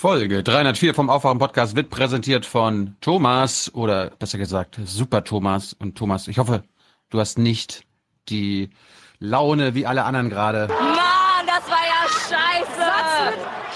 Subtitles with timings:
[0.00, 5.98] Folge 304 vom Aufwachen Podcast wird präsentiert von Thomas oder besser gesagt Super Thomas und
[5.98, 6.26] Thomas.
[6.26, 6.62] Ich hoffe,
[7.10, 7.84] du hast nicht
[8.30, 8.70] die
[9.18, 10.68] Laune wie alle anderen gerade.
[10.68, 12.80] Mann, das war ja scheiße.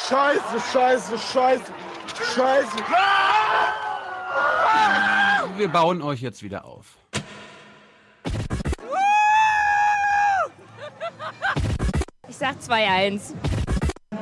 [0.09, 1.73] Scheiße, scheiße, scheiße,
[2.35, 2.77] scheiße.
[5.59, 6.97] Wir bauen euch jetzt wieder auf.
[12.27, 13.35] Ich sag 2-1.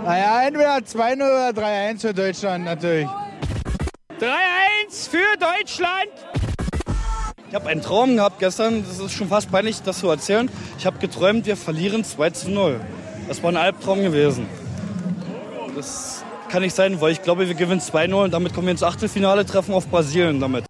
[0.05, 3.09] Naja, entweder 2-0 oder 3-1 für Deutschland natürlich.
[4.19, 6.11] 3-1 für Deutschland.
[7.49, 10.51] Ich habe einen Traum gehabt gestern, das ist schon fast peinlich, das zu erzählen.
[10.79, 12.81] Ich habe geträumt, wir verlieren 2 zu 0.
[13.29, 14.49] Das war ein Albtraum gewesen.
[15.77, 18.83] Das kann nicht sein, weil ich glaube, wir gewinnen 2-0 und damit kommen wir ins
[18.83, 20.65] Achtelfinale, treffen auf Brasilien damit.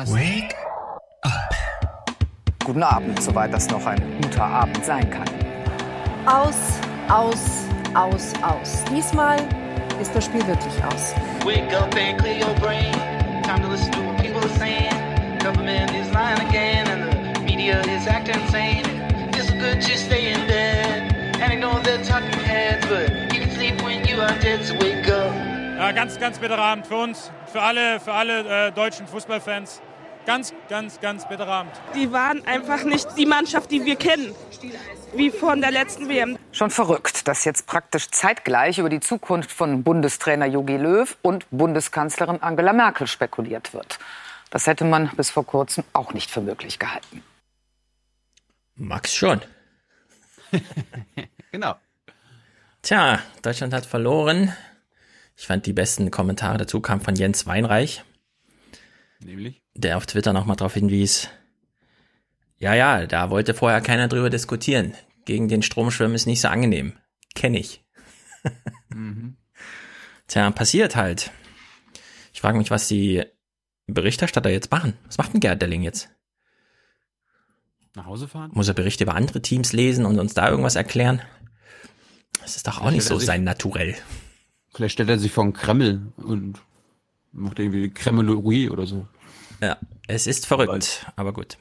[0.00, 0.14] Aufwachen-Podcast.
[2.64, 5.28] Guten Abend, soweit das noch ein guter Abend sein kann.
[6.26, 6.56] Aus,
[7.08, 8.84] aus, aus, aus.
[8.90, 9.38] Diesmal
[10.00, 11.14] ist das Spiel wirklich aus.
[11.44, 12.92] Wake up and clear your brain.
[13.42, 14.92] Time to listen to what people are saying.
[15.40, 18.84] Government is lying again, and the media is acting insane.
[19.34, 23.82] It's good to stay in bed and ignore the talking heads, but you can sleep
[23.82, 24.64] when you are dead.
[24.64, 25.32] So wake up.
[25.78, 29.80] Ja, ganz, ganz bitterer Abend für uns, für alle, für alle äh, deutschen Fußballfans.
[30.26, 31.72] Ganz, ganz, ganz bitterer Abend.
[31.94, 34.34] Die waren einfach nicht die Mannschaft, die wir kennen,
[35.14, 36.38] wie von der letzten WM.
[36.52, 42.42] Schon verrückt, dass jetzt praktisch zeitgleich über die Zukunft von Bundestrainer Jogi Löw und Bundeskanzlerin
[42.42, 43.98] Angela Merkel spekuliert wird.
[44.50, 47.22] Das hätte man bis vor kurzem auch nicht für möglich gehalten.
[48.74, 49.40] Max schon.
[51.52, 51.74] Genau.
[52.82, 54.54] Tja, Deutschland hat verloren.
[55.36, 58.04] Ich fand die besten Kommentare dazu kamen von Jens Weinreich,
[59.22, 59.62] Nämlich?
[59.74, 61.28] der auf Twitter nochmal darauf hinwies.
[62.58, 64.94] Ja, ja, da wollte vorher keiner drüber diskutieren.
[65.24, 66.94] Gegen den Strom schwimmen ist nicht so angenehm.
[67.34, 67.84] Kenn ich.
[70.26, 71.30] Tja, passiert halt.
[72.32, 73.24] Ich frage mich, was die
[73.86, 74.94] Berichterstatter jetzt machen.
[75.06, 76.10] Was macht denn Gerd Delling jetzt?
[77.94, 78.50] Nach Hause fahren?
[78.54, 81.22] Muss er Berichte über andere Teams lesen und uns da irgendwas erklären?
[82.40, 83.96] Das ist doch auch Vielleicht nicht so sein Naturell.
[84.72, 86.60] Vielleicht stellt er sich vor den Kreml und
[87.32, 89.06] macht irgendwie Kremlologie oder so.
[89.60, 91.58] Ja, es ist verrückt, aber gut.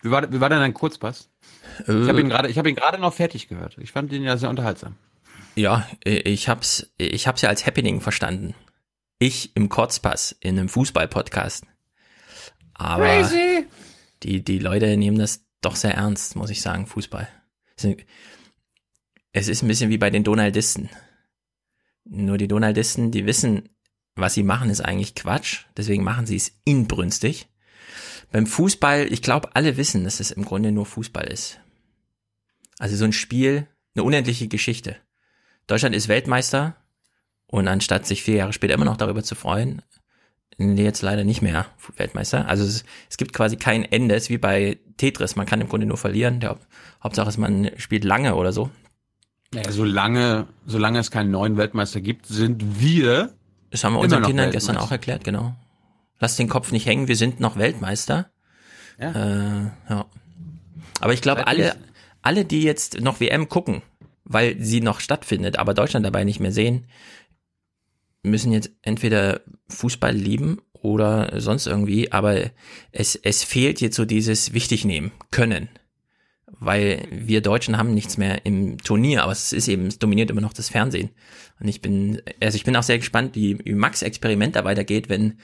[0.00, 1.30] Wie war, wie war denn dein Kurzpass?
[1.80, 3.78] Ich Äh, habe ihn gerade, ich habe ihn gerade noch fertig gehört.
[3.78, 4.96] Ich fand ihn ja sehr unterhaltsam.
[5.54, 8.54] Ja, ich hab's, ich hab's ja als Happening verstanden.
[9.18, 11.66] Ich im Kurzpass in einem Fußball-Podcast.
[12.74, 13.30] Aber
[14.22, 17.28] die, die Leute nehmen das doch sehr ernst, muss ich sagen, Fußball.
[19.32, 20.88] Es ist ein bisschen wie bei den Donaldisten.
[22.04, 23.68] Nur die Donaldisten, die wissen,
[24.14, 25.64] was sie machen, ist eigentlich Quatsch.
[25.76, 27.48] Deswegen machen sie es inbrünstig.
[28.30, 31.60] Beim Fußball, ich glaube, alle wissen, dass es im Grunde nur Fußball ist.
[32.78, 34.96] Also so ein Spiel, eine unendliche Geschichte.
[35.66, 36.76] Deutschland ist Weltmeister
[37.46, 39.82] und anstatt sich vier Jahre später immer noch darüber zu freuen,
[40.58, 42.46] jetzt leider nicht mehr Weltmeister.
[42.48, 44.14] Also es, es gibt quasi kein Ende.
[44.14, 45.36] Es ist wie bei Tetris.
[45.36, 46.40] Man kann im Grunde nur verlieren.
[46.40, 46.58] Der
[47.02, 48.70] Hauptsache ist, man spielt lange oder so.
[49.52, 53.34] Naja, solange, solange es keinen neuen Weltmeister gibt, sind wir
[53.72, 55.56] Das haben wir unseren Kindern gestern auch erklärt, genau.
[56.20, 58.30] Lass den Kopf nicht hängen, wir sind noch Weltmeister.
[59.00, 59.10] Ja.
[59.10, 60.06] Äh, ja.
[61.00, 61.74] Aber ich glaube, alle,
[62.20, 63.82] alle, die jetzt noch WM gucken,
[64.24, 66.86] weil sie noch stattfindet, aber Deutschland dabei nicht mehr sehen,
[68.22, 72.50] müssen jetzt entweder Fußball lieben oder sonst irgendwie, aber
[72.92, 75.68] es, es fehlt jetzt so dieses Wichtignehmen können.
[76.46, 80.42] Weil wir Deutschen haben nichts mehr im Turnier, aber es ist eben, es dominiert immer
[80.42, 81.10] noch das Fernsehen.
[81.62, 85.08] Und ich bin, also ich bin auch sehr gespannt, wie, wie Max Experiment da weitergeht,
[85.08, 85.38] wenn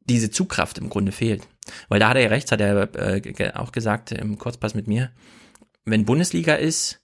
[0.00, 1.48] diese Zugkraft im Grunde fehlt.
[1.88, 5.10] Weil da hat er ja recht, hat er äh, auch gesagt im Kurzpass mit mir,
[5.86, 7.00] wenn Bundesliga ist,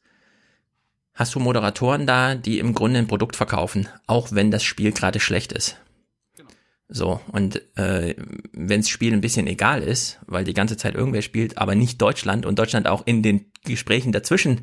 [1.14, 5.20] hast du Moderatoren da, die im Grunde ein Produkt verkaufen, auch wenn das Spiel gerade
[5.20, 5.78] schlecht ist.
[6.92, 8.16] So, und äh,
[8.52, 12.02] wenn das Spiel ein bisschen egal ist, weil die ganze Zeit irgendwer spielt, aber nicht
[12.02, 14.62] Deutschland und Deutschland auch in den Gesprächen dazwischen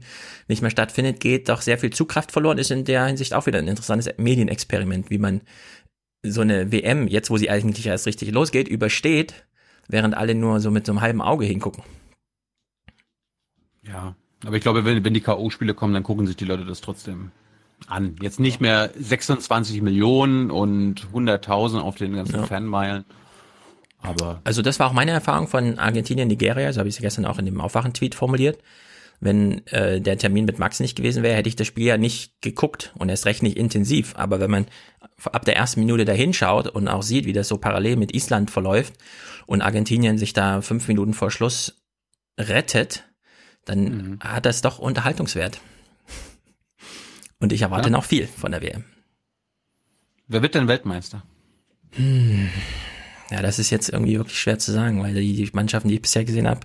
[0.50, 3.60] nicht mehr stattfindet, geht doch sehr viel Zugkraft verloren, ist in der Hinsicht auch wieder
[3.60, 5.40] ein interessantes Medienexperiment, wie man
[6.22, 9.46] so eine WM, jetzt wo sie eigentlich erst richtig losgeht, übersteht,
[9.88, 11.84] während alle nur so mit so einem halben Auge hingucken.
[13.84, 14.16] Ja,
[14.46, 17.32] aber ich glaube, wenn, wenn die K.O.-Spiele kommen, dann gucken sich die Leute das trotzdem
[17.88, 18.16] an.
[18.22, 22.46] Jetzt nicht mehr 26 Millionen und 100.000 auf den ganzen Ja.
[22.46, 23.06] Fanmeilen.
[24.02, 27.26] Aber Also das war auch meine Erfahrung von Argentinien, Nigeria, so habe ich es gestern
[27.26, 28.60] auch in dem Aufwachen-Tweet formuliert.
[29.20, 32.40] Wenn äh, der Termin mit Max nicht gewesen wäre, hätte ich das Spiel ja nicht
[32.42, 34.14] geguckt und erst recht nicht intensiv.
[34.16, 34.68] Aber wenn man
[35.24, 38.52] ab der ersten Minute dahin schaut und auch sieht, wie das so parallel mit Island
[38.52, 38.94] verläuft
[39.48, 41.82] und Argentinien sich da fünf Minuten vor Schluss
[42.40, 43.06] rettet,
[43.66, 44.20] dann mhm.
[44.20, 45.60] hat das doch Unterhaltungswert.
[47.40, 47.92] Und ich erwarte ja.
[47.92, 48.84] noch viel von der WM.
[50.28, 51.24] Wer wird denn Weltmeister?
[51.92, 52.50] Hm.
[53.30, 56.26] Ja, das ist jetzt irgendwie wirklich schwer zu sagen, weil die Mannschaften, die ich bisher
[56.26, 56.62] gesehen habe,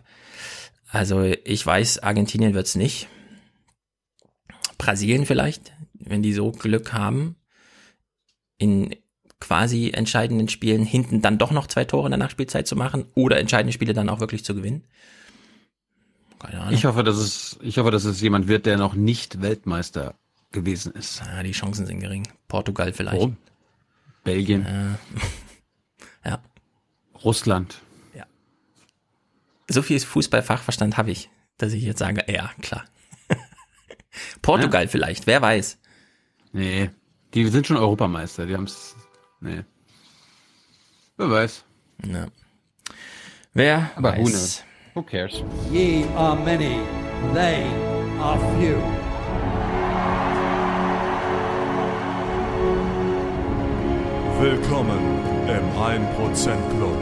[0.89, 3.09] also ich weiß, Argentinien wird's nicht.
[4.79, 7.37] Brasilien vielleicht, wenn die so Glück haben,
[8.59, 8.95] in
[9.41, 13.39] quasi entscheidenden Spielen hinten dann doch noch zwei Tore in der Nachspielzeit zu machen oder
[13.39, 14.85] entscheidende Spiele dann auch wirklich zu gewinnen.
[16.39, 16.75] Keine Ahnung.
[16.75, 20.15] Ich hoffe, dass es, ich hoffe, dass es jemand wird, der noch nicht Weltmeister
[20.53, 21.21] gewesen ist.
[21.21, 22.29] Ja, die Chancen sind gering.
[22.49, 23.17] Portugal vielleicht.
[23.17, 23.37] Warum?
[24.25, 24.65] Belgien.
[24.65, 24.99] Ja.
[26.31, 26.43] ja.
[27.25, 27.81] Russland.
[28.15, 28.27] Ja.
[29.69, 32.85] So viel Fußballfachverstand habe ich, dass ich jetzt sage, ja, klar.
[34.43, 34.89] Portugal ja.
[34.89, 35.79] vielleicht, wer weiß.
[36.53, 36.91] Nee,
[37.35, 38.95] die sind schon Europameister, die haben es,
[39.41, 39.65] nee.
[41.17, 41.65] Wer weiß.
[42.05, 42.27] Ja.
[43.55, 44.65] Wer Aber weiß.
[44.95, 45.43] Who, who cares?
[45.71, 46.81] Ye are many,
[47.33, 47.65] they
[48.19, 49.02] are few.
[54.43, 54.99] Willkommen
[55.47, 56.97] im 1% Club.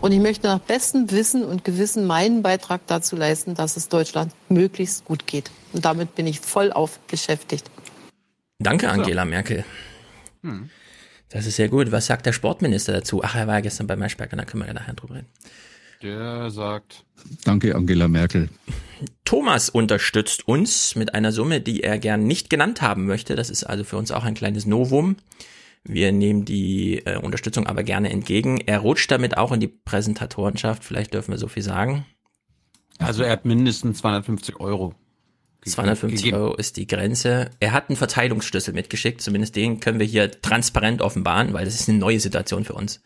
[0.00, 4.32] Und ich möchte nach bestem Wissen und Gewissen meinen Beitrag dazu leisten, dass es Deutschland
[4.48, 5.52] möglichst gut geht.
[5.72, 7.70] Und damit bin ich voll auf beschäftigt.
[8.58, 9.64] Danke, Angela Merkel.
[10.42, 10.68] Hm.
[11.28, 11.92] Das ist sehr gut.
[11.92, 13.22] Was sagt der Sportminister dazu?
[13.22, 15.28] Ach, er war ja gestern bei Maischberger, da können wir ja nachher drüber reden.
[16.02, 17.04] Der sagt.
[17.44, 18.48] Danke, Angela Merkel.
[19.24, 23.34] Thomas unterstützt uns mit einer Summe, die er gern nicht genannt haben möchte.
[23.34, 25.16] Das ist also für uns auch ein kleines Novum.
[25.84, 28.58] Wir nehmen die äh, Unterstützung aber gerne entgegen.
[28.58, 30.84] Er rutscht damit auch in die Präsentatorenschaft.
[30.84, 32.06] Vielleicht dürfen wir so viel sagen.
[32.98, 34.94] Also er hat mindestens 250 Euro.
[35.64, 36.42] 250 gegeben.
[36.42, 37.50] Euro ist die Grenze.
[37.60, 39.20] Er hat einen Verteilungsschlüssel mitgeschickt.
[39.20, 43.00] Zumindest den können wir hier transparent offenbaren, weil das ist eine neue Situation für uns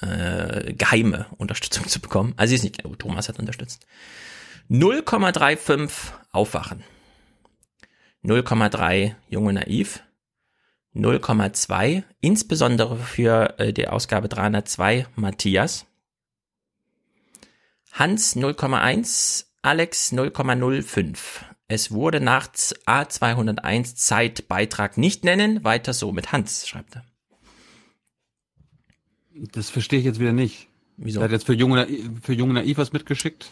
[0.00, 2.34] äh, geheime Unterstützung zu bekommen.
[2.36, 3.86] Also sie ist nicht, oh, Thomas hat unterstützt.
[4.70, 5.90] 0,35
[6.32, 6.84] Aufwachen.
[8.24, 10.02] 0,3 Junge Naiv.
[10.94, 15.86] 0,2 insbesondere für äh, die Ausgabe 302 Matthias.
[17.92, 21.18] Hans 0,1, Alex 0,05.
[21.68, 27.04] Es wurde nach A201 Zeitbeitrag nicht nennen, weiter so mit Hans, schreibt er.
[29.52, 30.68] Das verstehe ich jetzt wieder nicht.
[30.96, 31.20] Wieso?
[31.20, 31.86] Er hat jetzt für junge,
[32.22, 33.50] für junge Naiv was mitgeschickt?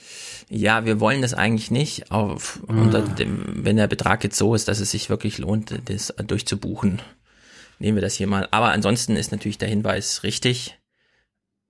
[0.51, 2.11] Ja, wir wollen das eigentlich nicht.
[2.11, 2.73] Auf, ah.
[2.73, 7.01] unter dem, wenn der Betrag jetzt so ist, dass es sich wirklich lohnt, das durchzubuchen,
[7.79, 8.49] nehmen wir das hier mal.
[8.51, 10.79] Aber ansonsten ist natürlich der Hinweis richtig.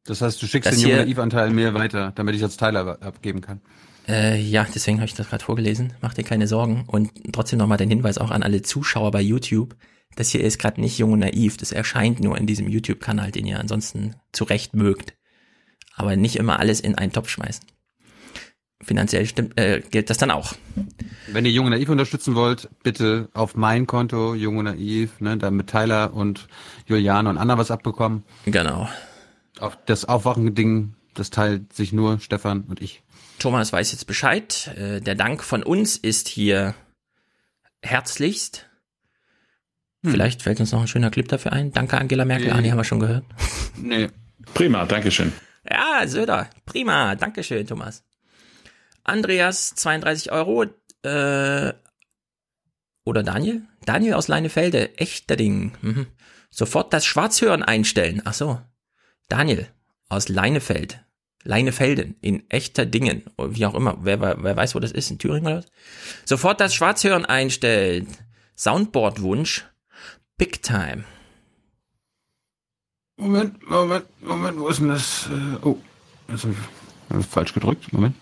[0.04, 3.60] Das heißt, du schickst den jungen Naiv-Anteil mir weiter, damit ich als Teiler abgeben kann.
[4.08, 5.92] Äh, ja, deswegen habe ich das gerade vorgelesen.
[6.00, 6.84] Mach dir keine Sorgen.
[6.86, 9.76] Und trotzdem nochmal den Hinweis auch an alle Zuschauer bei YouTube
[10.18, 13.46] das hier ist gerade nicht jung und naiv, das erscheint nur in diesem YouTube-Kanal, den
[13.46, 15.14] ihr ansonsten zurecht mögt.
[15.94, 17.64] Aber nicht immer alles in einen Topf schmeißen.
[18.82, 20.54] Finanziell stimmt, äh, gilt das dann auch.
[21.28, 26.12] Wenn ihr Junge Naiv unterstützen wollt, bitte auf mein Konto, Junge Naiv, ne, damit Tyler
[26.12, 26.48] und
[26.86, 28.24] Juliane und Anna was abbekommen.
[28.44, 28.88] Genau.
[29.60, 33.04] Auf das Aufwachen-Ding, das teilt sich nur Stefan und ich.
[33.38, 34.72] Thomas weiß jetzt Bescheid.
[34.76, 36.74] Äh, der Dank von uns ist hier
[37.82, 38.67] herzlichst.
[40.08, 40.12] Hm.
[40.12, 41.72] Vielleicht fällt uns noch ein schöner Clip dafür ein.
[41.72, 42.48] Danke, Angela Merkel.
[42.48, 42.52] Nee.
[42.52, 43.24] Ah, die haben wir schon gehört.
[43.76, 44.08] Nee.
[44.54, 45.32] Prima, Dankeschön.
[45.70, 46.48] Ja, Söder.
[46.64, 47.14] Prima.
[47.14, 48.04] Dankeschön, Thomas.
[49.04, 50.64] Andreas, 32 Euro.
[51.02, 51.72] Äh,
[53.04, 53.62] oder Daniel?
[53.84, 54.98] Daniel aus Leinefelde.
[54.98, 55.72] Echter Ding.
[55.82, 56.06] Mhm.
[56.50, 58.22] Sofort das Schwarzhören einstellen.
[58.24, 58.60] Ach so.
[59.28, 59.68] Daniel
[60.08, 61.00] aus Leinefeld.
[61.44, 65.46] Leinefelden in echter Dingen, wie auch immer, wer, wer weiß, wo das ist, in Thüringen
[65.46, 65.66] oder was?
[66.24, 68.08] Sofort das Schwarzhören einstellen.
[68.56, 69.64] Soundboard-Wunsch
[70.38, 71.04] Big Time.
[73.16, 75.28] Moment, Moment, Moment, wo ist denn das?
[75.28, 75.78] Äh, oh,
[76.28, 76.54] das habe
[77.18, 77.92] ich falsch gedrückt.
[77.92, 78.14] Moment.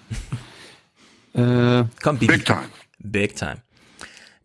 [1.35, 2.71] äh, Komm, Big, Big Time.
[2.99, 3.63] Big Time.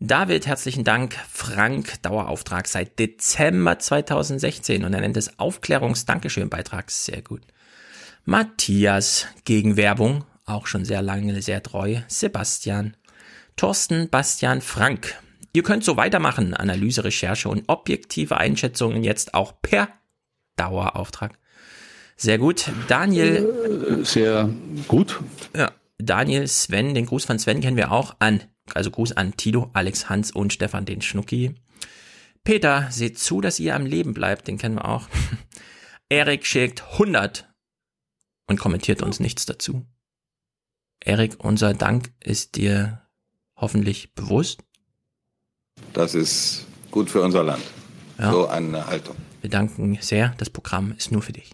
[0.00, 1.16] David, herzlichen Dank.
[1.30, 6.90] Frank, Dauerauftrag seit Dezember 2016 und er nennt es Aufklärungs-Dankeschön-Beitrag.
[6.90, 7.40] Sehr gut.
[8.26, 12.00] Matthias, gegen Werbung, auch schon sehr lange, sehr treu.
[12.06, 12.98] Sebastian,
[13.56, 15.16] Thorsten, Bastian, Frank,
[15.54, 16.54] Ihr könnt so weitermachen.
[16.54, 19.88] Analyse, Recherche und objektive Einschätzungen jetzt auch per
[20.56, 21.38] Dauerauftrag.
[22.16, 22.70] Sehr gut.
[22.88, 24.00] Daniel.
[24.00, 24.48] Äh, sehr
[24.88, 25.20] gut.
[25.56, 25.72] Ja.
[25.98, 28.42] Daniel, Sven, den Gruß von Sven kennen wir auch an.
[28.74, 31.54] Also Gruß an Tilo, Alex, Hans und Stefan, den Schnucki.
[32.44, 34.48] Peter, seht zu, dass ihr am Leben bleibt.
[34.48, 35.08] Den kennen wir auch.
[36.08, 37.52] Erik schickt 100
[38.46, 39.86] und kommentiert uns nichts dazu.
[41.00, 43.02] Erik, unser Dank ist dir
[43.56, 44.62] hoffentlich bewusst.
[45.92, 47.62] Das ist gut für unser Land.
[48.18, 48.30] Ja.
[48.30, 49.16] So eine Haltung.
[49.40, 50.34] Wir danken sehr.
[50.38, 51.50] Das Programm ist nur für dich.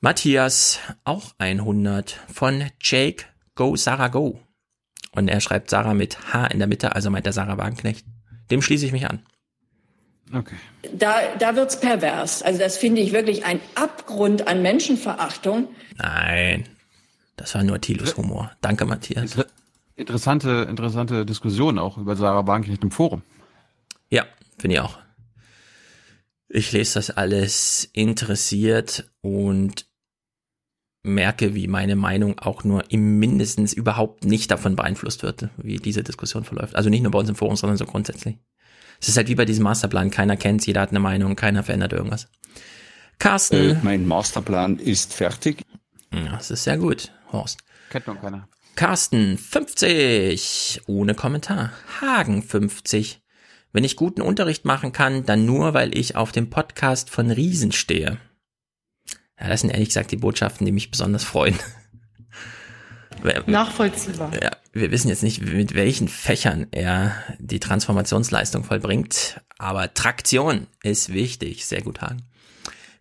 [0.00, 3.24] Matthias, auch 100 von Jake
[3.54, 4.40] Go Sarah Go.
[5.12, 8.04] Und er schreibt Sarah mit H in der Mitte, also meint er Sarah Wagenknecht.
[8.50, 9.20] Dem schließe ich mich an.
[10.32, 10.56] Okay.
[10.92, 12.42] Da, da wird's pervers.
[12.42, 15.68] Also das finde ich wirklich ein Abgrund an Menschenverachtung.
[15.96, 16.66] Nein,
[17.36, 18.50] das war nur Thilos Humor.
[18.60, 19.36] Danke, Matthias.
[19.96, 23.22] Interessante, interessante Diskussion auch über Sarah Wagenknecht im Forum.
[24.10, 24.24] Ja,
[24.58, 24.98] finde ich auch.
[26.48, 29.86] Ich lese das alles interessiert und
[31.04, 36.02] merke, wie meine Meinung auch nur im mindestens überhaupt nicht davon beeinflusst wird, wie diese
[36.02, 36.74] Diskussion verläuft.
[36.74, 38.38] Also nicht nur bei uns im Forum, sondern so grundsätzlich.
[39.00, 40.10] Es ist halt wie bei diesem Masterplan.
[40.10, 42.28] Keiner kennt's, jeder hat eine Meinung, keiner verändert irgendwas.
[43.18, 43.70] Carsten.
[43.70, 45.62] Äh, mein Masterplan ist fertig.
[46.12, 47.58] Ja, das ist sehr gut, Horst.
[47.90, 48.48] Kennt noch keiner.
[48.76, 51.72] Carsten 50 ohne Kommentar.
[52.00, 53.22] Hagen 50.
[53.72, 57.72] Wenn ich guten Unterricht machen kann, dann nur, weil ich auf dem Podcast von Riesen
[57.72, 58.18] stehe.
[59.40, 61.58] Ja, das sind ehrlich gesagt die Botschaften, die mich besonders freuen.
[63.46, 64.32] Nachvollziehbar.
[64.42, 71.12] Ja, wir wissen jetzt nicht, mit welchen Fächern er die Transformationsleistung vollbringt, aber Traktion ist
[71.12, 71.64] wichtig.
[71.64, 72.22] Sehr gut, Hagen.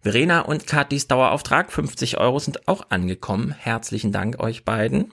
[0.02, 3.56] Verena und Katis Dauerauftrag, 50 Euro sind auch angekommen.
[3.58, 5.12] Herzlichen Dank euch beiden.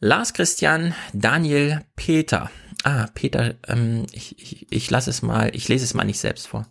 [0.00, 2.50] Lars Christian, Daniel, Peter.
[2.84, 6.46] Ah, Peter, ähm, ich, ich, ich lasse es mal, ich lese es mal nicht selbst
[6.46, 6.66] vor.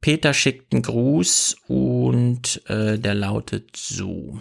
[0.00, 4.40] Peter schickt einen Gruß und äh, der lautet so.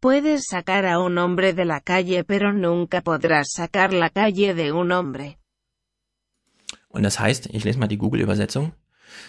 [0.00, 4.70] Puedes sacar a un hombre de la calle pero nunca podrás sacar la calle de
[4.70, 5.36] un hombre.
[6.88, 8.72] Und das heißt, ich lese mal die Google-Übersetzung.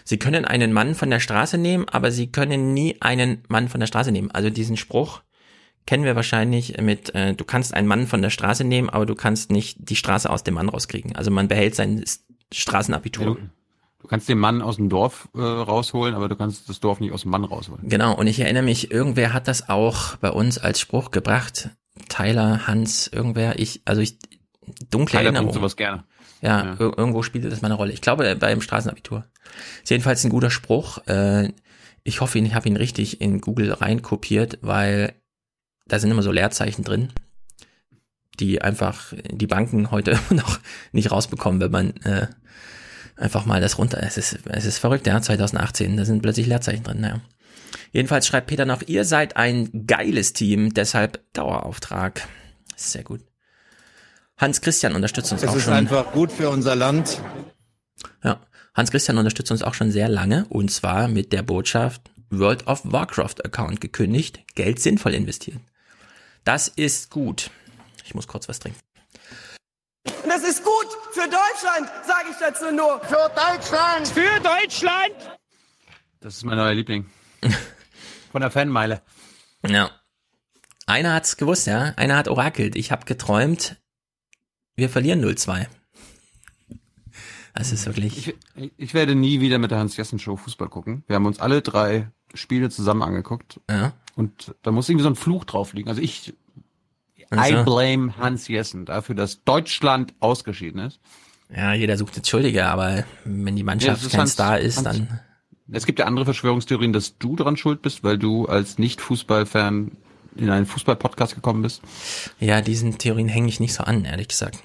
[0.03, 3.79] Sie können einen Mann von der Straße nehmen, aber sie können nie einen Mann von
[3.79, 4.31] der Straße nehmen.
[4.31, 5.21] Also diesen Spruch
[5.85, 9.15] kennen wir wahrscheinlich mit, äh, du kannst einen Mann von der Straße nehmen, aber du
[9.15, 11.15] kannst nicht die Straße aus dem Mann rauskriegen.
[11.15, 12.03] Also man behält sein
[12.51, 13.25] Straßenabitur.
[13.25, 13.39] Ja, du,
[14.01, 17.11] du kannst den Mann aus dem Dorf äh, rausholen, aber du kannst das Dorf nicht
[17.11, 17.87] aus dem Mann rausholen.
[17.87, 21.69] Genau, und ich erinnere mich, irgendwer hat das auch bei uns als Spruch gebracht.
[22.09, 24.17] Tyler, Hans, irgendwer, ich, also ich,
[24.89, 25.53] dunkle Tyler Erinnerung.
[25.53, 26.03] sowas gerne.
[26.45, 26.73] Ja, Ja.
[26.75, 27.91] ir- irgendwo spielte das mal eine Rolle.
[27.93, 29.25] Ich glaube, beim Straßenabitur.
[29.83, 30.99] Ist jedenfalls ein guter Spruch.
[31.07, 31.51] Äh,
[32.03, 35.13] ich hoffe, ich habe ihn richtig in Google reinkopiert, weil
[35.87, 37.11] da sind immer so Leerzeichen drin,
[38.39, 40.59] die einfach die Banken heute immer noch
[40.91, 42.27] nicht rausbekommen, wenn man äh,
[43.15, 44.01] einfach mal das runter.
[44.03, 47.21] Es ist, es ist verrückt, ja, 2018, da sind plötzlich Leerzeichen drin, naja.
[47.91, 52.27] Jedenfalls schreibt Peter noch, ihr seid ein geiles Team, deshalb Dauerauftrag.
[52.75, 53.21] Sehr gut.
[54.37, 55.73] Hans Christian unterstützt uns Es auch ist schon.
[55.73, 57.21] einfach gut für unser Land.
[58.23, 58.41] Ja,
[58.73, 62.81] Hans Christian unterstützt uns auch schon sehr lange und zwar mit der Botschaft World of
[62.83, 65.61] Warcraft Account gekündigt, Geld sinnvoll investieren.
[66.43, 67.49] Das ist gut.
[68.03, 68.79] Ich muss kurz was trinken.
[70.27, 72.99] Das ist gut für Deutschland, sage ich dazu nur.
[73.05, 74.07] Für Deutschland!
[74.07, 75.15] Für Deutschland!
[76.19, 77.09] Das ist mein neuer Liebling.
[78.31, 79.01] Von der Fanmeile.
[79.65, 79.89] Ja.
[80.87, 81.93] Einer hat's gewusst, ja.
[81.95, 82.75] Einer hat orakelt.
[82.75, 83.77] Ich habe geträumt,
[84.75, 85.67] wir verlieren 0-2.
[87.53, 88.33] Das ist wirklich.
[88.55, 91.03] Ich, ich werde nie wieder mit der Hans-Jessen-Show Fußball gucken.
[91.07, 93.61] Wir haben uns alle drei Spiele zusammen angeguckt.
[93.69, 93.93] Ja.
[94.15, 95.87] Und da muss irgendwie so ein Fluch drauf liegen.
[95.87, 96.33] Also ich,
[97.29, 97.55] Also.
[97.59, 100.99] I blame Hans Jessen dafür, dass Deutschland ausgeschieden ist.
[101.55, 104.77] Ja, jeder sucht jetzt Schuldige, aber wenn die Ja, Mannschaft ist kein Hans- Star ist,
[104.85, 105.19] Hans- dann.
[105.71, 109.91] Es gibt ja andere Verschwörungstheorien, dass du dran schuld bist, weil du als Nicht-Fußballfan
[110.35, 111.81] in einen Fußball-Podcast gekommen bist.
[112.39, 114.59] Ja, diesen Theorien hänge ich nicht so an, ehrlich gesagt.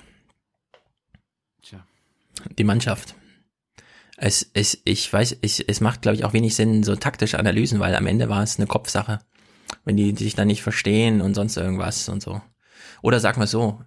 [1.62, 1.84] Tja.
[2.58, 3.14] Die Mannschaft.
[4.16, 7.80] Es, es, ich weiß, ich, es macht, glaube ich, auch wenig Sinn, so taktische Analysen,
[7.80, 9.20] weil am Ende war es eine Kopfsache.
[9.84, 12.42] Wenn die sich dann nicht verstehen und sonst irgendwas und so.
[13.02, 13.80] Oder sag mal so,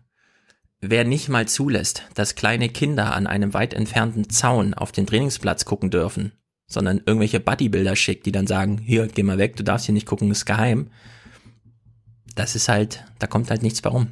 [0.81, 5.65] wer nicht mal zulässt, dass kleine Kinder an einem weit entfernten Zaun auf den Trainingsplatz
[5.65, 6.33] gucken dürfen,
[6.67, 10.07] sondern irgendwelche Bodybuilder schickt, die dann sagen, hier, geh mal weg, du darfst hier nicht
[10.07, 10.89] gucken, ist geheim.
[12.35, 14.07] Das ist halt, da kommt halt nichts bei rum,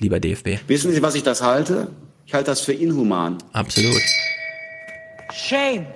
[0.00, 0.58] lieber DFB.
[0.68, 1.90] Wissen Sie, was ich das halte?
[2.26, 3.38] Ich halte das für inhuman.
[3.52, 4.00] Absolut.
[5.32, 5.86] Shame!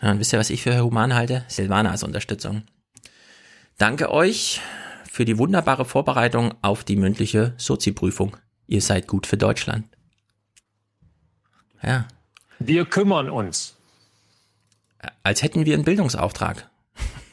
[0.00, 1.44] Ja, und wisst ihr, was ich für human halte?
[1.48, 2.62] Silvanas Unterstützung.
[3.78, 4.60] Danke euch
[5.10, 8.36] für die wunderbare Vorbereitung auf die mündliche Sozi-Prüfung.
[8.66, 9.86] Ihr seid gut für Deutschland.
[11.82, 12.06] Ja,
[12.58, 13.76] Wir kümmern uns.
[15.22, 16.68] als hätten wir einen Bildungsauftrag.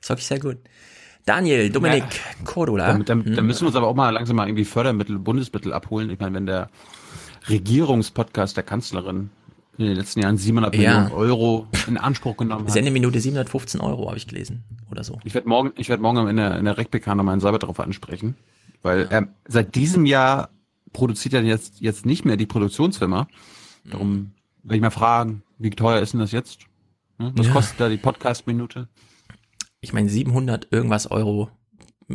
[0.00, 0.58] ist wirklich sehr gut.
[1.24, 2.04] Daniel, Dominik,
[2.44, 2.92] Cordula.
[2.98, 6.10] Da, da, da müssen wir uns aber auch mal langsam mal irgendwie Fördermittel, Bundesmittel abholen.
[6.10, 6.68] Ich meine, wenn der
[7.48, 9.30] Regierungspodcast der Kanzlerin
[9.78, 10.80] in den letzten Jahren 700 Ja.
[10.80, 12.72] Millionen Euro in Anspruch genommen hat.
[12.72, 14.64] Sendeminute 715 Euro, habe ich gelesen.
[14.90, 15.18] Oder so.
[15.24, 17.80] Ich werde morgen, ich werde morgen in der, in der RecPK nochmal einen Cyber darauf
[17.80, 18.36] ansprechen,
[18.82, 20.50] weil er seit diesem Jahr
[20.92, 23.28] produziert ja jetzt, jetzt nicht mehr die Produktionsfirma.
[23.84, 26.60] Darum werde ich mal fragen, wie teuer ist denn das jetzt?
[27.18, 27.32] Hm?
[27.36, 27.52] Was Ja.
[27.52, 28.88] kostet da die Podcast-Minute?
[29.82, 31.50] Ich meine 700 irgendwas Euro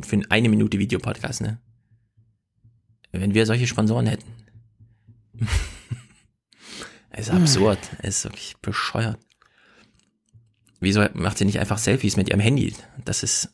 [0.01, 1.59] für eine Minute Videopodcast, ne?
[3.11, 4.25] Wenn wir solche Sponsoren hätten.
[7.09, 7.79] Es ist absurd.
[8.03, 9.17] Es ist wirklich bescheuert.
[10.79, 12.75] Wieso macht sie nicht einfach Selfies mit ihrem Handy?
[13.05, 13.49] Das ist,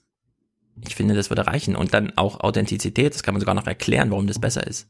[0.86, 1.78] ich finde, das würde reichen.
[1.78, 4.90] Und dann auch Authentizität, das kann man sogar noch erklären, warum das besser ist.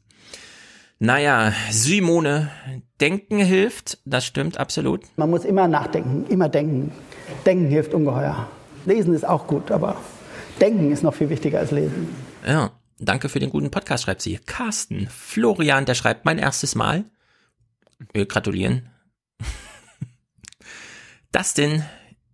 [0.98, 2.50] Naja, Simone,
[3.00, 5.02] denken hilft, das stimmt absolut.
[5.16, 6.90] Man muss immer nachdenken, immer denken.
[7.46, 8.48] Denken hilft ungeheuer.
[8.86, 9.96] Lesen ist auch gut, aber
[10.60, 12.08] denken ist noch viel wichtiger als lesen.
[12.46, 14.38] Ja, danke für den guten Podcast, schreibt sie.
[14.44, 17.04] Carsten, Florian, der schreibt mein erstes Mal.
[18.12, 18.88] Wir gratulieren.
[21.32, 21.84] Dustin,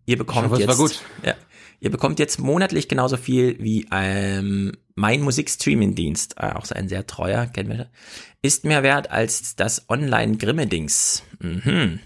[0.07, 1.01] ihr bekommt hoffe, jetzt, war gut.
[1.25, 1.35] Ja,
[1.81, 7.07] ihr bekommt jetzt monatlich genauso viel wie ähm, mein Musikstreaming-Dienst, äh, auch so ein sehr
[7.07, 7.91] treuer, kennen wir,
[8.43, 11.23] ist mehr wert als das Online-Grimme-Dings.
[11.39, 12.01] Mhm.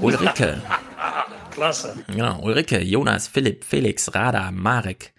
[0.00, 0.62] Ulrike,
[1.54, 2.04] Klasse.
[2.16, 5.12] ja, Ulrike, Jonas, Philipp, Felix, Rada, Marek,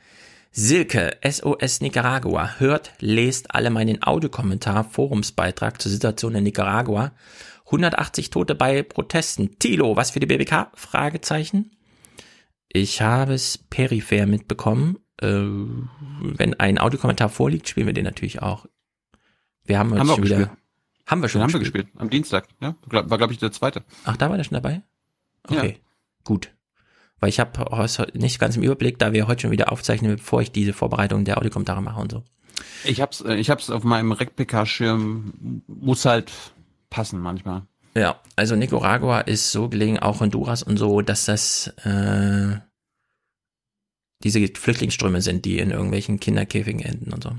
[0.51, 7.12] Silke, SOS Nicaragua, hört, lest alle meinen Audiokommentar, Forumsbeitrag zur Situation in Nicaragua.
[7.65, 9.58] 180 Tote bei Protesten.
[9.60, 10.68] Tilo, was für die BBK?
[10.75, 11.72] Fragezeichen.
[12.70, 15.00] Ich habe es peripher mitbekommen.
[15.22, 18.65] Äh, wenn ein Audiokommentar vorliegt, spielen wir den natürlich auch.
[19.63, 20.58] Wir haben, Haben uns wir schon wieder, gespielt.
[21.08, 21.86] haben wir schon Den haben wir gespielt.
[21.86, 22.01] gespielt.
[22.01, 22.48] Am Dienstag.
[22.62, 22.75] Ja?
[22.88, 23.84] Glaub- War, glaube ich, der zweite.
[24.04, 24.84] Ach, da war der schon dabei?
[25.50, 25.63] Ja.
[26.25, 26.53] Gut.
[27.22, 30.51] Weil ich habe nicht ganz im Überblick, da wir heute schon wieder aufzeichnen, bevor ich
[30.51, 32.24] diese Vorbereitung der Audiokommentare mache und so.
[32.84, 36.32] Ich hab's, äh, ich hab's auf meinem RecPK-Schirm, muss halt
[36.89, 37.63] passen manchmal.
[37.96, 42.58] Ja, also Nicaragua ist so gelegen, auch Honduras und so, dass das äh,
[44.24, 47.32] diese Flüchtlingsströme sind, die in irgendwelchen Kinderkäfigen enden und so.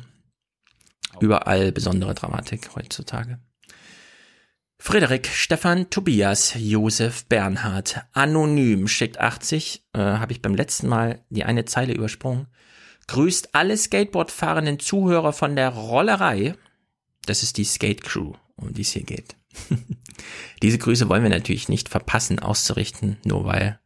[1.21, 3.39] Überall besondere Dramatik heutzutage.
[4.79, 11.45] Frederik, Stefan, Tobias, Josef, Bernhard, anonym schickt 80, äh, habe ich beim letzten Mal die
[11.45, 12.47] eine Zeile übersprungen.
[13.09, 16.55] Grüßt alle Skateboardfahrenden Zuhörer von der Rollerei.
[17.25, 19.37] Das ist die Skate Crew, um die es hier geht.
[20.63, 23.81] Diese Grüße wollen wir natürlich nicht verpassen auszurichten, nur weil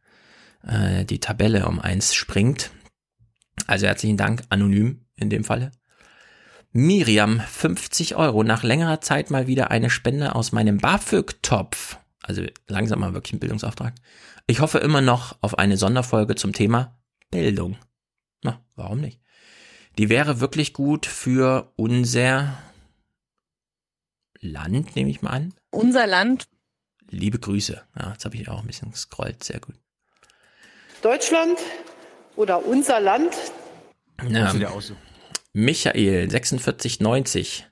[0.63, 2.71] äh, die Tabelle um eins springt.
[3.67, 5.71] Also herzlichen Dank, anonym in dem Falle.
[6.73, 11.97] Miriam, 50 Euro, nach längerer Zeit mal wieder eine Spende aus meinem BAföG-Topf.
[12.21, 13.93] Also langsam mal wirklich ein Bildungsauftrag.
[14.47, 16.97] Ich hoffe immer noch auf eine Sonderfolge zum Thema
[17.29, 17.77] Bildung.
[18.41, 19.19] Na, warum nicht?
[19.97, 22.57] Die wäre wirklich gut für unser
[24.39, 25.53] Land, nehme ich mal an.
[25.71, 26.47] Unser Land.
[27.09, 27.81] Liebe Grüße.
[27.99, 29.43] Ja, jetzt habe ich auch ein bisschen gescrollt.
[29.43, 29.75] Sehr gut.
[31.01, 31.59] Deutschland
[32.37, 33.35] oder unser Land
[34.29, 34.95] Ja, Sieht ja aus so.
[35.53, 37.67] Michael, 4690.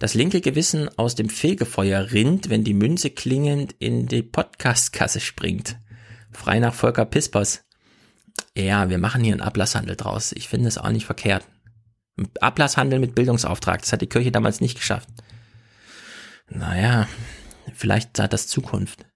[0.00, 5.78] Das linke Gewissen aus dem Fegefeuer rinnt, wenn die Münze klingend in die Podcastkasse springt.
[6.32, 7.64] Frei nach Volker Pispers.
[8.56, 10.32] Ja, wir machen hier einen Ablasshandel draus.
[10.32, 11.46] Ich finde es auch nicht verkehrt.
[12.40, 13.82] Ablasshandel mit Bildungsauftrag.
[13.82, 15.08] Das hat die Kirche damals nicht geschafft.
[16.48, 17.08] Naja,
[17.72, 19.06] vielleicht hat das Zukunft.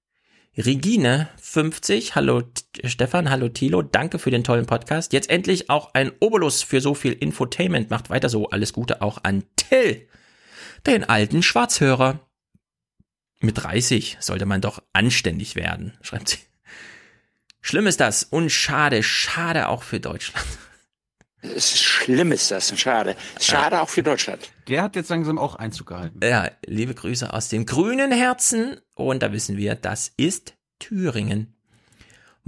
[0.58, 2.42] Regine, 50, hallo
[2.82, 5.12] Stefan, hallo Thilo, danke für den tollen Podcast.
[5.12, 7.90] Jetzt endlich auch ein Obolus für so viel Infotainment.
[7.90, 8.48] Macht weiter so.
[8.48, 10.08] Alles Gute auch an Till,
[10.86, 12.20] den alten Schwarzhörer.
[13.40, 16.38] Mit 30 sollte man doch anständig werden, schreibt sie.
[17.60, 20.46] Schlimm ist das und schade, schade auch für Deutschland.
[21.54, 23.16] Es ist schlimm ist das, schade.
[23.40, 24.50] Schade auch für Deutschland.
[24.68, 26.20] Der hat jetzt langsam auch Einzug gehalten.
[26.22, 28.80] Ja, liebe Grüße aus dem grünen Herzen.
[28.94, 31.54] Und da wissen wir, das ist Thüringen.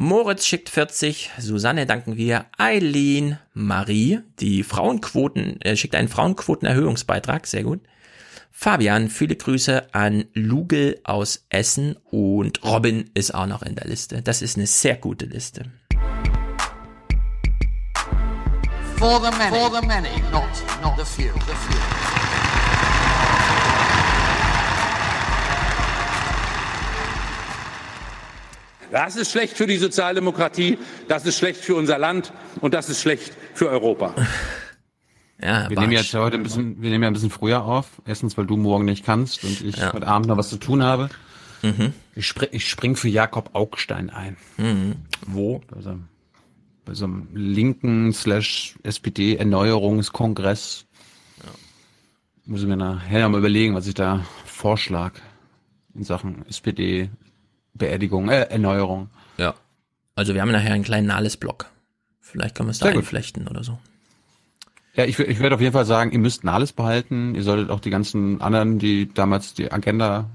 [0.00, 7.64] Moritz schickt 40, Susanne danken wir, Eileen, Marie, die Frauenquoten, äh, schickt einen Frauenquotenerhöhungsbeitrag, sehr
[7.64, 7.80] gut.
[8.52, 14.22] Fabian, viele Grüße an Lugel aus Essen und Robin ist auch noch in der Liste.
[14.22, 15.64] Das ist eine sehr gute Liste.
[18.98, 19.56] For the many.
[19.56, 20.50] For the many, not,
[20.82, 21.32] not the few.
[21.32, 22.88] The few.
[28.90, 33.00] Das ist schlecht für die Sozialdemokratie, das ist schlecht für unser Land und das ist
[33.00, 34.14] schlecht für Europa.
[35.40, 37.86] Ja, Wir nehmen jetzt heute ein bisschen, wir nehmen ja ein bisschen früher auf.
[38.04, 41.10] Erstens, weil du morgen nicht kannst und ich heute Abend noch was zu tun habe.
[41.62, 41.92] Mhm.
[42.16, 44.36] Ich, spring, ich spring für Jakob Augstein ein.
[44.56, 44.96] Mhm.
[45.28, 45.60] Wo?
[45.70, 46.08] Bei so, einem-
[46.88, 50.86] bei so einem linken slash SPD Erneuerungskongress.
[52.46, 55.12] Muss ich mir nachher mal überlegen, was ich da vorschlag
[55.94, 57.10] in Sachen SPD
[57.74, 59.10] Beerdigung, äh, Erneuerung.
[59.36, 59.54] Ja.
[60.14, 61.66] Also wir haben nachher einen kleinen Nahles-Block.
[62.22, 63.02] Vielleicht können wir es da Sehr gut.
[63.02, 63.78] einflechten oder so.
[64.94, 67.34] Ja, ich, ich würde auf jeden Fall sagen, ihr müsst Nahles behalten.
[67.34, 70.30] Ihr solltet auch die ganzen anderen, die damals die Agenda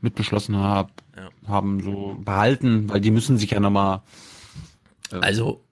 [0.00, 1.28] mitbeschlossen haben, Ja.
[1.46, 4.00] haben so behalten, weil die müssen sich ja nochmal.
[5.10, 5.62] Also,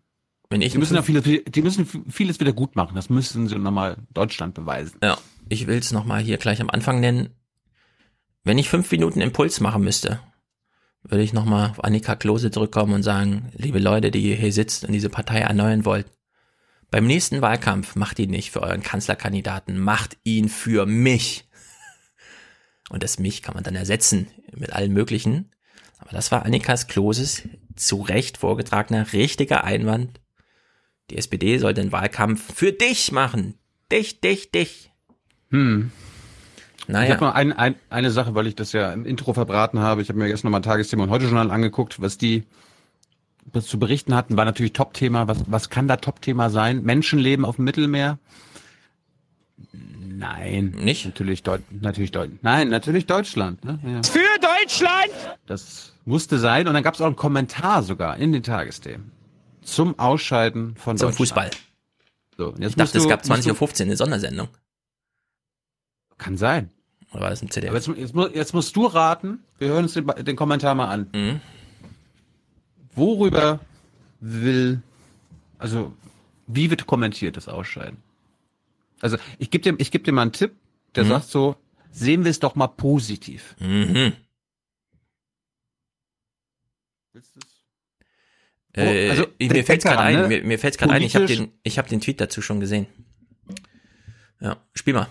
[0.52, 2.94] wenn ich Die müssen ja vieles, die müssen vieles wieder gut machen.
[2.94, 4.98] Das müssen sie nochmal Deutschland beweisen.
[5.02, 7.30] Ja, ich will es nochmal hier gleich am Anfang nennen.
[8.44, 10.20] Wenn ich fünf Minuten Impuls machen müsste,
[11.02, 14.84] würde ich nochmal auf Annika Klose zurückkommen und sagen, liebe Leute, die ihr hier sitzt
[14.84, 16.06] und diese Partei erneuern wollt,
[16.90, 21.48] beim nächsten Wahlkampf macht ihn nicht für euren Kanzlerkandidaten, macht ihn für mich.
[22.90, 25.50] Und das mich kann man dann ersetzen mit allen möglichen.
[25.98, 30.20] Aber das war Annikas Kloses zu Recht vorgetragener richtiger Einwand.
[31.12, 33.54] Die SPD soll den Wahlkampf für dich machen.
[33.92, 34.90] Dich, dich, dich.
[35.50, 35.90] Hm.
[36.86, 37.04] Naja.
[37.04, 40.00] Ich habe noch ein, ein, eine Sache, weil ich das ja im Intro verbraten habe.
[40.00, 42.44] Ich habe mir gestern nochmal Tagesthema und heute Journal angeguckt, was die
[43.52, 45.28] was zu berichten hatten, war natürlich Top-Thema.
[45.28, 46.82] Was, was kann da Top-Thema sein?
[46.82, 48.18] Menschenleben auf dem Mittelmeer?
[49.72, 50.74] Nein.
[50.78, 51.04] Nicht?
[51.04, 53.62] Natürlich, Deut natürlich Deut Nein, natürlich Deutschland.
[53.64, 53.80] Ne?
[53.84, 54.02] Ja.
[54.02, 55.10] Für Deutschland!
[55.44, 56.68] Das musste sein.
[56.68, 59.10] Und dann gab es auch einen Kommentar sogar in den Tagesthemen
[59.62, 61.12] zum Ausscheiden von Zum.
[61.12, 61.50] Fußball.
[62.36, 64.48] So, Ich dachte, musst es du- gab musst du- 20.15 Uhr eine Sondersendung.
[66.18, 66.70] Kann sein.
[67.12, 67.70] Oder war das ein CDF?
[67.70, 71.10] Aber jetzt, jetzt, jetzt musst du raten, wir hören uns den, den Kommentar mal an.
[71.12, 71.40] Mhm.
[72.94, 73.60] Worüber
[74.20, 74.82] will,
[75.58, 75.92] also
[76.46, 77.98] wie wird kommentiert das Ausscheiden?
[79.00, 80.54] Also ich gebe dir, ich geb dir mal einen Tipp,
[80.94, 81.08] der Mhm.
[81.08, 81.56] sagt so,
[81.90, 83.56] sehen wir es doch mal positiv.
[83.58, 84.12] Mhm.
[88.74, 90.28] Äh, also, mir denk fällt's gerade ein, ne?
[90.28, 92.86] mir, mir fällt's gerade ein, ich habe den, ich hab den Tweet dazu schon gesehen.
[94.40, 95.08] Ja, spiel mal.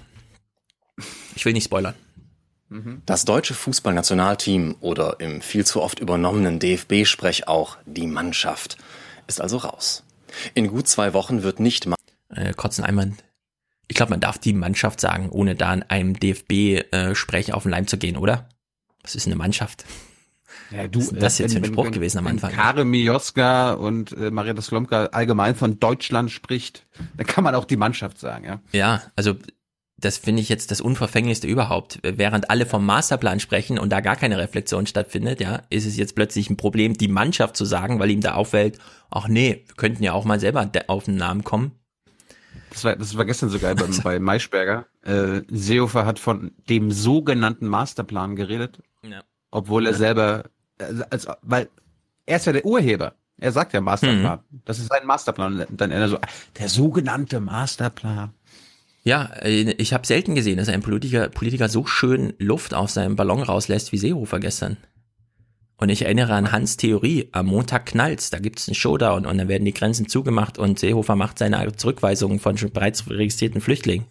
[1.36, 1.96] Ich will nicht spoilern.
[3.06, 8.78] Das deutsche Fußballnationalteam oder im viel zu oft übernommenen DFB-Sprech auch die Mannschaft
[9.28, 10.04] ist also raus.
[10.54, 11.98] In gut zwei Wochen wird nicht mal
[12.30, 13.26] Äh, kurzen Einwand.
[13.90, 17.88] Ich glaube, man darf die Mannschaft sagen, ohne da in einem DFB-Sprech auf den Leim
[17.88, 18.48] zu gehen, oder?
[19.04, 19.84] Was ist eine Mannschaft?
[20.72, 22.32] Ja, du, Was ist das äh, jetzt für ein wenn- Spruch wenn- gewesen am wenn
[22.34, 22.52] Anfang?
[22.52, 26.86] Karim Mioska und äh, Marietta Slomka allgemein von Deutschland spricht,
[27.18, 28.62] dann kann man auch die Mannschaft sagen, ja.
[28.72, 29.36] Ja, also
[29.98, 32.00] das finde ich jetzt das Unverfänglichste überhaupt.
[32.02, 36.16] Während alle vom Masterplan sprechen und da gar keine Reflexion stattfindet, ja, ist es jetzt
[36.16, 38.80] plötzlich ein Problem, die Mannschaft zu sagen, weil ihm da auffällt,
[39.12, 41.74] ach nee, wir könnten ja auch mal selber auf den Namen kommen.
[42.72, 44.86] Das war, das war gestern sogar beim, bei Maischberger.
[45.04, 49.22] Äh, Seehofer hat von dem sogenannten Masterplan geredet, Ja.
[49.52, 50.50] obwohl er selber, also,
[51.10, 51.70] als, weil
[52.26, 53.14] er ist ja der Urheber.
[53.38, 54.40] Er sagt ja Masterplan.
[54.66, 55.62] Das ist ein Masterplan.
[55.62, 56.20] Und dann er so,
[56.60, 58.34] der sogenannte Masterplan.
[59.04, 63.16] Ja, äh, ich habe selten gesehen, dass ein Politiker, Politiker so schön Luft aus seinem
[63.16, 64.78] Ballon rauslässt wie Seehofer gestern.
[65.78, 69.48] Und ich erinnere an Hans Theorie, am Montag knallt's, da gibt's einen Showdown und dann
[69.48, 74.06] werden die Grenzen zugemacht und Seehofer macht seine Zurückweisung von schon bereits registrierten Flüchtlingen.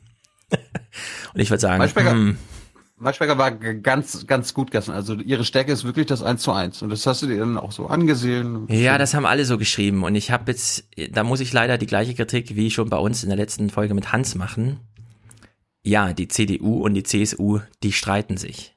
[0.50, 2.38] und ich würde sagen, hm,
[3.00, 4.94] Maischberger war ganz, ganz gut gestern.
[4.94, 6.82] Also ihre Stärke ist wirklich das 1 zu 1.
[6.82, 8.66] Und das hast du dir dann auch so angesehen.
[8.68, 10.04] Ja, das haben alle so geschrieben.
[10.04, 13.22] Und ich habe jetzt, da muss ich leider die gleiche Kritik wie schon bei uns
[13.22, 14.80] in der letzten Folge mit Hans machen.
[15.82, 18.76] Ja, die CDU und die CSU, die streiten sich.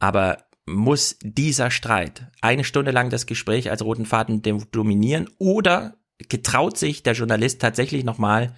[0.00, 5.94] Aber muss dieser Streit eine Stunde lang das Gespräch als roten Faden dominieren oder
[6.28, 8.52] getraut sich der Journalist tatsächlich nochmal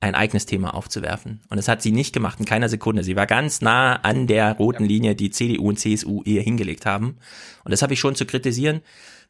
[0.00, 1.40] ein eigenes Thema aufzuwerfen?
[1.48, 3.04] Und das hat sie nicht gemacht in keiner Sekunde.
[3.04, 7.18] Sie war ganz nah an der roten Linie, die CDU und CSU ihr hingelegt haben.
[7.64, 8.80] Und das habe ich schon zu kritisieren.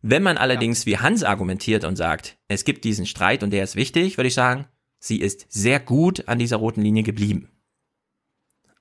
[0.02, 3.74] Wenn man allerdings wie Hans argumentiert und sagt, es gibt diesen Streit und der ist
[3.74, 4.66] wichtig, würde ich sagen,
[5.00, 7.48] sie ist sehr gut an dieser roten Linie geblieben.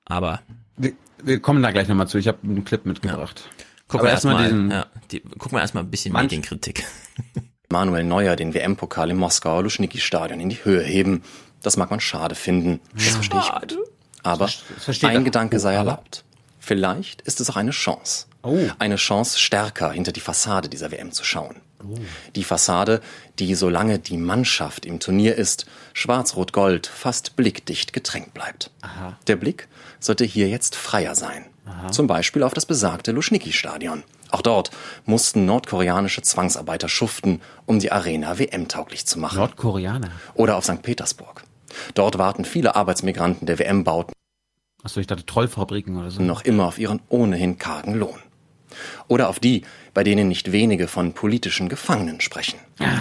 [0.06, 0.42] Aber
[0.78, 2.18] Wir, wir kommen da gleich nochmal zu.
[2.18, 3.50] Ich habe einen Clip mitgebracht.
[3.88, 4.72] gucken wir erstmal diesen.
[4.72, 6.86] ja, die, gucken wir erstmal ein bisschen Medienkritik.
[7.70, 11.24] Manuel Neuer den WM-Pokal im Moskauer Luschniki-Stadion in die Höhe heben.
[11.64, 12.80] Das mag man schade finden.
[12.94, 13.78] Das verstehe ich gut.
[14.24, 14.50] Aber
[14.86, 15.10] er.
[15.10, 16.24] ein Gedanke sei Oh, erlaubt.
[16.60, 18.26] Vielleicht ist es auch eine Chance.
[18.44, 18.58] Oh.
[18.80, 21.62] Eine Chance, stärker hinter die Fassade dieser WM zu schauen.
[22.36, 23.02] Die Fassade,
[23.40, 28.72] die solange die Mannschaft im Turnier ist, schwarz-rot-gold fast blickdicht getränkt bleibt.
[29.28, 29.68] Der Blick
[30.00, 31.46] sollte hier jetzt freier sein.
[31.92, 34.04] Zum Beispiel auf das besagte Luschniki-Stadion.
[34.32, 34.72] Auch dort
[35.06, 39.38] mussten nordkoreanische Zwangsarbeiter schuften, um die Arena WM-tauglich zu machen.
[39.38, 40.10] Nordkoreaner.
[40.34, 40.82] Oder auf St.
[40.82, 41.44] Petersburg.
[41.94, 44.14] Dort warten viele Arbeitsmigranten der WM-Bauten
[44.84, 46.22] Achso, ich dachte Trollfabriken oder so.
[46.22, 48.20] noch immer auf ihren ohnehin kargen Lohn.
[49.08, 52.60] Oder auf die, bei denen nicht wenige von politischen Gefangenen sprechen.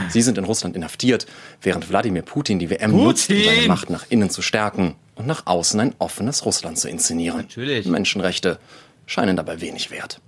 [0.09, 1.27] Sie sind in Russland inhaftiert,
[1.61, 5.47] während Wladimir Putin die WM nutzt, um seine Macht nach innen zu stärken und nach
[5.47, 7.39] außen ein offenes Russland zu inszenieren.
[7.43, 7.87] Natürlich.
[7.87, 8.59] Menschenrechte
[9.07, 10.21] scheinen dabei wenig wert.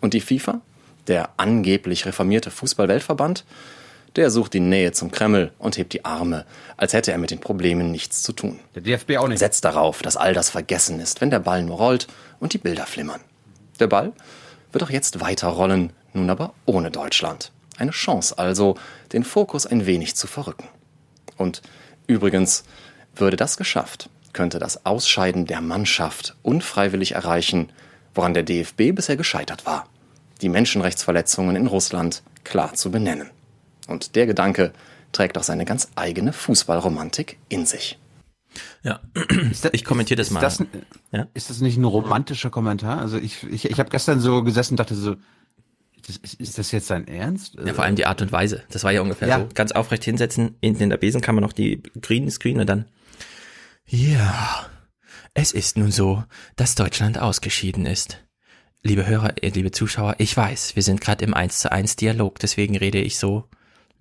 [0.00, 0.62] Und die FIFA,
[1.06, 3.44] der angeblich reformierte Fußball-Weltverband,
[4.16, 6.44] Der sucht die Nähe zum Kreml und hebt die Arme,
[6.76, 8.60] als hätte er mit den Problemen nichts zu tun.
[8.74, 9.38] Der DFB auch nicht.
[9.38, 12.86] Setzt darauf, dass all das vergessen ist, wenn der Ball nur rollt und die Bilder
[12.86, 13.20] flimmern.
[13.80, 14.12] Der Ball
[14.70, 17.52] wird auch jetzt weiter rollen, nun aber ohne Deutschland.
[17.78, 18.76] Eine Chance also,
[19.12, 20.68] den Fokus ein wenig zu verrücken.
[21.38, 21.62] Und
[22.06, 22.64] übrigens,
[23.14, 27.70] würde das geschafft, könnte das Ausscheiden der Mannschaft unfreiwillig erreichen,
[28.14, 29.88] woran der DFB bisher gescheitert war.
[30.42, 33.30] Die Menschenrechtsverletzungen in Russland klar zu benennen.
[33.88, 34.72] Und der Gedanke
[35.12, 37.98] trägt auch seine ganz eigene Fußballromantik in sich.
[38.82, 39.00] Ja,
[39.72, 40.40] ich kommentiere das ist mal.
[40.40, 40.68] Das, ein-
[41.10, 41.26] Ja?
[41.34, 42.98] Ist das nicht ein romantischer Kommentar?
[43.00, 45.16] Also ich, ich, ich habe gestern so gesessen und dachte so,
[46.06, 47.54] das, ist, ist das jetzt sein Ernst?
[47.64, 48.62] Ja, vor allem die Art und Weise.
[48.70, 49.38] Das war ja ungefähr Ja.
[49.40, 49.48] so.
[49.54, 52.86] Ganz aufrecht hinsetzen, hinten in der Besenkammer noch die Green Screen und dann.
[53.86, 54.66] Ja,
[55.34, 56.24] es ist nun so,
[56.56, 58.18] dass Deutschland ausgeschieden ist.
[58.82, 62.38] Liebe Hörer, äh, liebe Zuschauer, ich weiß, wir sind gerade im 1 zu 1 Dialog,
[62.40, 63.48] deswegen rede ich so,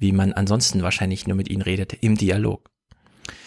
[0.01, 2.69] wie man ansonsten wahrscheinlich nur mit ihnen redet, im Dialog.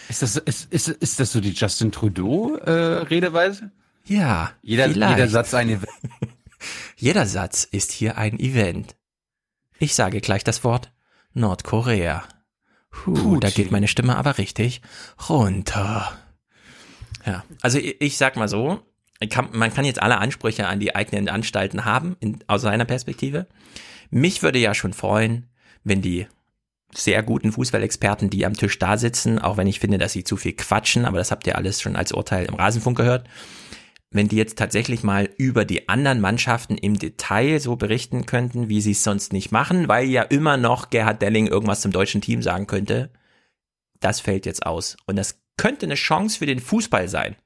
[0.09, 3.73] Ist das, ist, ist, ist das so die Justin Trudeau-Redeweise?
[4.07, 5.17] Ja, jeder, vielleicht.
[5.17, 5.81] jeder Satz eine.
[6.97, 8.97] Jeder Satz ist hier ein Event.
[9.79, 10.93] Ich sage gleich das Wort
[11.35, 12.25] Nordkorea.
[12.90, 14.81] Puh, da geht meine Stimme aber richtig
[15.29, 16.17] runter.
[17.27, 18.81] Ja, also ich, ich sag mal so,
[19.29, 23.47] kann, man kann jetzt alle Ansprüche an die eigenen Anstalten haben, in, aus seiner Perspektive.
[24.11, 25.51] Mich würde ja schon freuen,
[25.83, 26.27] wenn die
[26.96, 30.37] sehr guten Fußballexperten, die am Tisch da sitzen, auch wenn ich finde, dass sie zu
[30.37, 33.28] viel quatschen, aber das habt ihr alles schon als Urteil im Rasenfunk gehört,
[34.11, 38.80] wenn die jetzt tatsächlich mal über die anderen Mannschaften im Detail so berichten könnten, wie
[38.80, 42.40] sie es sonst nicht machen, weil ja immer noch Gerhard Delling irgendwas zum deutschen Team
[42.40, 43.11] sagen könnte,
[44.00, 44.96] das fällt jetzt aus.
[45.07, 47.37] Und das könnte eine Chance für den Fußball sein.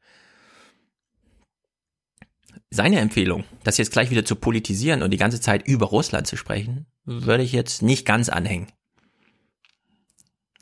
[2.71, 6.37] Seine Empfehlung, das jetzt gleich wieder zu politisieren und die ganze Zeit über Russland zu
[6.37, 8.67] sprechen, würde ich jetzt nicht ganz anhängen.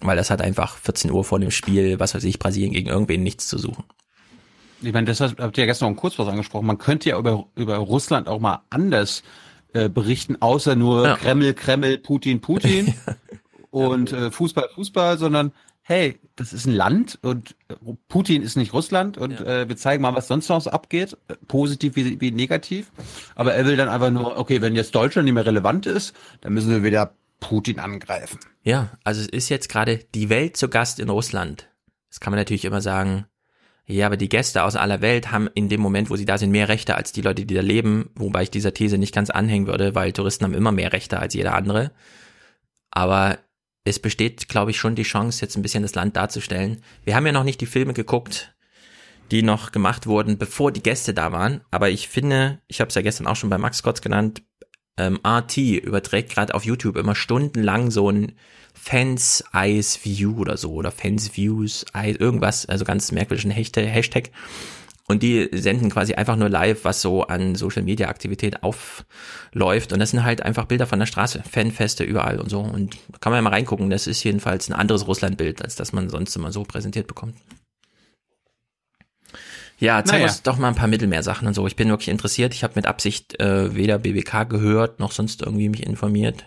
[0.00, 3.22] Weil das hat einfach 14 Uhr vor dem Spiel, was weiß ich, Brasilien gegen irgendwen
[3.22, 3.84] nichts zu suchen.
[4.82, 6.66] Ich meine, das habt ihr ja gestern noch kurz was angesprochen.
[6.66, 9.22] Man könnte ja über, über Russland auch mal anders
[9.72, 11.16] äh, berichten, außer nur Ja.
[11.16, 12.94] Kreml, Kreml, Putin, Putin
[13.70, 17.54] und äh, Fußball, Fußball, sondern hey, das ist ein Land und
[18.08, 21.94] Putin ist nicht Russland und äh, wir zeigen mal, was sonst noch so abgeht, positiv
[21.94, 22.90] wie, wie negativ.
[23.36, 26.54] Aber er will dann einfach nur, okay, wenn jetzt Deutschland nicht mehr relevant ist, dann
[26.54, 28.38] müssen wir wieder Putin angreifen.
[28.62, 31.68] Ja, also es ist jetzt gerade die Welt zu Gast in Russland.
[32.08, 33.26] Das kann man natürlich immer sagen.
[33.88, 36.50] Ja, aber die Gäste aus aller Welt haben in dem Moment, wo sie da sind,
[36.50, 39.68] mehr Rechte als die Leute, die da leben, wobei ich dieser These nicht ganz anhängen
[39.68, 41.92] würde, weil Touristen haben immer mehr Rechte als jeder andere.
[42.90, 43.38] Aber
[43.84, 46.82] es besteht, glaube ich, schon die Chance, jetzt ein bisschen das Land darzustellen.
[47.04, 48.56] Wir haben ja noch nicht die Filme geguckt,
[49.30, 51.60] die noch gemacht wurden, bevor die Gäste da waren.
[51.70, 54.42] Aber ich finde, ich habe es ja gestern auch schon bei Max Kotz genannt,
[54.96, 58.32] ähm, RT überträgt gerade auf YouTube immer stundenlang so ein
[58.74, 64.30] Fans Eyes View oder so oder Fans Views Eyes, irgendwas, also ganz merkwürdigen Hashtag.
[65.08, 69.92] Und die senden quasi einfach nur live, was so an Social Media Aktivität aufläuft.
[69.92, 72.60] Und das sind halt einfach Bilder von der Straße, Fanfeste überall und so.
[72.60, 73.88] Und kann man ja mal reingucken.
[73.88, 77.36] Das ist jedenfalls ein anderes Russlandbild, als das man sonst immer so präsentiert bekommt.
[79.78, 80.24] Ja, zeig Naja.
[80.32, 81.66] uns doch mal ein paar Mittelmeersachen und so.
[81.66, 82.54] Ich bin wirklich interessiert.
[82.54, 86.44] Ich habe mit Absicht äh, weder BBK gehört, noch sonst irgendwie mich informiert.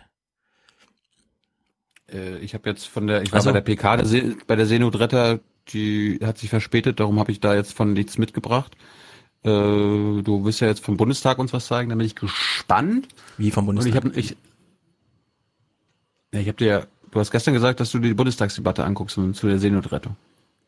[2.11, 3.49] Äh, ich habe jetzt von der, ich war Ach so.
[3.49, 5.39] bei der PK der See, bei der Seenotretter,
[5.69, 8.75] die hat sich verspätet, darum habe ich da jetzt von nichts mitgebracht.
[9.43, 13.07] Äh, du willst ja jetzt vom Bundestag uns was sagen, da bin ich gespannt.
[13.37, 14.05] Wie vom Und ich Bundestag?
[14.11, 14.35] habe ich,
[16.33, 19.35] ja, ich habe dir, du hast gestern gesagt, dass du dir die Bundestagsdebatte anguckst und
[19.35, 20.15] zu der Seenotrettung.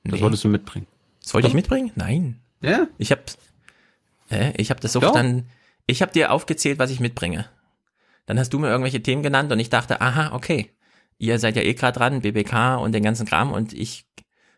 [0.04, 0.21] Das Nee.
[0.21, 0.88] wolltest du mitbringen.
[1.24, 1.91] Das wollte ich mitbringen?
[1.95, 2.39] Nein.
[2.62, 2.88] Ja?
[2.97, 3.24] Ich habe
[4.30, 5.47] äh, ich habe das so dann
[5.88, 7.45] ich habe dir aufgezählt, was ich mitbringe.
[8.26, 10.71] Dann hast du mir irgendwelche Themen genannt und ich dachte, aha, okay.
[11.17, 14.06] Ihr seid ja eh gerade dran, BBK und den ganzen Kram und ich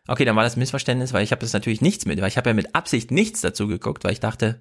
[0.06, 2.50] Okay, dann war das Missverständnis, weil ich habe das natürlich nichts mit, weil ich habe
[2.50, 4.60] ja mit Absicht nichts dazu geguckt, weil ich dachte,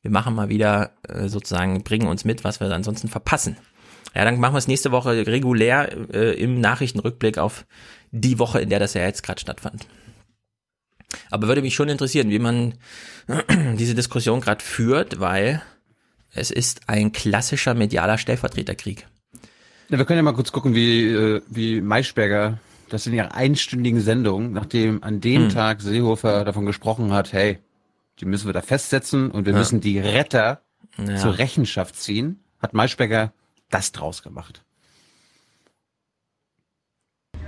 [0.00, 3.58] wir machen mal wieder äh, sozusagen, bringen uns mit, was wir ansonsten verpassen.
[4.14, 7.66] Ja, dann machen wir es nächste Woche regulär äh, im Nachrichtenrückblick auf
[8.10, 9.86] die Woche, in der das ja jetzt gerade stattfand.
[11.30, 12.74] Aber würde mich schon interessieren, wie man
[13.76, 15.62] diese Diskussion gerade führt, weil
[16.32, 19.06] es ist ein klassischer medialer Stellvertreterkrieg.
[19.88, 22.58] Ja, wir können ja mal kurz gucken, wie, äh, wie Maischberger
[22.90, 25.48] das in ihrer einstündigen Sendung, nachdem an dem Hm.
[25.50, 27.58] Tag Seehofer davon gesprochen hat, hey,
[28.20, 29.58] die müssen wir da festsetzen und wir Ja.
[29.58, 30.60] müssen die Retter
[30.98, 31.16] Ja.
[31.16, 33.32] zur Rechenschaft ziehen, hat Maischberger
[33.70, 34.62] das draus gemacht.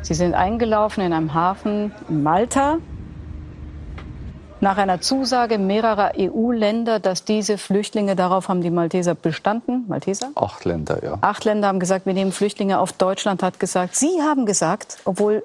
[0.03, 2.79] Sie sind eingelaufen in einem Hafen in Malta.
[4.62, 10.31] Nach einer Zusage mehrerer EU-Länder, dass diese Flüchtlinge, darauf haben die Malteser bestanden, Malteser?
[10.37, 11.18] Acht Länder, ja.
[11.20, 12.92] Acht Länder haben gesagt, wir nehmen Flüchtlinge auf.
[12.92, 15.42] Deutschland hat gesagt, Sie haben gesagt, obwohl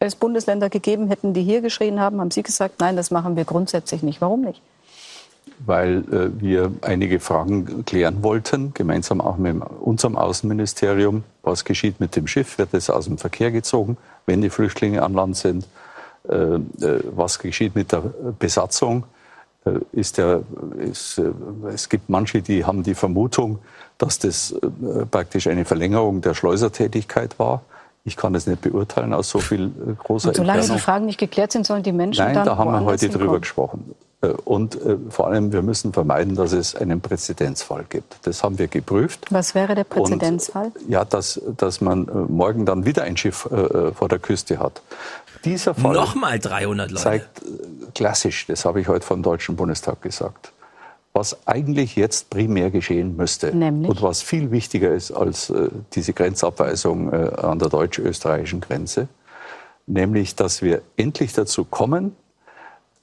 [0.00, 3.44] es Bundesländer gegeben hätten, die hier geschrien haben, haben Sie gesagt, nein, das machen wir
[3.44, 4.20] grundsätzlich nicht.
[4.20, 4.60] Warum nicht?
[5.64, 11.24] Weil äh, wir einige Fragen klären wollten, gemeinsam auch mit unserem Außenministerium.
[11.42, 12.58] Was geschieht mit dem Schiff?
[12.58, 15.66] Wird es aus dem Verkehr gezogen, wenn die Flüchtlinge an Land sind?
[16.28, 16.60] Äh, äh,
[17.14, 18.02] was geschieht mit der
[18.38, 19.04] Besatzung?
[19.64, 20.42] Äh, ist der,
[20.78, 21.20] ist,
[21.72, 23.58] es gibt manche, die haben die Vermutung,
[23.96, 24.54] dass das
[25.10, 27.62] praktisch eine Verlängerung der Schleusertätigkeit war.
[28.04, 30.76] Ich kann das nicht beurteilen aus so viel großer Und solange Entfernung.
[30.78, 33.18] die Fragen nicht geklärt sind, sollen die Menschen Nein, dann da haben wir heute drüber
[33.18, 33.40] hinkommen.
[33.40, 33.94] gesprochen.
[34.20, 38.18] Äh, Und äh, vor allem, wir müssen vermeiden, dass es einen Präzedenzfall gibt.
[38.22, 39.26] Das haben wir geprüft.
[39.30, 40.72] Was wäre der Präzedenzfall?
[40.88, 44.82] Ja, dass, dass man äh, morgen dann wieder ein Schiff vor der Küste hat.
[45.44, 47.02] Dieser Fall Nochmal 300 Leute.
[47.02, 47.42] zeigt
[47.94, 50.52] klassisch, das habe ich heute vom Deutschen Bundestag gesagt,
[51.12, 53.88] was eigentlich jetzt primär geschehen müsste Nämlich?
[53.90, 55.52] und was viel wichtiger ist als
[55.92, 59.08] diese Grenzabweisung an der deutsch-österreichischen Grenze,
[59.86, 62.16] nämlich, dass wir endlich dazu kommen,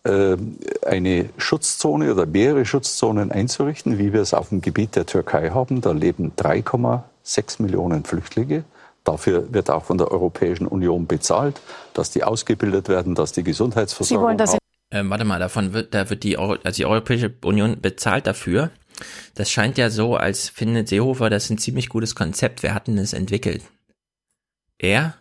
[0.05, 5.81] eine Schutzzone oder mehrere Schutzzonen einzurichten, wie wir es auf dem Gebiet der Türkei haben.
[5.81, 8.65] Da leben 3,6 Millionen Flüchtlinge.
[9.03, 11.61] Dafür wird auch von der Europäischen Union bezahlt,
[11.93, 14.57] dass die ausgebildet werden, dass die Gesundheitsversorgung Sie wollen das.
[14.91, 18.71] Ähm, warte mal, davon wird, da wird die, Euro, also die Europäische Union bezahlt dafür.
[19.33, 22.63] Das scheint ja so, als findet Seehofer das ein ziemlich gutes Konzept.
[22.63, 23.63] Wer hat denn das entwickelt?
[24.77, 25.15] Er?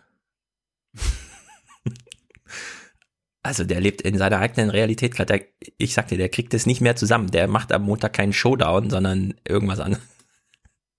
[3.45, 5.37] Also der lebt in seiner eigenen Realität gerade.
[5.37, 5.45] Der-
[5.77, 7.29] Ich sag dir, der kriegt es nicht mehr zusammen.
[7.31, 10.03] Der macht am Montag keinen Showdown, sondern irgendwas anderes.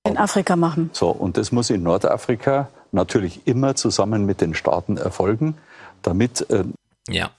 [0.06, 0.90] In Afrika machen.
[0.92, 5.56] So, und das muss in Nordafrika natürlich immer zusammen mit den Staaten erfolgen,
[6.02, 6.64] damit äh,
[7.08, 7.30] Ja.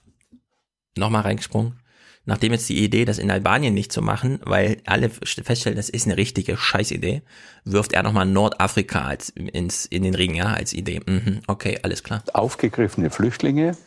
[0.98, 1.80] Nochmal reingesprungen.
[2.26, 6.06] Nachdem jetzt die Idee, das in Albanien nicht zu machen, weil alle feststellen, das ist
[6.08, 7.22] eine richtige Scheißidee,
[7.64, 11.00] wirft er nochmal Nordafrika als ins, in den Ring, ja, als Idee.
[11.06, 12.22] Mhm, okay, alles klar.
[12.34, 13.78] aufgegriffene Flüchtlinge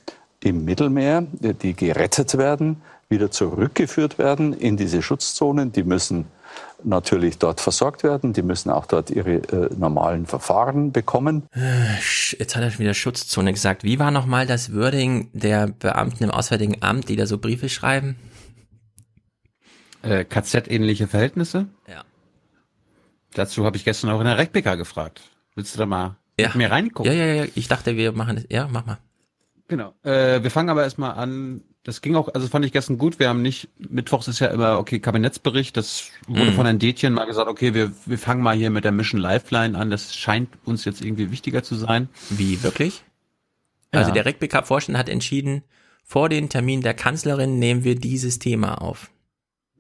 [0.42, 5.72] im Mittelmeer, die gerettet werden, wieder zurückgeführt werden in diese Schutzzonen.
[5.72, 6.26] Die müssen
[6.82, 11.46] natürlich dort versorgt werden, die müssen auch dort ihre äh, normalen Verfahren bekommen.
[12.38, 13.84] Jetzt hat er schon wieder Schutzzone gesagt.
[13.84, 18.16] Wie war nochmal das Wording der Beamten im Auswärtigen Amt, die da so Briefe schreiben?
[20.02, 21.66] Äh, KZ-ähnliche Verhältnisse?
[21.86, 22.04] Ja.
[23.34, 25.20] Dazu habe ich gestern auch in der RecPK gefragt.
[25.54, 27.12] Willst du da mal mit mir reingucken?
[27.12, 28.46] Ja, ja, ja, ich dachte, wir machen das.
[28.48, 28.98] Ja, mach mal.
[29.70, 29.94] Genau.
[30.02, 31.62] Äh, wir fangen aber erstmal an.
[31.84, 33.18] Das ging auch, also fand ich gestern gut.
[33.20, 35.76] Wir haben nicht, Mittwochs ist ja immer, okay, Kabinettsbericht.
[35.76, 36.54] Das wurde Mhm.
[36.54, 39.78] von Herrn Detjen mal gesagt, okay, wir, wir fangen mal hier mit der Mission Lifeline
[39.78, 39.88] an.
[39.90, 42.08] Das scheint uns jetzt irgendwie wichtiger zu sein.
[42.30, 43.04] Wie, wirklich?
[43.92, 44.14] Also Ja.
[44.14, 45.62] der RecBK-Vorstand hat entschieden,
[46.04, 49.10] vor den Termin der Kanzlerin nehmen wir dieses Thema auf.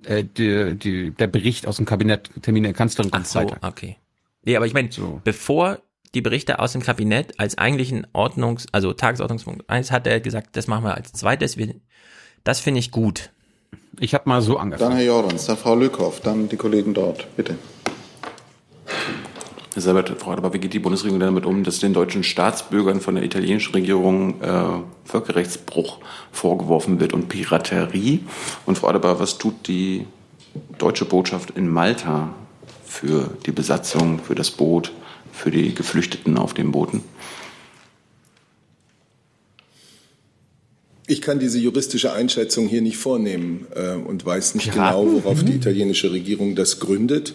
[0.04, 3.58] Äh, die, die, der Bericht aus dem Kabinett, Termin der Kanzlerin kommt Ach so, Freitag.
[3.66, 3.96] okay.
[4.44, 4.88] Nee, aber ich meine,
[5.24, 5.80] bevor
[6.14, 10.66] die Berichte aus dem Kabinett als eigentlichen Ordnungs-, also Tagesordnungspunkt 1 hat er gesagt, das
[10.66, 11.56] machen wir als zweites.
[11.56, 11.74] Wir,
[12.44, 13.30] das finde ich gut.
[13.98, 14.96] Ich habe mal so Dann angefangen.
[14.96, 17.26] Herr Jorans, dann Frau Lückhoff, dann die Kollegen dort.
[17.36, 17.56] Bitte.
[19.74, 23.14] Herr Seibert fragt aber, wie geht die Bundesregierung damit um, dass den deutschen Staatsbürgern von
[23.14, 24.64] der italienischen Regierung äh,
[25.04, 25.98] Völkerrechtsbruch
[26.32, 28.24] vorgeworfen wird und Piraterie?
[28.66, 30.06] Und Frau Adebar, was tut die
[30.78, 32.30] deutsche Botschaft in Malta
[32.84, 34.90] für die Besatzung, für das Boot,
[35.40, 37.02] für die Geflüchteten auf den Booten?
[41.06, 45.00] Ich kann diese juristische Einschätzung hier nicht vornehmen äh, und weiß nicht Piraten?
[45.08, 45.56] genau, worauf die Mhm.
[45.58, 47.34] italienische Regierung das gründet.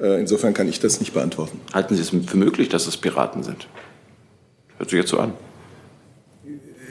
[0.00, 1.60] Äh, insofern kann ich das nicht beantworten.
[1.72, 3.68] Halten Sie es für möglich, dass es Piraten sind?
[4.78, 5.34] Hört sich jetzt so an.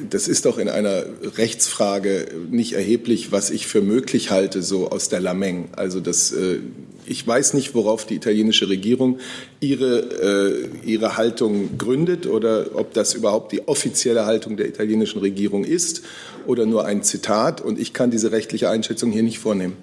[0.10, 1.04] Das ist doch in einer
[1.38, 5.70] Rechtsfrage nicht erheblich, was ich für möglich halte, so aus der Lameng.
[5.76, 6.60] Also das, äh,
[7.06, 9.20] ich weiß nicht, worauf die italienische Regierung
[9.60, 15.64] ihre, äh, ihre Haltung gründet oder ob das überhaupt die offizielle Haltung der italienischen Regierung
[15.64, 16.02] ist
[16.48, 17.62] oder nur ein Zitat.
[17.62, 19.78] Und ich kann diese rechtliche Einschätzung hier nicht vornehmen.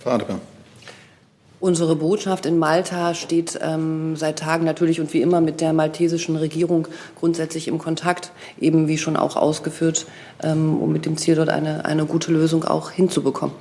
[0.00, 0.40] Frau Adebar.
[1.60, 6.36] Unsere Botschaft in Malta steht ähm, seit Tagen natürlich und wie immer mit der maltesischen
[6.36, 10.06] Regierung grundsätzlich im Kontakt, eben wie schon auch ausgeführt,
[10.42, 13.54] ähm, um mit dem Ziel dort eine, eine gute Lösung auch hinzubekommen.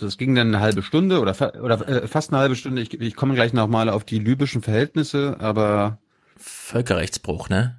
[0.00, 2.80] Das ging dann eine halbe Stunde oder, fa oder äh, fast eine halbe Stunde.
[2.82, 5.98] Ich, ich komme gleich nochmal auf die libyschen Verhältnisse, aber
[6.36, 7.78] Völkerrechtsbruch, ne?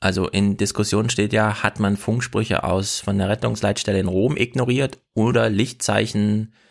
[0.00, 4.98] Also in Diskussion steht ja, hat man Funksprüche aus von der Rettungsleitstelle in Rom ignoriert
[5.14, 6.63] oder Lichtzeichen, äh,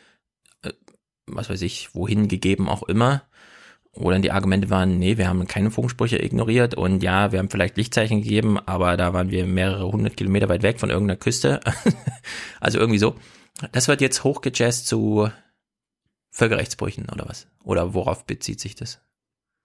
[1.25, 3.23] was weiß ich, wohin gegeben auch immer.
[3.93, 7.77] dann die Argumente waren, nee, wir haben keine Funksprüche ignoriert und ja, wir haben vielleicht
[7.77, 11.59] Lichtzeichen gegeben, aber da waren wir mehrere hundert Kilometer weit weg von irgendeiner Küste.
[12.59, 13.15] also irgendwie so.
[13.71, 15.29] Das wird jetzt hochgejazzt zu
[16.31, 17.47] Völkerrechtsbrüchen oder was?
[17.63, 18.99] Oder worauf bezieht sich das?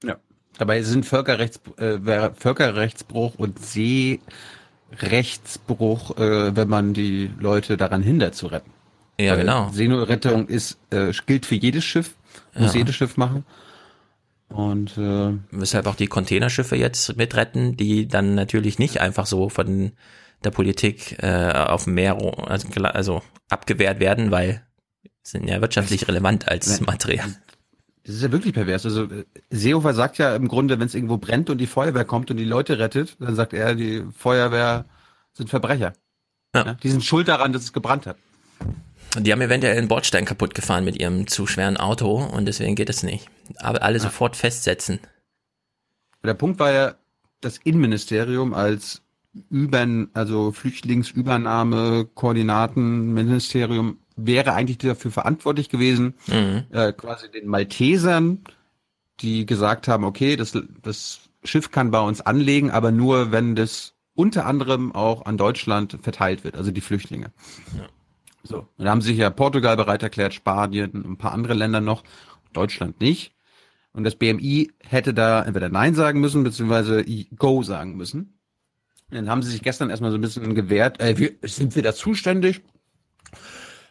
[0.05, 0.19] Ja.
[0.59, 1.99] Dabei sind Völkerrechts, äh,
[2.35, 8.73] Völkerrechtsbruch und Seerechtsbruch, äh, wenn man die Leute daran hindert zu retten.
[9.21, 9.71] Ja, genau.
[9.73, 12.15] Seenotrettung ist, äh, gilt für jedes Schiff,
[12.55, 12.79] muss Ja.
[12.81, 13.45] jedes Schiff machen.
[14.49, 19.93] Und äh, Weshalb auch die Containerschiffe jetzt mitretten, die dann natürlich nicht einfach so von
[20.45, 24.63] der Politik äh, auf dem Meer ro- also, also abgewehrt werden, weil
[25.23, 27.27] sind ja wirtschaftlich relevant als Material.
[28.07, 28.87] Das ist ja wirklich pervers.
[28.87, 32.31] Also äh, Seehofer sagt ja im Grunde, wenn es irgendwo brennt und die Feuerwehr kommt
[32.31, 34.87] und die Leute rettet, dann sagt er, die Feuerwehr
[35.35, 35.93] sind Verbrecher.
[36.55, 36.75] Ja.
[36.83, 38.17] Die sind schuld daran, dass es gebrannt hat.
[39.17, 42.75] Und die haben eventuell einen Bordstein kaputt gefahren mit ihrem zu schweren Auto und deswegen
[42.75, 43.29] geht es nicht.
[43.57, 45.01] Aber alle sofort festsetzen.
[46.23, 46.95] Der Punkt war ja,
[47.41, 49.03] das Innenministerium als
[49.51, 56.65] Übern, also Flüchtlingsübernahme, Koordinatenministerium wäre eigentlich dafür verantwortlich gewesen, Mhm.
[56.71, 58.43] äh, quasi den Maltesern,
[59.21, 63.95] die gesagt haben, okay, das, das Schiff kann bei uns anlegen, aber nur, wenn das
[64.15, 67.31] unter anderem auch an Deutschland verteilt wird, also die Flüchtlinge.
[68.49, 72.03] So, da haben sich ja Portugal bereit erklärt, Spanien, ein paar andere Länder noch,
[72.55, 73.35] Deutschland nicht.
[73.93, 77.05] Und das BMI hätte da entweder Nein sagen müssen, beziehungsweise
[77.37, 78.39] Go sagen müssen.
[79.11, 81.83] Und dann haben sie sich gestern erstmal so ein bisschen gewehrt, äh, wir, sind wir
[81.83, 82.63] da zuständig?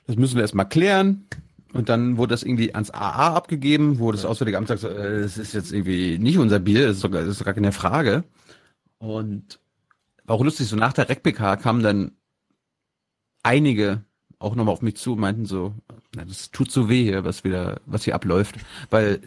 [0.08, 1.28] Das müssen wir erstmal klären.
[1.74, 5.38] Und dann wurde das irgendwie ans AA abgegeben, wo das Auswärtige Amt sagt, äh, das
[5.38, 8.24] ist jetzt irgendwie nicht unser Bier, das ist, sogar, das ist gar keine Frage.
[8.98, 9.60] Und
[10.24, 12.12] war auch lustig, so nach der RecPK kamen dann
[13.44, 14.07] einige
[14.40, 15.74] auch nochmal auf mich zu und meinten so,
[16.16, 18.56] na, das tut so weh hier, was wieder, was hier abläuft.
[18.90, 19.20] Weil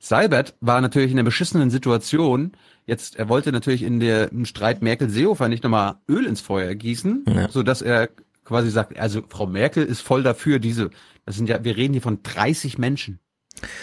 [0.00, 2.52] Seibert war natürlich in einer beschissenen Situation.
[2.86, 7.24] Jetzt, er wollte natürlich in der im Streit Merkel-Seehofer nicht nochmal Öl ins Feuer gießen,
[7.28, 7.48] Ja.
[7.50, 8.08] so dass er
[8.44, 10.90] quasi sagt, also Frau Merkel ist voll dafür, diese,
[11.26, 13.18] das sind ja, wir reden hier von 30 Menschen,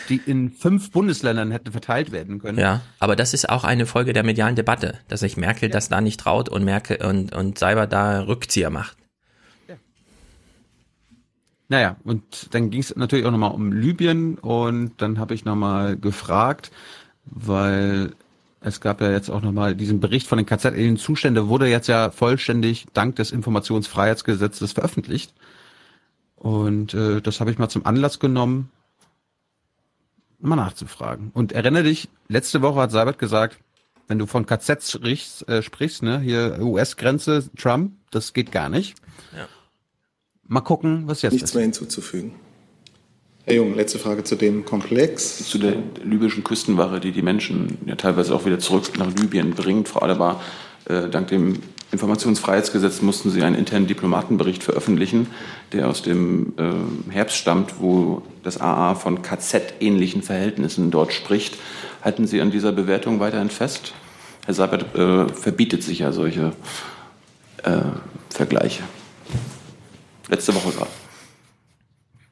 [0.10, 2.58] die in fünf Bundesländern hätten verteilt werden können.
[2.58, 6.02] Ja, aber das ist auch eine Folge der medialen Debatte, dass sich Merkel das da
[6.02, 8.98] nicht traut und Merkel und, und Seibert da Rückzieher macht.
[11.68, 15.98] Naja, und dann ging es natürlich auch nochmal um Libyen und dann habe ich nochmal
[15.98, 16.72] gefragt,
[17.26, 18.14] weil
[18.62, 22.12] es gab ja jetzt auch nochmal diesen Bericht von den KZ-ähnlichen Zustände, wurde jetzt ja
[22.12, 25.34] vollständig dank des Informationsfreiheitsgesetzes veröffentlicht.
[26.36, 28.72] Und äh, das habe ich mal zum Anlass genommen,
[30.40, 31.32] mal nachzufragen.
[31.34, 33.58] Und erinnere dich, letzte Woche hat Seibert gesagt,
[34.08, 38.96] wenn du von KZ sprichst, äh, sprichst ne, hier US-Grenze, Trump, das geht gar nicht.
[39.36, 39.48] Ja.
[40.48, 41.56] Mal gucken, was jetzt Nichts ist.
[41.56, 42.32] mehr hinzuzufügen.
[43.46, 45.48] Herr Jung, letzte Frage zu dem Komplex.
[45.48, 49.88] Zu der libyschen Küstenwache, die die Menschen ja teilweise auch wieder zurück nach Libyen bringt.
[49.88, 50.42] Frau Adebar,
[50.86, 51.60] äh, dank dem
[51.92, 55.28] Informationsfreiheitsgesetz mussten sie einen internen Diplomatenbericht veröffentlichen,
[55.72, 61.56] der aus dem äh, Herbst stammt, wo das AA von KZ-ähnlichen Verhältnissen dort spricht.
[62.04, 63.94] Halten Sie an dieser Bewertung weiterhin fest?
[64.46, 66.54] Herr Seibert äh, verbietet sich ja solche
[67.64, 67.82] äh,
[68.30, 68.84] Vergleiche.
[70.30, 70.92] Letzte Woche gerade.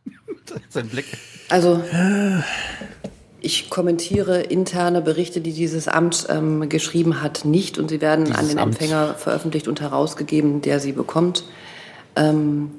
[0.70, 1.06] Sein Blick.
[1.50, 1.84] Also
[3.44, 8.32] ich kommentiere interne Berichte, die dieses Amt ähm, geschrieben hat, nicht und sie werden an
[8.32, 8.74] Dieses den Amt.
[8.74, 11.44] Empfänger veröffentlicht und herausgegeben, der sie bekommt.
[12.16, 12.72] Ähm,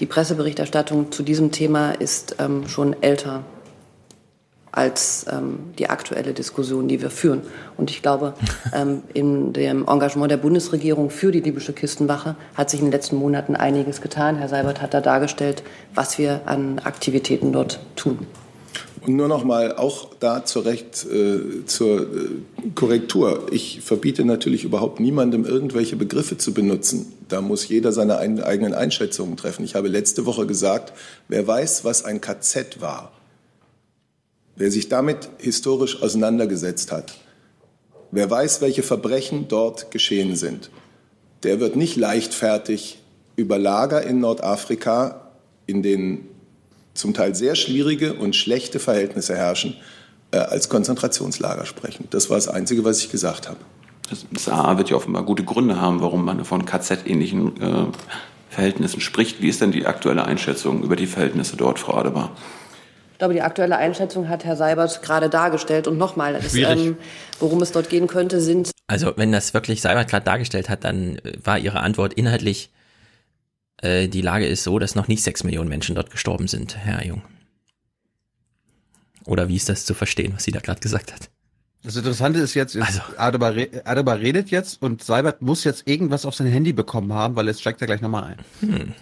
[0.00, 3.44] die Presseberichterstattung zu diesem Thema ist ähm, schon älter
[4.76, 7.42] als ähm, die aktuelle Diskussion, die wir führen.
[7.76, 8.34] Und ich glaube,
[8.74, 13.16] ähm, in dem Engagement der Bundesregierung für die libysche Küstenwache hat sich in den letzten
[13.16, 14.36] Monaten einiges getan.
[14.36, 15.62] Herr Seibert hat da dargestellt,
[15.94, 18.26] was wir an Aktivitäten dort tun.
[19.06, 22.06] Und nur noch mal auch da zur, Recht, äh, zur äh,
[22.74, 23.46] Korrektur.
[23.52, 27.12] Ich verbiete natürlich überhaupt niemandem, irgendwelche Begriffe zu benutzen.
[27.28, 29.64] Da muss jeder seine ein, eigenen Einschätzungen treffen.
[29.64, 30.92] Ich habe letzte Woche gesagt,
[31.28, 33.12] wer weiß, was ein KZ war,
[34.56, 37.14] wer sich damit historisch auseinandergesetzt hat,
[38.10, 40.70] wer weiß, welche Verbrechen dort geschehen sind,
[41.42, 42.98] der wird nicht leichtfertig
[43.36, 45.28] über Lager in Nordafrika,
[45.66, 46.28] in denen
[46.94, 49.76] zum Teil sehr schwierige und schlechte Verhältnisse herrschen,
[50.30, 52.08] äh, als Konzentrationslager sprechen.
[52.10, 53.58] Das war das Einzige, was ich gesagt habe.
[54.32, 57.86] Das, AA wird ja offenbar gute Gründe haben, warum man von KZ-ähnlichen äh,
[58.48, 59.42] Verhältnissen spricht.
[59.42, 62.30] Wie ist denn die aktuelle Einschätzung über die Verhältnisse dort, Frau Adebar?
[63.16, 65.86] Ich glaube, die aktuelle Einschätzung hat Herr Seibert gerade dargestellt.
[65.86, 66.98] Und nochmal, ähm,
[67.40, 71.16] worum es dort gehen könnte, sind Also wenn das wirklich Seibert gerade dargestellt hat, dann
[71.20, 72.70] äh, war ihre Antwort inhaltlich,
[73.80, 77.06] äh, die Lage ist so, dass noch nicht sechs Millionen Menschen dort gestorben sind, Herr
[77.06, 77.22] Jung.
[79.24, 81.30] Oder wie ist das zu verstehen, was sie da gerade gesagt hat?
[81.82, 83.00] Das Interessante ist jetzt, ist also.
[83.16, 83.54] Adebar,
[83.84, 87.62] Adebar redet jetzt und Seibert muss jetzt irgendwas auf sein Handy bekommen haben, weil jetzt
[87.62, 88.38] steigt er gleich nochmal ein.
[88.60, 88.94] Hm.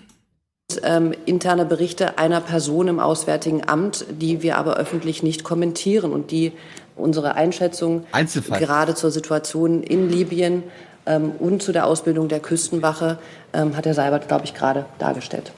[0.83, 6.31] Ähm, interne Berichte einer Person im Auswärtigen Amt, die wir aber öffentlich nicht kommentieren und
[6.31, 6.53] die
[6.97, 8.61] unsere Einschätzung Einzelfall.
[8.61, 10.63] gerade zur Situation in Libyen
[11.05, 13.19] ähm, und zu der Ausbildung der Küstenwache
[13.53, 15.53] ähm, hat Herr Seibert, glaube ich, gerade dargestellt.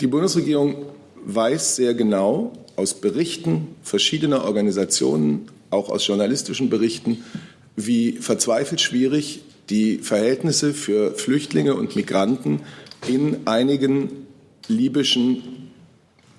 [0.00, 0.86] Die Bundesregierung
[1.24, 7.22] weiß sehr genau aus Berichten verschiedener Organisationen, auch aus journalistischen Berichten,
[7.76, 12.62] wie verzweifelt schwierig die Verhältnisse für Flüchtlinge und Migranten
[13.08, 14.21] in einigen
[14.68, 15.70] libyschen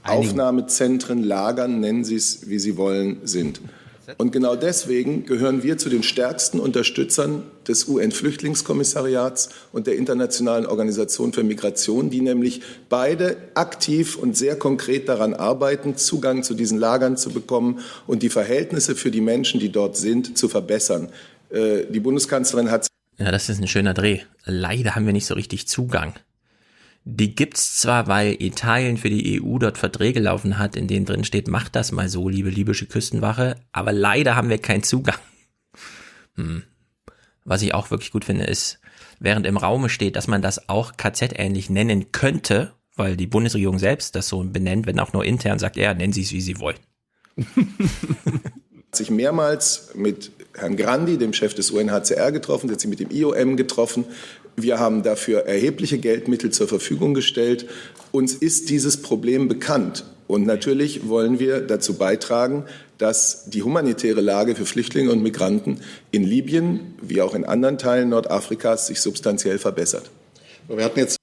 [0.04, 3.62] Aufnahmezentren, Lagern, nennen Sie es, wie Sie wollen, sind.
[4.18, 11.32] Und genau deswegen gehören wir zu den stärksten Unterstützern des UN-Flüchtlingskommissariats und der Internationalen Organisation
[11.32, 17.16] für Migration, die nämlich beide aktiv und sehr konkret daran arbeiten, Zugang zu diesen Lagern
[17.16, 21.08] zu bekommen und die Verhältnisse für die Menschen, die dort sind, zu verbessern.
[21.50, 22.88] Äh, die Bundeskanzlerin hat.
[23.18, 24.20] Ja, das ist ein schöner Dreh.
[24.44, 26.14] Leider haben wir nicht so richtig Zugang.
[27.06, 31.26] Die gibt's zwar, weil Italien für die EU dort Verträge laufen hat, in denen drin
[31.26, 35.18] steht, macht das mal so, liebe libysche Küstenwache, aber leider haben wir keinen Zugang.
[36.36, 36.64] Hm.
[37.46, 38.80] Was ich auch wirklich gut finde, ist,
[39.20, 44.16] während im Raume steht, dass man das auch KZ-ähnlich nennen könnte, weil die Bundesregierung selbst
[44.16, 46.78] das so benennt, wenn auch nur intern sagt, ja, nennen Sie es, wie Sie wollen.
[48.96, 53.58] sich mehrmals mit Herrn Grandi, dem Chef des UNHCR, getroffen, hat sich mit dem IOM
[53.58, 54.06] getroffen.
[54.56, 57.68] Wir haben dafür erhebliche Geldmittel zur Verfügung gestellt.
[58.12, 60.06] Uns ist dieses Problem bekannt.
[60.28, 62.66] Und natürlich wollen wir dazu beitragen,
[62.98, 65.80] dass die humanitäre Lage für Flüchtlinge und Migranten
[66.12, 70.10] in Libyen wie auch in anderen Teilen Nordafrikas sich substanziell verbessert.
[70.68, 71.18] Wir hatten jetzt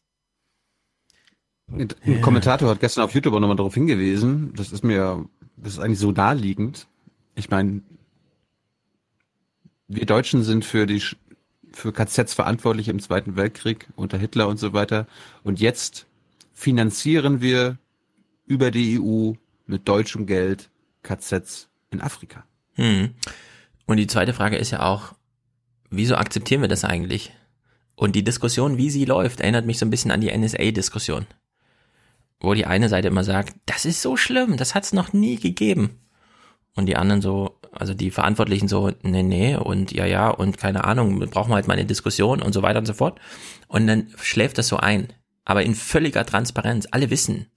[1.72, 5.24] ein Kommentator hat gestern auf YouTube auch nochmal darauf hingewiesen, das ist mir,
[5.56, 6.88] das ist eigentlich so naheliegend.
[7.36, 7.82] Ich meine,
[9.86, 11.00] wir Deutschen sind für die
[11.72, 15.06] für KZs verantwortlich im Zweiten Weltkrieg unter Hitler und so weiter.
[15.42, 16.06] Und jetzt
[16.52, 17.78] finanzieren wir
[18.46, 19.32] über die EU
[19.66, 20.70] mit deutschem Geld
[21.02, 22.44] KZs in Afrika.
[22.74, 23.14] Hm.
[23.86, 25.14] Und die zweite Frage ist ja auch,
[25.90, 27.32] wieso akzeptieren wir das eigentlich?
[27.94, 31.26] Und die Diskussion, wie sie läuft, erinnert mich so ein bisschen an die NSA-Diskussion.
[32.40, 35.36] Wo die eine Seite immer sagt, das ist so schlimm, das hat es noch nie
[35.36, 35.98] gegeben.
[36.80, 40.84] Und die anderen so, also die Verantwortlichen so, nee, nee, und ja, ja, und keine
[40.84, 43.20] Ahnung, brauchen wir halt mal eine Diskussion und so weiter und so fort.
[43.68, 45.12] Und dann schläft das so ein.
[45.44, 46.88] Aber in völliger Transparenz.
[46.90, 47.48] Alle wissen,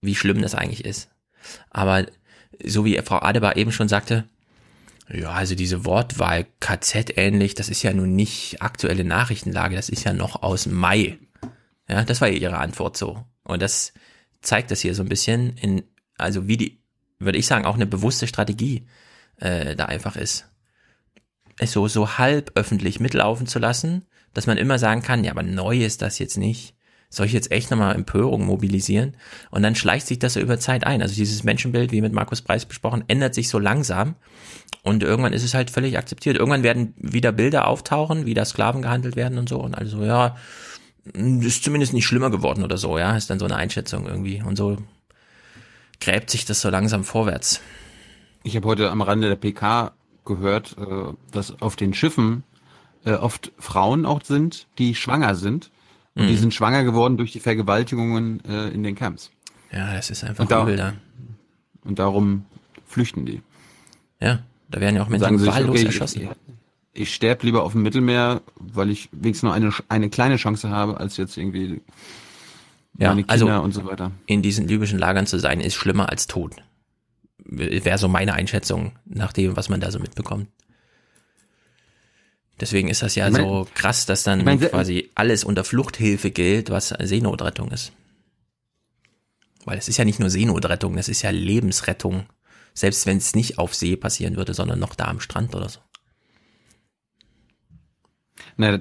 [0.00, 1.10] wie schlimm das eigentlich ist.
[1.70, 2.06] Aber
[2.64, 4.24] so wie Frau Adebar eben schon sagte,
[5.08, 10.02] ja, also diese Wortwahl KZ ähnlich, das ist ja nun nicht aktuelle Nachrichtenlage, das ist
[10.02, 11.20] ja noch aus Mai.
[11.88, 13.24] Ja, das war ihre Antwort so.
[13.44, 13.92] Und das
[14.42, 15.84] zeigt das hier so ein bisschen in,
[16.18, 16.83] also wie die,
[17.18, 18.86] würde ich sagen, auch eine bewusste Strategie
[19.38, 20.48] äh, da einfach ist.
[21.58, 25.42] Es so, so halb öffentlich mitlaufen zu lassen, dass man immer sagen kann, ja, aber
[25.42, 26.74] neu ist das jetzt nicht.
[27.14, 29.16] Soll ich jetzt echt nochmal Empörung mobilisieren?
[29.50, 31.00] Und dann schleicht sich das so über Zeit ein.
[31.00, 34.16] Also dieses Menschenbild, wie mit Markus Preis besprochen, ändert sich so langsam.
[34.82, 36.36] Und irgendwann ist es halt völlig akzeptiert.
[36.36, 39.60] Irgendwann werden wieder Bilder auftauchen, wie da Sklaven gehandelt werden und so.
[39.60, 40.36] Und also, ja,
[41.14, 43.16] ist zumindest nicht schlimmer geworden oder so, ja.
[43.16, 44.42] Ist dann so eine Einschätzung irgendwie.
[44.42, 44.78] Und so
[46.04, 47.60] gräbt sich das so langsam vorwärts.
[48.42, 49.92] Ich habe heute am Rande der PK
[50.24, 52.44] gehört, äh, dass auf den Schiffen
[53.04, 55.70] äh, oft Frauen auch sind, die schwanger sind.
[56.14, 56.28] Und mhm.
[56.28, 59.30] die sind schwanger geworden durch die Vergewaltigungen äh, in den Camps.
[59.72, 60.92] Ja, das ist einfach übel da.
[61.84, 62.44] Und darum
[62.86, 63.42] flüchten die.
[64.20, 66.28] Ja, da werden ja auch Menschen sich, wahllos okay, erschossen.
[66.92, 70.70] Ich, ich sterbe lieber auf dem Mittelmeer, weil ich wenigstens nur eine, eine kleine Chance
[70.70, 71.80] habe, als jetzt irgendwie
[72.98, 74.12] ja, meine Kinder also und so weiter.
[74.26, 76.54] In diesen libyschen Lagern zu sein, ist schlimmer als tot.
[77.38, 80.48] Wäre so meine Einschätzung nach dem, was man da so mitbekommt.
[82.60, 85.64] Deswegen ist das ja ich mein, so krass, dass dann ich mein, quasi alles unter
[85.64, 87.92] Fluchthilfe gilt, was Seenotrettung ist.
[89.64, 92.26] Weil es ist ja nicht nur Seenotrettung, es ist ja Lebensrettung.
[92.74, 95.80] Selbst wenn es nicht auf See passieren würde, sondern noch da am Strand oder so.
[98.56, 98.80] Na,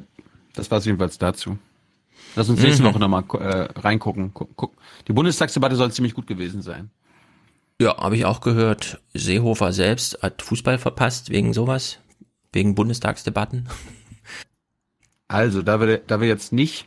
[0.54, 1.58] das war es jedenfalls dazu.
[2.36, 2.88] Lass uns nächste mhm.
[2.88, 4.34] Woche nochmal äh, reingucken.
[4.34, 4.74] Guck.
[5.08, 6.90] Die Bundestagsdebatte soll ziemlich gut gewesen sein.
[7.80, 9.02] Ja, habe ich auch gehört.
[9.14, 12.00] Seehofer selbst hat Fußball verpasst wegen sowas,
[12.52, 13.68] wegen Bundestagsdebatten.
[15.30, 16.86] Also, da wir, da wir jetzt nicht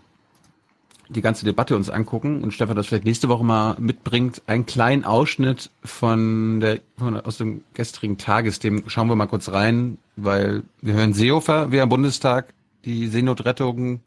[1.08, 5.04] die ganze Debatte uns angucken und Stefan das vielleicht nächste Woche mal mitbringt, einen kleinen
[5.04, 8.84] Ausschnitt von der von, aus dem gestrigen Tagesthemen.
[8.88, 12.52] Schauen wir mal kurz rein, weil wir hören Seehofer, wie am Bundestag
[12.84, 14.00] die Seenotrettung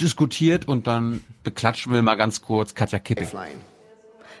[0.00, 3.28] diskutiert und dann beklatschen wir mal ganz kurz Katja Kipping.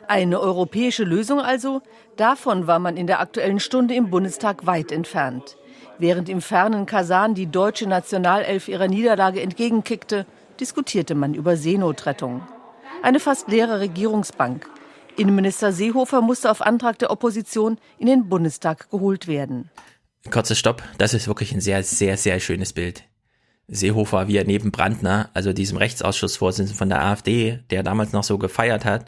[0.08, 1.80] Eine europäische Lösung also?
[2.16, 5.56] Davon war man in der Aktuellen Stunde im Bundestag weit entfernt.
[5.98, 10.26] Während im fernen Kasan die deutsche Nationalelf ihrer Niederlage entgegenkickte,
[10.58, 12.42] diskutierte man über Seenotrettung.
[13.02, 14.68] Eine fast leere Regierungsbank.
[15.16, 19.70] Innenminister Seehofer musste auf Antrag der Opposition in den Bundestag geholt werden.
[20.30, 23.04] Kurzer Stopp, das ist wirklich ein sehr, sehr, sehr schönes Bild.
[23.68, 28.38] Seehofer, wie er neben Brandner, also diesem Rechtsausschussvorsitzenden von der AfD, der damals noch so
[28.38, 29.06] gefeiert hat,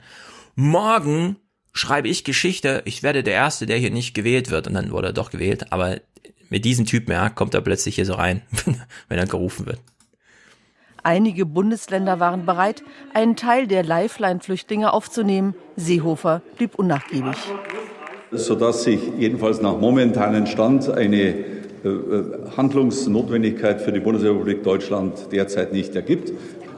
[0.54, 1.36] morgen
[1.72, 4.66] schreibe ich Geschichte, ich werde der Erste, der hier nicht gewählt wird.
[4.66, 6.00] Und dann wurde er doch gewählt, aber
[6.48, 8.42] mit diesem Typen, ja, kommt er plötzlich hier so rein,
[9.08, 9.80] wenn er gerufen wird.
[11.02, 12.82] Einige Bundesländer waren bereit,
[13.12, 15.54] einen Teil der Lifeline-Flüchtlinge aufzunehmen.
[15.76, 17.36] Seehofer blieb unnachgiebig.
[18.30, 21.34] Sodass sich jedenfalls nach momentanem Stand eine
[22.56, 26.32] Handlungsnotwendigkeit für die Bundesrepublik Deutschland derzeit nicht ergibt.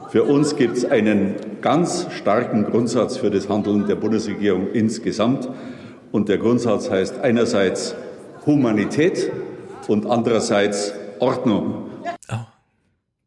[0.09, 5.49] Für uns gibt es einen ganz starken Grundsatz für das Handeln der Bundesregierung insgesamt.
[6.11, 7.95] Und der Grundsatz heißt einerseits
[8.45, 9.31] Humanität
[9.87, 11.89] und andererseits Ordnung.
[12.31, 12.35] Oh.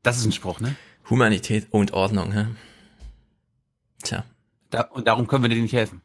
[0.03, 0.77] Das ist ein Spruch, ne?
[1.11, 2.33] Humanität und Ordnung.
[2.33, 2.47] Ja?
[4.03, 4.25] Tja.
[4.71, 6.01] Da, und darum können wir dir nicht helfen.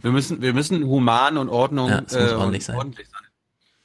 [0.00, 2.76] Wir müssen, wir müssen human und Ordnung ja, äh, ordentlich, sein.
[2.76, 3.11] ordentlich sein.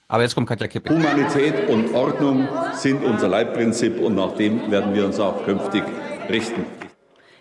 [0.10, 0.94] Aber jetzt kommt Katja Kippe.
[0.94, 5.84] Humanität und Ordnung sind unser Leitprinzip und nach dem werden wir uns auch künftig
[6.30, 6.66] richten.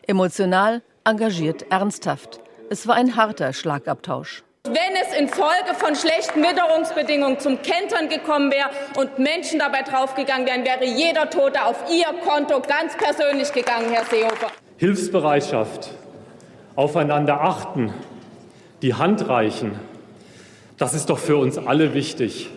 [0.04, 2.40] Emotional, engagiert, ernsthaft.
[2.68, 4.42] Es war ein harter Schlagabtausch.
[4.64, 10.64] Wenn es infolge von schlechten Witterungsbedingungen zum Kentern gekommen wäre und Menschen dabei draufgegangen wären,
[10.64, 14.48] wäre jeder Tote auf Ihr Konto ganz persönlich gegangen, Herr Seehofer.
[14.76, 15.90] Hilfsbereitschaft,
[16.74, 17.94] aufeinander achten,
[18.82, 19.78] die Hand reichen,
[20.78, 22.50] das ist doch für uns alle wichtig.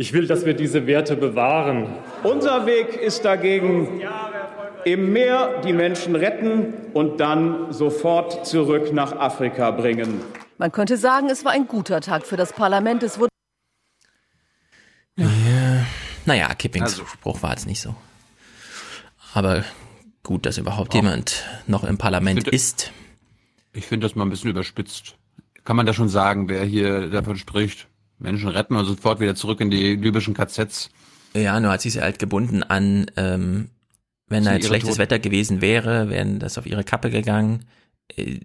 [0.00, 1.94] Ich will, dass wir diese Werte bewahren.
[2.22, 4.00] Unser Weg ist dagegen
[4.86, 10.22] im Meer die Menschen retten und dann sofort zurück nach Afrika bringen.
[10.56, 13.02] Man könnte sagen, es war ein guter Tag für das Parlament.
[13.02, 13.28] Es wurde
[15.18, 15.26] ja.
[16.24, 17.04] Naja, Kippings also.
[17.04, 17.94] Spruch war jetzt nicht so.
[19.34, 19.66] Aber
[20.22, 20.94] gut, dass überhaupt Auch.
[20.94, 22.92] jemand noch im Parlament ich find, ist.
[23.74, 25.16] Ich finde das mal ein bisschen überspitzt.
[25.64, 27.89] Kann man da schon sagen, wer hier davon spricht?
[28.20, 30.90] Menschen retten und sofort wieder zurück in die libyschen KZs.
[31.34, 33.70] Ja, nur hat sie sich halt gebunden an, ähm,
[34.28, 34.98] wenn da jetzt schlechtes Tod.
[34.98, 37.66] Wetter gewesen wäre, wären das auf ihre Kappe gegangen.
[38.16, 38.40] Äh,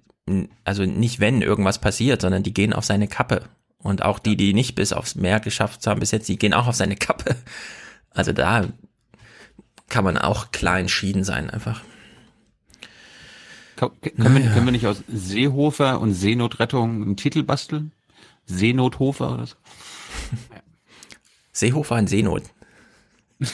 [0.63, 3.43] also nicht wenn irgendwas passiert, sondern die gehen auf seine Kappe.
[3.77, 6.67] Und auch die, die nicht bis aufs Meer geschafft haben bis jetzt, die gehen auch
[6.67, 7.35] auf seine Kappe.
[8.17, 8.69] Also da
[9.89, 11.81] kann man auch klar entschieden sein einfach.
[13.75, 14.35] Können, naja.
[14.35, 17.91] wir, können wir nicht aus Seehofer und Seenotrettung einen Titel basteln?
[18.45, 19.55] Seenothofer oder so?
[21.51, 22.43] Seehofer in Seenot.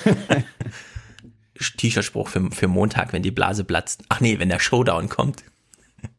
[1.78, 4.04] T-Shirt-Spruch für, für Montag, wenn die Blase platzt.
[4.10, 5.44] Ach nee, wenn der Showdown kommt.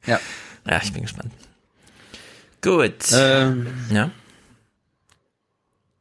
[0.06, 0.20] Ja.
[0.68, 1.32] Ja, ich bin gespannt.
[2.60, 3.10] Gut.
[3.12, 4.10] Ähm, ja.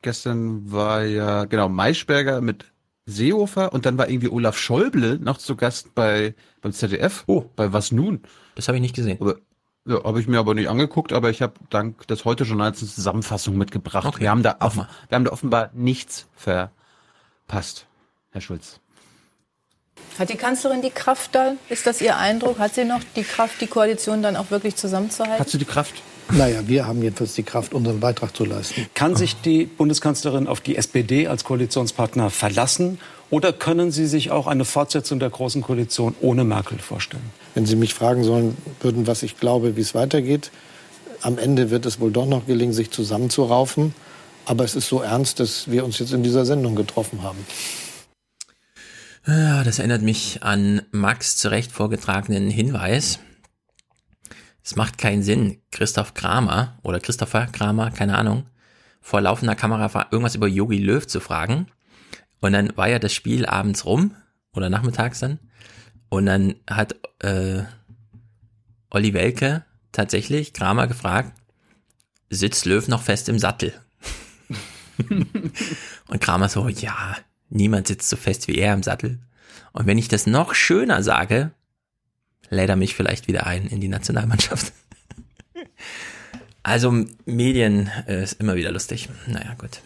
[0.04, 2.66] Gestern war ja, genau, Maischberger mit
[3.06, 7.24] Seehofer und dann war irgendwie Olaf Schäuble noch zu Gast bei beim ZDF.
[7.28, 7.46] Oh.
[7.56, 8.22] Bei Was nun?
[8.56, 9.18] Das habe ich nicht gesehen.
[9.20, 9.38] Aber,
[9.86, 12.90] ja, habe ich mir aber nicht angeguckt, aber ich habe dank des heute Journals eine
[12.90, 14.06] Zusammenfassung mitgebracht.
[14.06, 14.22] Okay.
[14.22, 17.88] Wir haben da offen, wir haben da offenbar nichts verpasst,
[18.32, 18.80] Herr Schulz.
[20.20, 21.54] Hat die Kanzlerin die Kraft da?
[21.70, 22.60] Ist das Ihr Eindruck?
[22.60, 25.40] Hat sie noch die Kraft, die Koalition dann auch wirklich zusammenzuhalten?
[25.40, 25.96] Hat sie die Kraft?
[26.32, 28.88] Naja, wir haben jedenfalls die Kraft, unseren Beitrag zu leisten.
[28.94, 33.00] Kann sich die Bundeskanzlerin auf die SPD als Koalitionspartner verlassen?
[33.32, 37.32] Oder können Sie sich auch eine Fortsetzung der Großen Koalition ohne Merkel vorstellen?
[37.56, 40.52] Wenn Sie mich fragen sollen würden, was ich glaube, wie es weitergeht,
[41.22, 43.96] am Ende wird es wohl doch noch gelingen, sich zusammenzuraufen.
[44.46, 47.38] Aber es ist so ernst, dass wir uns jetzt in dieser Sendung getroffen haben.
[49.26, 53.20] Ja, das erinnert mich an Max zurecht vorgetragenen Hinweis.
[54.62, 58.46] Es macht keinen Sinn, Christoph Kramer oder Christopher Kramer, keine Ahnung,
[59.00, 61.68] vor laufender Kamera irgendwas über Yogi Löw zu fragen.
[62.42, 64.16] Und dann war ja das Spiel abends rum
[64.54, 65.40] oder nachmittags dann.
[66.10, 67.64] Und dann hat äh,
[68.90, 71.34] Olli Welke tatsächlich Kramer gefragt,
[72.30, 73.74] sitzt Löw noch fest im Sattel?
[75.10, 77.16] Und Kramer so, ja,
[77.52, 79.20] Niemand sitzt so fest wie er im Sattel.
[79.74, 81.52] Und wenn ich das noch schöner sage,
[82.50, 84.72] lädt er mich vielleicht wieder ein in die Nationalmannschaft.
[86.64, 89.10] also Medien äh, ist immer wieder lustig.
[89.28, 89.82] Naja, gut.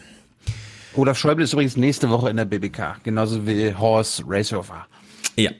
[0.96, 4.88] Olaf Schäuble ist übrigens nächste Woche in der BBK, genauso wie Horst Racehofer.
[5.36, 5.52] Ja,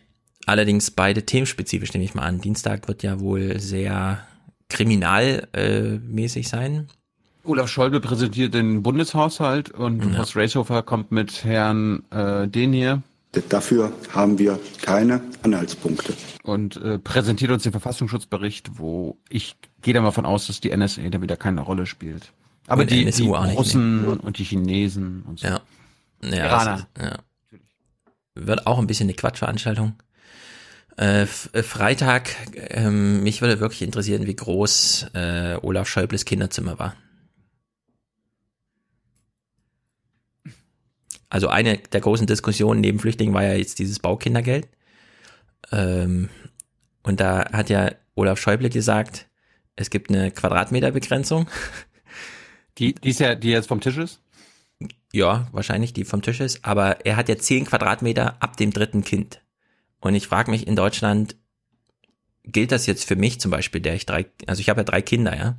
[0.46, 2.40] allerdings beide themenspezifisch, nehme ich mal an.
[2.40, 4.20] Dienstag wird ja wohl sehr
[4.70, 6.88] kriminalmäßig äh, sein.
[7.44, 10.18] Olaf Schäuble präsentiert den Bundeshaushalt und mhm.
[10.18, 13.04] Horst Racehofer kommt mit Herrn äh, den hier,
[13.50, 16.14] Dafür haben wir keine Anhaltspunkte.
[16.44, 20.76] Und äh, präsentiert uns den Verfassungsschutzbericht, wo ich gehe da mal von aus, dass die
[20.76, 22.32] NSA da wieder keine Rolle spielt.
[22.68, 25.48] Aber Und die, die nicht, Russen und die Chinesen und so.
[25.48, 25.62] Ja.
[26.24, 26.76] Ja, Iraner.
[26.78, 27.20] ist, ja.
[28.36, 29.96] Wird auch ein bisschen eine Quatschveranstaltung.
[30.98, 36.96] Äh, äh, Freitag, ähm, mich würde wirklich interessieren, wie groß äh, Olaf Schäubles Kinderzimmer war.
[41.30, 44.70] Also eine der großen Diskussionen neben Flüchtlingen war ja jetzt dieses Baukindergeld.
[45.72, 46.30] Ähm,
[47.04, 49.28] und da hat ja Olaf Schäuble gesagt,
[49.76, 51.50] es gibt eine Quadratmeterbegrenzung.
[52.78, 54.22] Die, die ist ja, die jetzt vom Tisch ist?
[55.14, 56.66] Ja, wahrscheinlich, die vom Tisch ist.
[56.66, 59.42] Aber er hat ja 10 Quadratmeter ab dem dritten Kind.
[60.02, 61.38] Und ich frage mich in Deutschland,
[62.44, 65.02] gilt das jetzt für mich zum Beispiel, der ich drei, also ich habe ja drei
[65.02, 65.58] Kinder, ja?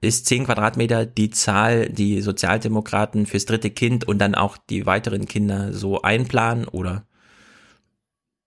[0.00, 5.26] Ist 10 Quadratmeter die Zahl, die Sozialdemokraten fürs dritte Kind und dann auch die weiteren
[5.26, 7.04] Kinder so einplanen oder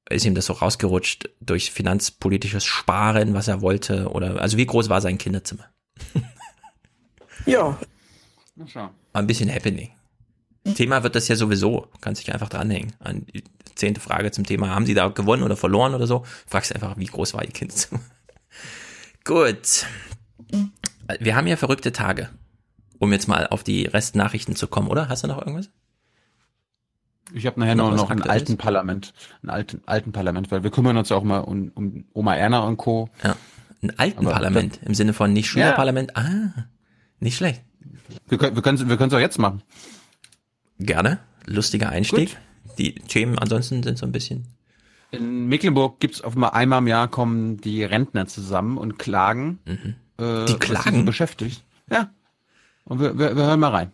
[0.10, 4.10] ist ihm das so rausgerutscht durch finanzpolitisches Sparen, was er wollte?
[4.10, 5.66] Oder also wie groß war sein Kinderzimmer?
[7.46, 7.78] Ja,
[8.56, 8.90] Na schau.
[9.14, 9.90] Ein bisschen happening.
[10.76, 11.88] Thema wird das ja sowieso.
[12.02, 12.94] Kannst dich einfach dranhängen.
[13.00, 13.44] An die
[13.76, 16.24] zehnte Frage zum Thema, haben sie da gewonnen oder verloren oder so?
[16.46, 18.02] Fragst einfach, wie groß war ihr Kinderzimmer?
[19.26, 19.86] Gut.
[21.20, 22.30] Wir haben ja verrückte Tage.
[23.00, 25.10] Um jetzt mal auf die Restnachrichten zu kommen, oder?
[25.10, 25.72] Hast du noch irgendwas?
[27.34, 30.98] Ich habe nachher Noch noch, einen alten Parlament, einen alten, alten Parlament, weil wir kümmern
[30.98, 33.10] uns ja auch mal um, um Oma Erna und Co.
[33.24, 33.36] Ja,
[33.82, 36.16] ein alten Aber- Parlament im Sinne von nicht Schülerparlament.
[36.16, 36.68] Ah,
[37.22, 37.62] nicht schlecht.
[38.28, 39.64] Wir können wir können wir können es auch jetzt machen.
[40.80, 41.20] Gerne.
[41.46, 42.38] Lustiger Einstieg.
[42.78, 44.48] Die Themen ansonsten sind so ein bisschen.
[45.12, 49.60] In Mecklenburg gibt's auf mal einmal im Jahr kommen die Rentner zusammen und klagen.
[50.18, 51.00] Äh, Die klagen?
[51.00, 51.64] so beschäftigt.
[51.90, 52.12] Ja.
[52.86, 53.92] Und wir, wir, wir hören mal rein.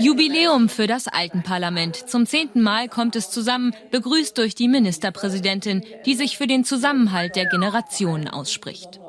[0.00, 1.96] Jubiläum für das Altenparlament.
[2.08, 7.36] Zum zehnten Mal kommt es zusammen, begrüßt durch die Ministerpräsidentin, die sich für den Zusammenhalt
[7.36, 9.00] der Generationen ausspricht.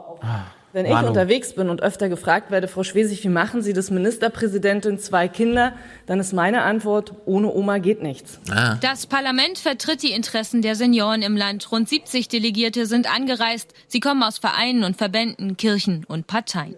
[0.74, 1.10] Wenn ich Manu.
[1.10, 5.74] unterwegs bin und öfter gefragt werde, Frau Schwesig, wie machen Sie das Ministerpräsidentin, zwei Kinder,
[6.06, 8.40] dann ist meine Antwort, ohne Oma geht nichts.
[8.82, 11.72] Das Parlament vertritt die Interessen der Senioren im Land.
[11.72, 13.74] Rund 70 Delegierte sind angereist.
[13.88, 16.76] Sie kommen aus Vereinen und Verbänden, Kirchen und Parteien.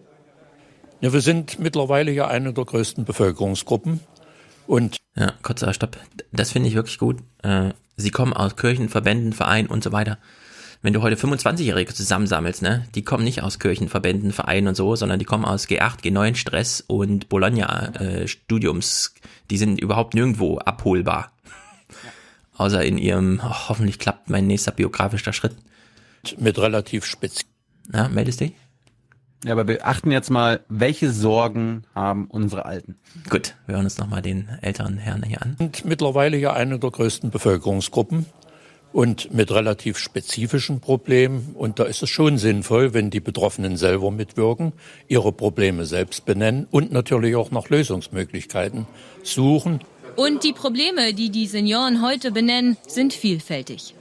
[1.02, 4.00] Ja, wir sind mittlerweile ja eine der größten Bevölkerungsgruppen.
[4.66, 5.98] Und Ja, kurzer Stopp.
[6.32, 7.18] Das finde ich wirklich gut.
[7.44, 10.18] Äh, Sie kommen aus Kirchen, Verbänden, Vereinen und so weiter.
[10.84, 14.98] Wenn du heute 25-Jährige zusammensammelst, ne, die kommen nicht aus Kirchen, Verbänden, Vereinen und so,
[14.98, 19.16] sondern die kommen aus G8, G9, Stress und Bologna-Studiums.
[19.50, 21.32] die sind überhaupt nirgendwo abholbar.
[22.58, 25.56] Außer in ihrem, oh, hoffentlich klappt mein nächster biografischer Schritt.
[26.38, 27.48] mit relativ speziell.
[27.94, 28.52] Ja, meldest dich?
[29.46, 32.98] Ja, aber wir achten jetzt mal, welche Sorgen haben unsere Alten?
[33.30, 35.56] Gut, wir hören uns nochmal den älteren Herrn hier an.
[35.58, 38.26] sind mittlerweile ja eine der größten Bevölkerungsgruppen
[38.94, 41.56] und mit relativ spezifischen Problemen.
[41.56, 44.72] Und da ist es schon sinnvoll, wenn die Betroffenen selber mitwirken,
[45.08, 48.88] ihre Probleme selbst benennen und natürlich auch nach Lösungsmöglichkeiten
[49.24, 49.82] suchen.
[50.16, 53.96] Und die Probleme, die die Senioren heute benennen, sind vielfältig.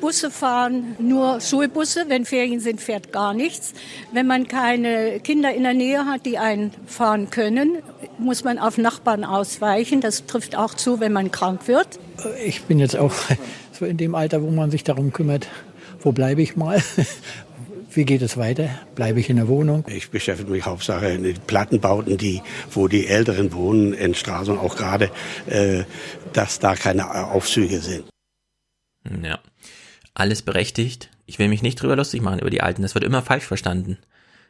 [0.00, 2.04] Busse fahren, nur Schulbusse.
[2.08, 3.74] Wenn Ferien sind, fährt gar nichts.
[4.12, 7.78] Wenn man keine Kinder in der Nähe hat, die einen fahren können,
[8.18, 10.00] muss man auf Nachbarn ausweichen.
[10.00, 11.98] Das trifft auch zu, wenn man krank wird.
[12.44, 13.12] Ich bin jetzt auch
[13.74, 15.48] so in dem Alter, wo man sich darum kümmert,
[16.00, 16.82] wo bleibe ich mal?
[17.90, 18.70] Wie geht es weiter?
[18.96, 19.84] Bleibe ich in der Wohnung?
[19.86, 24.76] Ich beschäftige mich hauptsächlich mit den Plattenbauten, die, wo die Älteren wohnen, in Straßen auch
[24.76, 25.10] gerade,
[25.46, 25.84] äh,
[26.32, 28.04] dass da keine Aufzüge sind.
[29.22, 29.38] Ja.
[30.12, 31.10] Alles berechtigt.
[31.26, 32.82] Ich will mich nicht drüber lustig machen über die Alten.
[32.82, 33.98] Das wird immer falsch verstanden.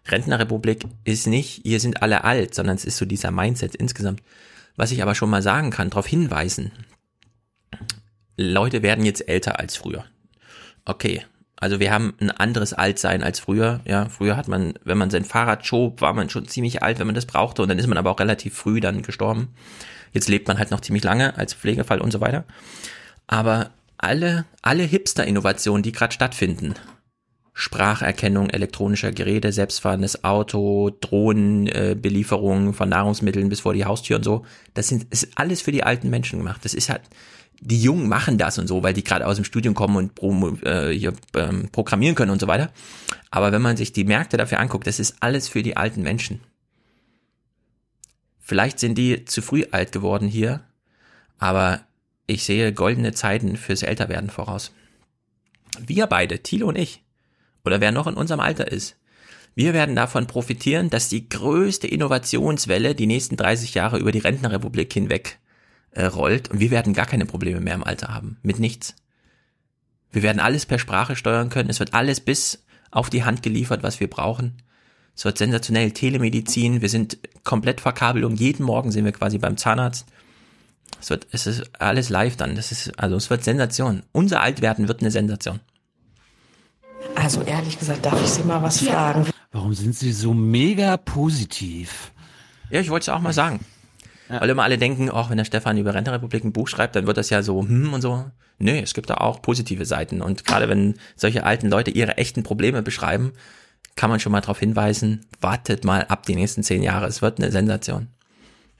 [0.07, 4.22] Rentnerrepublik ist nicht, ihr sind alle alt, sondern es ist so dieser Mindset insgesamt.
[4.77, 6.72] Was ich aber schon mal sagen kann, darauf hinweisen.
[8.37, 10.05] Leute werden jetzt älter als früher.
[10.85, 11.24] Okay.
[11.57, 13.80] Also wir haben ein anderes Altsein als früher.
[13.87, 17.07] Ja, früher hat man, wenn man sein Fahrrad schob, war man schon ziemlich alt, wenn
[17.07, 17.62] man das brauchte.
[17.62, 19.55] Und dann ist man aber auch relativ früh dann gestorben.
[20.12, 22.45] Jetzt lebt man halt noch ziemlich lange als Pflegefall und so weiter.
[23.26, 26.74] Aber alle, alle Hipster-Innovationen, die gerade stattfinden,
[27.55, 34.45] Spracherkennung elektronischer Geräte, selbstfahrendes Auto, Drohnenbelieferung äh, von Nahrungsmitteln bis vor die Haustür und so,
[34.74, 36.64] das sind, ist alles für die alten Menschen gemacht.
[36.64, 37.03] Das ist halt,
[37.61, 40.33] die Jungen machen das und so, weil die gerade aus dem Studium kommen und pro,
[40.63, 42.71] äh, hier, ähm, programmieren können und so weiter.
[43.31, 46.41] Aber wenn man sich die Märkte dafür anguckt, das ist alles für die alten Menschen.
[48.41, 50.61] Vielleicht sind die zu früh alt geworden hier,
[51.39, 51.81] aber
[52.27, 54.73] ich sehe goldene Zeiten fürs Älterwerden voraus.
[55.81, 57.03] Wir beide, Thilo und ich,
[57.65, 58.97] oder wer noch in unserem Alter ist,
[59.55, 64.93] wir werden davon profitieren, dass die größte Innovationswelle die nächsten 30 Jahre über die Rentnerrepublik
[64.93, 65.39] hinweg
[65.95, 68.38] äh, rollt und wir werden gar keine Probleme mehr im Alter haben.
[68.42, 68.95] Mit nichts.
[70.12, 71.70] Wir werden alles per Sprache steuern können.
[71.70, 74.62] Es wird alles bis auf die Hand geliefert, was wir brauchen.
[75.16, 76.82] Es wird sensationell Telemedizin.
[76.82, 80.07] Wir sind komplett verkabelt und jeden Morgen sind wir quasi beim Zahnarzt.
[81.01, 82.55] Es wird, es ist alles live dann.
[82.57, 84.03] Das ist, also es wird Sensation.
[84.12, 85.61] Unser Altwerden wird eine Sensation.
[87.14, 89.26] Also ehrlich gesagt, darf ich Sie mal was fragen?
[89.53, 92.12] Warum sind Sie so mega positiv?
[92.70, 93.61] Ja, ich wollte es auch mal sagen.
[94.29, 94.41] Ja.
[94.41, 97.16] Weil immer alle denken, auch wenn der Stefan über Rentenrepublik ein Buch schreibt, dann wird
[97.16, 98.25] das ja so, hm und so.
[98.59, 100.22] Nee, es gibt da auch positive Seiten.
[100.22, 103.33] Und gerade wenn solche alten Leute ihre echten Probleme beschreiben,
[103.97, 107.07] kann man schon mal darauf hinweisen, wartet mal ab die nächsten zehn Jahre.
[107.07, 108.09] Es wird eine Sensation.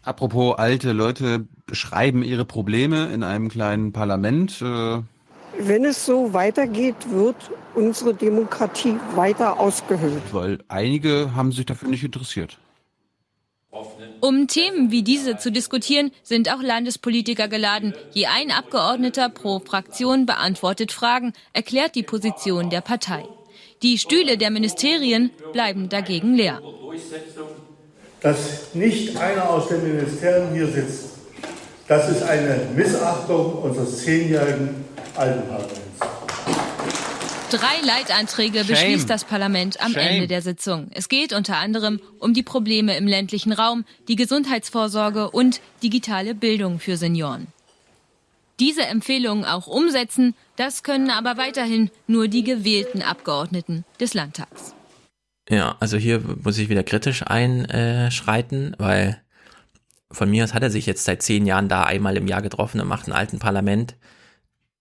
[0.03, 4.61] Apropos alte Leute beschreiben ihre Probleme in einem kleinen Parlament.
[4.61, 5.03] Äh
[5.59, 7.37] wenn es so weitergeht, wird
[7.75, 10.23] unsere Demokratie weiter ausgehöhlt.
[10.33, 12.59] Weil einige haben sich dafür nicht interessiert.
[14.21, 17.95] Um Themen wie diese zu diskutieren, sind auch Landespolitiker geladen.
[18.13, 23.25] Je ein Abgeordneter pro Fraktion beantwortet Fragen, erklärt die Position der Partei.
[23.83, 26.61] Die Stühle der Ministerien bleiben dagegen leer.
[28.21, 31.11] Dass nicht einer aus den Ministerien hier sitzt,
[31.87, 34.85] das ist eine Missachtung unseres zehnjährigen
[35.17, 35.84] Altenparlaments.
[37.55, 38.67] Drei Leitanträge Shame.
[38.67, 40.09] beschließt das Parlament am Shame.
[40.09, 40.89] Ende der Sitzung.
[40.93, 46.81] Es geht unter anderem um die Probleme im ländlichen Raum, die Gesundheitsvorsorge und digitale Bildung
[46.81, 47.47] für Senioren.
[48.59, 54.75] Diese Empfehlungen auch umsetzen, das können aber weiterhin nur die gewählten Abgeordneten des Landtags.
[55.49, 59.21] Ja, also hier muss ich wieder kritisch einschreiten, weil
[60.11, 62.81] von mir aus hat er sich jetzt seit zehn Jahren da einmal im Jahr getroffen
[62.81, 63.95] und macht ein alten Parlament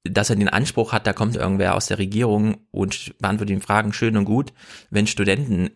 [0.04, 3.94] dass er den Anspruch hat, da kommt irgendwer aus der Regierung und beantwortet ihm Fragen
[3.94, 4.54] schön und gut.
[4.90, 5.72] Wenn Studenten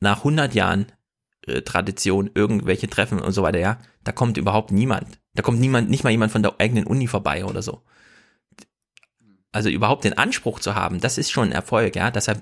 [0.00, 0.86] nach 100 Jahren
[1.46, 5.18] äh, Tradition irgendwelche Treffen und so weiter, ja, da kommt überhaupt niemand.
[5.34, 7.82] Da kommt niemand, nicht mal jemand von der eigenen Uni vorbei oder so
[9.52, 12.10] also überhaupt den Anspruch zu haben, das ist schon ein Erfolg, ja.
[12.10, 12.40] Deshalb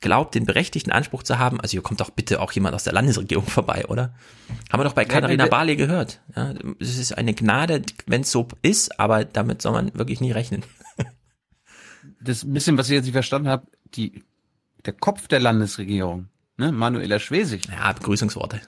[0.00, 2.92] glaubt, den berechtigten Anspruch zu haben, also hier kommt doch bitte auch jemand aus der
[2.92, 4.14] Landesregierung vorbei, oder?
[4.70, 6.20] Haben wir doch bei Katharina Barley gehört.
[6.36, 10.32] Ja, es ist eine Gnade, wenn es so ist, aber damit soll man wirklich nie
[10.32, 10.62] rechnen.
[12.24, 14.22] Das bisschen, was ich jetzt nicht verstanden habe, die,
[14.84, 17.68] der Kopf der Landesregierung, ne, Manuela Schwesig.
[17.68, 18.60] Ja, Begrüßungsworte.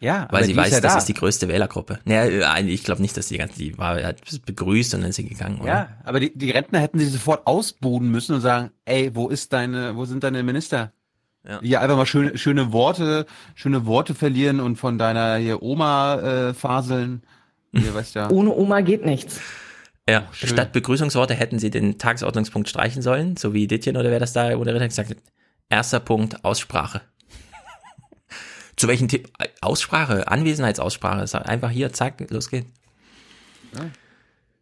[0.00, 0.98] Ja, weil sie weiß, ja das da.
[0.98, 1.98] ist die größte Wählergruppe.
[2.04, 5.28] Naja, ich glaube nicht, dass die ganze, die war, hat begrüßt und dann ist sie
[5.28, 5.68] gegangen, oder?
[5.68, 9.52] Ja, aber die, die Rentner hätten sie sofort ausbuden müssen und sagen, ey, wo ist
[9.52, 10.92] deine, wo sind deine Minister?
[11.46, 11.60] Ja.
[11.62, 16.54] Hier einfach mal schöne, schöne Worte, schöne Worte verlieren und von deiner hier Oma äh,
[16.54, 17.22] faseln.
[17.72, 18.30] Hier, weißt ja.
[18.30, 19.40] Ohne Oma geht nichts.
[20.08, 24.20] Ja, oh, statt Begrüßungsworte hätten sie den Tagesordnungspunkt streichen sollen, so wie Dittchen oder wer
[24.20, 25.16] das da moderiert hat, gesagt
[25.68, 27.02] erster Punkt, Aussprache.
[28.78, 29.28] Zu welchem Tipp?
[29.60, 31.46] Aussprache, Anwesenheitsaussprache.
[31.46, 32.70] Einfach hier, zack, los geht's.
[33.74, 33.90] Ja.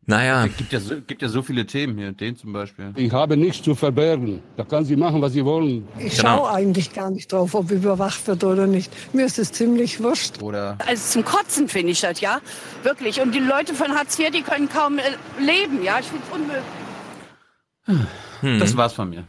[0.08, 0.46] Naja.
[0.46, 2.92] Es gibt ja, so, gibt ja so viele Themen hier, den zum Beispiel.
[2.94, 4.40] Ich habe nichts zu verbergen.
[4.56, 5.86] Da kann sie machen, was sie wollen.
[5.98, 6.36] Ich genau.
[6.36, 8.92] schaue eigentlich gar nicht drauf, ob überwacht wird oder nicht.
[9.12, 10.40] Mir ist es ziemlich wurscht.
[10.42, 12.40] Oder also zum Kotzen finde ich das, ja.
[12.84, 13.20] Wirklich.
[13.20, 15.02] Und die Leute von Hartz IV, die können kaum äh,
[15.40, 15.98] leben, ja.
[15.98, 18.06] Ich finde es unmöglich.
[18.40, 18.58] Hm.
[18.60, 19.24] Das war's von mir.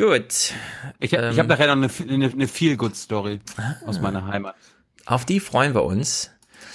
[0.00, 0.54] Gut.
[0.98, 3.40] Ich, ähm, ich habe nachher noch eine, eine, eine Feel-Good-Story
[3.84, 4.00] aus ah.
[4.00, 4.56] meiner Heimat.
[5.04, 6.30] Auf die freuen wir uns.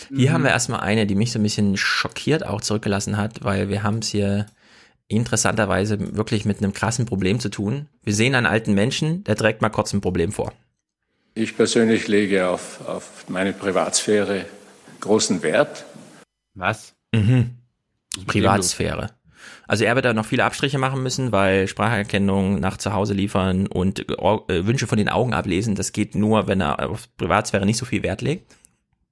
[0.09, 0.33] Hier mhm.
[0.33, 3.81] haben wir erstmal eine, die mich so ein bisschen schockiert auch zurückgelassen hat, weil wir
[3.81, 4.45] haben es hier
[5.07, 7.87] interessanterweise wirklich mit einem krassen Problem zu tun.
[8.03, 10.53] Wir sehen einen alten Menschen, der trägt mal kurz ein Problem vor.
[11.33, 14.45] Ich persönlich lege auf, auf meine Privatsphäre
[14.99, 15.83] großen Wert.
[16.53, 16.93] Was?
[17.11, 17.55] Mhm.
[18.27, 19.14] Privatsphäre.
[19.67, 23.67] Also er wird da noch viele Abstriche machen müssen, weil Spracherkennung nach zu Hause liefern
[23.67, 27.77] und äh, Wünsche von den Augen ablesen, das geht nur, wenn er auf Privatsphäre nicht
[27.77, 28.55] so viel Wert legt.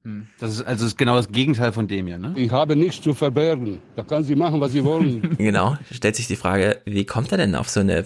[0.03, 0.27] Hm.
[0.39, 2.33] Das ist also ist genau das Gegenteil von dem hier, ne?
[2.35, 3.79] Ich habe nichts zu verbergen.
[3.95, 5.35] Da kann sie machen, was sie wollen.
[5.37, 5.77] genau.
[5.91, 8.05] Stellt sich die Frage, wie kommt er denn auf so eine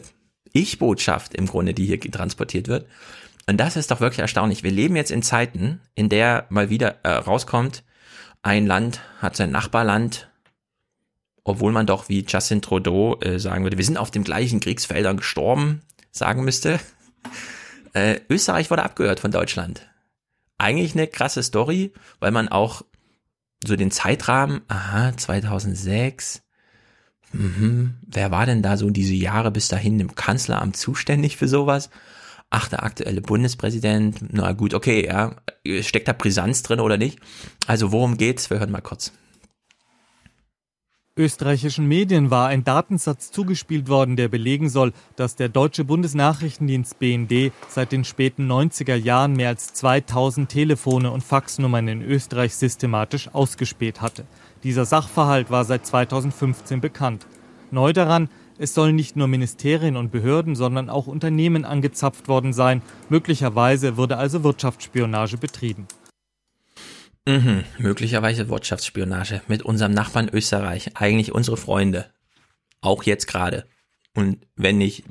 [0.53, 2.85] Ich-Botschaft im Grunde, die hier transportiert wird?
[3.49, 4.63] Und das ist doch wirklich erstaunlich.
[4.63, 7.83] Wir leben jetzt in Zeiten, in der mal wieder äh, rauskommt,
[8.43, 10.29] ein Land hat sein Nachbarland
[11.47, 15.17] obwohl man doch wie Justin Trudeau äh, sagen würde, wir sind auf den gleichen Kriegsfeldern
[15.17, 15.81] gestorben,
[16.11, 16.79] sagen müsste.
[17.93, 19.89] Äh, Österreich wurde abgehört von Deutschland.
[20.59, 22.83] Eigentlich eine krasse Story, weil man auch
[23.65, 26.43] so den Zeitrahmen, aha, 2006,
[27.31, 31.89] mhm, wer war denn da so diese Jahre bis dahin im Kanzleramt zuständig für sowas?
[32.51, 35.37] Ach, der aktuelle Bundespräsident, na gut, okay, ja,
[35.81, 37.19] steckt da Brisanz drin oder nicht?
[37.65, 38.51] Also worum geht's?
[38.51, 39.11] Wir hören mal kurz.
[41.17, 47.51] Österreichischen Medien war ein Datensatz zugespielt worden, der belegen soll, dass der deutsche Bundesnachrichtendienst BND
[47.67, 53.99] seit den späten 90er Jahren mehr als 2000 Telefone und Faxnummern in Österreich systematisch ausgespäht
[53.99, 54.25] hatte.
[54.63, 57.25] Dieser Sachverhalt war seit 2015 bekannt.
[57.71, 62.83] Neu daran, es sollen nicht nur Ministerien und Behörden, sondern auch Unternehmen angezapft worden sein.
[63.09, 65.87] Möglicherweise wurde also Wirtschaftsspionage betrieben.
[67.27, 70.91] Mhm, möglicherweise Wirtschaftsspionage mit unserem Nachbarn Österreich.
[70.95, 72.09] Eigentlich unsere Freunde.
[72.79, 73.65] Auch jetzt gerade.
[74.15, 75.03] Und wenn nicht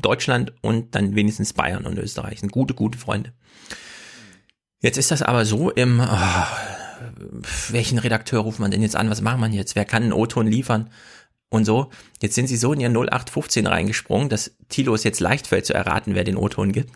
[0.00, 2.38] Deutschland und dann wenigstens Bayern und Österreich.
[2.38, 3.32] Sind gute, gute Freunde.
[4.80, 6.46] Jetzt ist das aber so im, oh,
[7.70, 9.10] welchen Redakteur ruft man denn jetzt an?
[9.10, 9.74] Was macht man jetzt?
[9.74, 10.90] Wer kann einen O-Ton liefern?
[11.48, 11.90] Und so.
[12.20, 15.74] Jetzt sind sie so in ihr 0815 reingesprungen, dass Tilo es jetzt leicht fällt zu
[15.74, 16.92] erraten, wer den O-Ton gibt.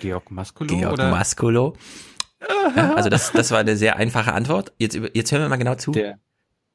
[0.00, 0.74] Georg Maskulo?
[0.74, 1.10] Georg oder?
[1.10, 1.76] Maskulo.
[2.74, 4.72] Also das, das war eine sehr einfache Antwort.
[4.78, 5.92] Jetzt, jetzt hören wir mal genau zu.
[5.92, 6.18] Der,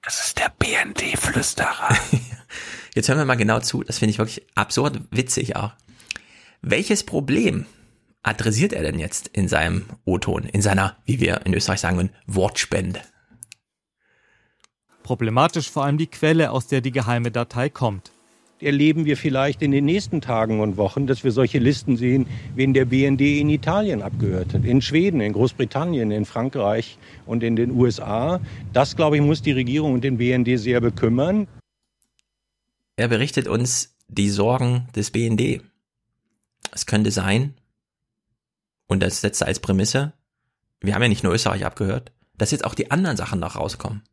[0.03, 1.95] das ist der BND-Flüsterer.
[2.93, 3.84] Jetzt hören wir mal genau zu.
[3.84, 5.74] Das finde ich wirklich absurd witzig auch.
[6.61, 7.66] Welches Problem
[8.24, 13.01] adressiert er denn jetzt in seinem O-Ton, in seiner, wie wir in Österreich sagen, Wortspende?
[15.03, 18.11] Problematisch vor allem die Quelle, aus der die geheime Datei kommt.
[18.62, 22.26] Erleben wir vielleicht in den nächsten Tagen und Wochen, dass wir solche Listen sehen,
[22.56, 27.58] wen der BND in Italien abgehört hat, in Schweden, in Großbritannien, in Frankreich und in
[27.58, 28.39] den USA.
[28.72, 31.47] Das, glaube ich, muss die Regierung und den BND sehr bekümmern.
[32.95, 35.62] Er berichtet uns die Sorgen des BND.
[36.72, 37.56] Es könnte sein,
[38.88, 40.14] und das setzt er als Prämisse,
[40.80, 44.03] wir haben ja nicht nur Österreich abgehört, dass jetzt auch die anderen Sachen noch rauskommen.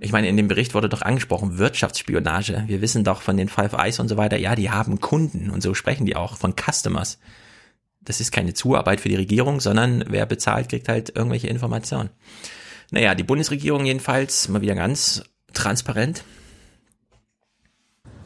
[0.00, 2.64] Ich meine, in dem Bericht wurde doch angesprochen, Wirtschaftsspionage.
[2.66, 5.62] Wir wissen doch von den Five Eyes und so weiter, ja, die haben Kunden und
[5.62, 7.18] so sprechen die auch von Customers.
[8.00, 12.10] Das ist keine Zuarbeit für die Regierung, sondern wer bezahlt, kriegt halt irgendwelche Informationen.
[12.90, 16.22] Naja, die Bundesregierung jedenfalls mal wieder ganz transparent.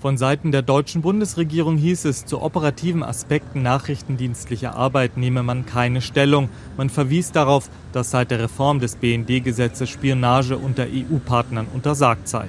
[0.03, 6.00] Von Seiten der deutschen Bundesregierung hieß es, zu operativen Aspekten nachrichtendienstlicher Arbeit nehme man keine
[6.00, 6.48] Stellung.
[6.76, 12.48] Man verwies darauf, dass seit der Reform des BND-Gesetzes Spionage unter EU-Partnern untersagt sei.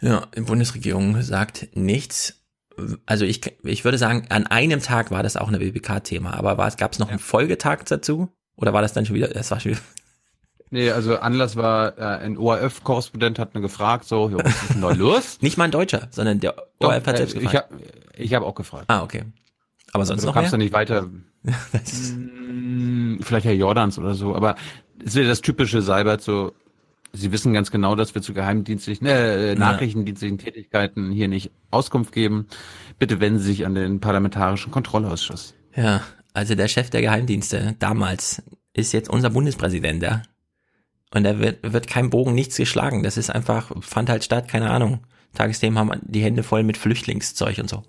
[0.00, 2.44] Ja, die Bundesregierung sagt nichts.
[3.04, 6.92] Also ich, ich würde sagen, an einem Tag war das auch ein BBK-Thema, aber gab
[6.92, 8.28] es noch einen Folgetag dazu?
[8.54, 9.82] Oder war das dann schon wieder, das war schon wieder
[10.74, 14.80] Nee, also Anlass war, äh, ein ORF-Korrespondent hat mir gefragt, so, jo, was ist denn
[14.80, 15.38] neu los?
[15.40, 17.72] Nicht mal ein Deutscher, sondern der ORF hat äh, selbst gefragt.
[18.16, 18.86] Ich habe hab auch gefragt.
[18.88, 19.22] Ah, okay.
[19.92, 20.58] Aber sonst also, noch kamst mehr?
[20.58, 21.06] du nicht weiter.
[21.84, 24.56] Hm, Vielleicht Herr Jordans oder so, aber
[24.98, 26.52] es ist ja das typische Seibert so,
[27.12, 32.48] Sie wissen ganz genau, dass wir zu geheimdienstlichen, äh, nachrichtendienstlichen Tätigkeiten hier nicht Auskunft geben.
[32.98, 35.54] Bitte wenden Sie sich an den Parlamentarischen Kontrollausschuss.
[35.76, 36.00] Ja,
[36.32, 40.22] also der Chef der Geheimdienste damals ist jetzt unser Bundespräsident, ja.
[41.14, 43.04] Und da wird, wird kein Bogen nichts geschlagen.
[43.04, 44.98] Das ist einfach, fand halt statt, keine Ahnung.
[45.34, 47.84] Tagesthemen haben die Hände voll mit Flüchtlingszeug und so.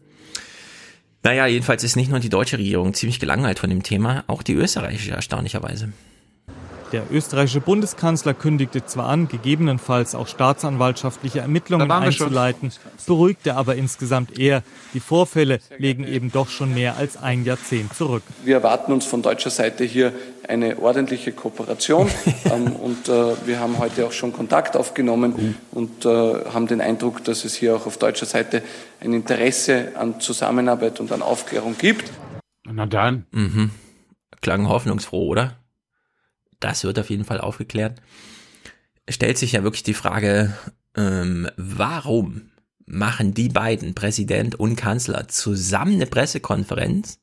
[1.23, 4.53] Naja, jedenfalls ist nicht nur die deutsche Regierung ziemlich gelangweilt von dem Thema, auch die
[4.53, 5.91] österreichische erstaunlicherweise.
[6.91, 12.71] Der österreichische Bundeskanzler kündigte zwar an, gegebenenfalls auch staatsanwaltschaftliche Ermittlungen einzuleiten,
[13.07, 14.61] beruhigte aber insgesamt eher,
[14.93, 18.23] die Vorfälle legen eben doch schon mehr als ein Jahrzehnt zurück.
[18.43, 20.13] Wir erwarten uns von deutscher Seite hier
[20.47, 22.09] eine ordentliche Kooperation
[22.45, 27.23] ähm, und äh, wir haben heute auch schon Kontakt aufgenommen und äh, haben den Eindruck,
[27.23, 28.63] dass es hier auch auf deutscher Seite
[29.01, 32.11] ein Interesse an Zusammenarbeit und an Aufklärung gibt.
[32.63, 33.25] Na dann.
[33.31, 33.71] Mhm.
[34.41, 35.57] Klang hoffnungsfroh, oder?
[36.59, 38.01] Das wird auf jeden Fall aufgeklärt.
[39.05, 40.53] Es stellt sich ja wirklich die Frage,
[40.95, 42.49] ähm, warum
[42.85, 47.19] machen die beiden, Präsident und Kanzler, zusammen eine Pressekonferenz,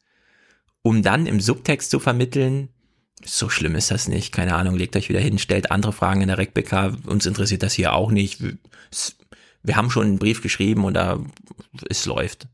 [0.83, 2.69] um dann im Subtext zu vermitteln,
[3.25, 6.29] so schlimm ist das nicht, keine Ahnung, legt euch wieder hin, stellt andere Fragen in
[6.29, 8.41] der RecBK, uns interessiert das hier auch nicht.
[9.63, 11.21] Wir, haben schon einen Brief geschrieben und da
[11.89, 12.49] es läuft.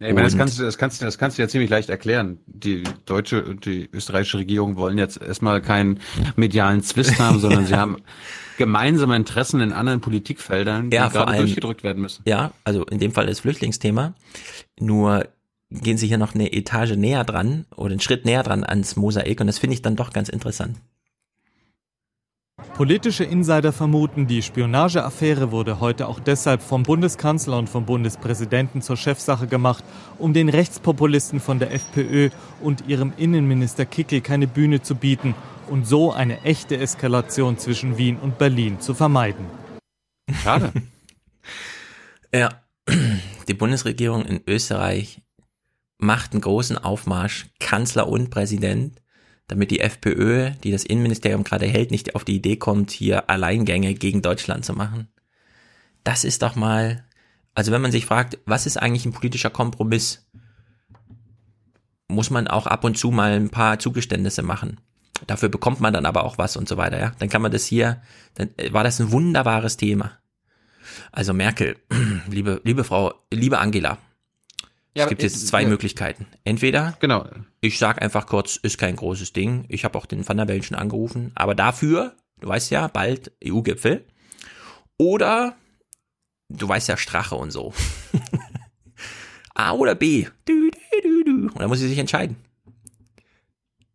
[0.00, 1.90] Ja, ich meine, das kannst du, das kannst du, das kannst du ja ziemlich leicht
[1.90, 2.38] erklären.
[2.46, 5.98] Die deutsche und die österreichische Regierung wollen jetzt erstmal keinen
[6.36, 7.96] medialen Zwist haben, sondern sie haben
[8.58, 12.22] gemeinsame Interessen in anderen Politikfeldern, die Ja, gerade allem- durchgedrückt werden müssen.
[12.26, 14.14] Ja, also in dem Fall das Flüchtlingsthema.
[14.78, 15.26] Nur
[15.70, 19.40] gehen sie hier noch eine Etage näher dran oder einen Schritt näher dran ans Mosaik
[19.40, 20.78] und das finde ich dann doch ganz interessant.
[22.74, 28.96] Politische Insider vermuten, die Spionageaffäre wurde heute auch deshalb vom Bundeskanzler und vom Bundespräsidenten zur
[28.96, 29.84] Chefsache gemacht,
[30.18, 35.34] um den Rechtspopulisten von der FPÖ und ihrem Innenminister Kickel keine Bühne zu bieten
[35.68, 39.46] und so eine echte Eskalation zwischen Wien und Berlin zu vermeiden.
[40.42, 40.72] Schade.
[42.30, 42.62] Ja,
[43.48, 45.22] die Bundesregierung in Österreich
[45.98, 49.02] macht einen großen Aufmarsch, Kanzler und Präsident,
[49.48, 53.94] damit die FPÖ, die das Innenministerium gerade hält, nicht auf die Idee kommt, hier Alleingänge
[53.94, 55.08] gegen Deutschland zu machen.
[56.04, 57.04] Das ist doch mal,
[57.54, 60.26] also wenn man sich fragt, was ist eigentlich ein politischer Kompromiss,
[62.06, 64.80] muss man auch ab und zu mal ein paar Zugeständnisse machen.
[65.26, 67.12] Dafür bekommt man dann aber auch was und so weiter, ja.
[67.18, 68.02] Dann kann man das hier,
[68.34, 70.12] dann äh, war das ein wunderbares Thema.
[71.10, 71.76] Also Merkel,
[72.30, 73.98] liebe, liebe Frau, liebe Angela.
[74.94, 75.68] Ja, es gibt jetzt zwei ja.
[75.68, 76.26] Möglichkeiten.
[76.44, 77.28] Entweder, genau.
[77.60, 79.64] ich sag einfach kurz, ist kein großes Ding.
[79.68, 81.32] Ich habe auch den Van der Bellen schon angerufen.
[81.34, 84.04] Aber dafür, du weißt ja, bald EU-Gipfel.
[84.98, 85.54] Oder,
[86.48, 87.72] du weißt ja, Strache und so.
[89.54, 90.26] A oder B.
[90.44, 91.30] Du, du, du, du.
[91.48, 92.36] Und da muss sie sich entscheiden.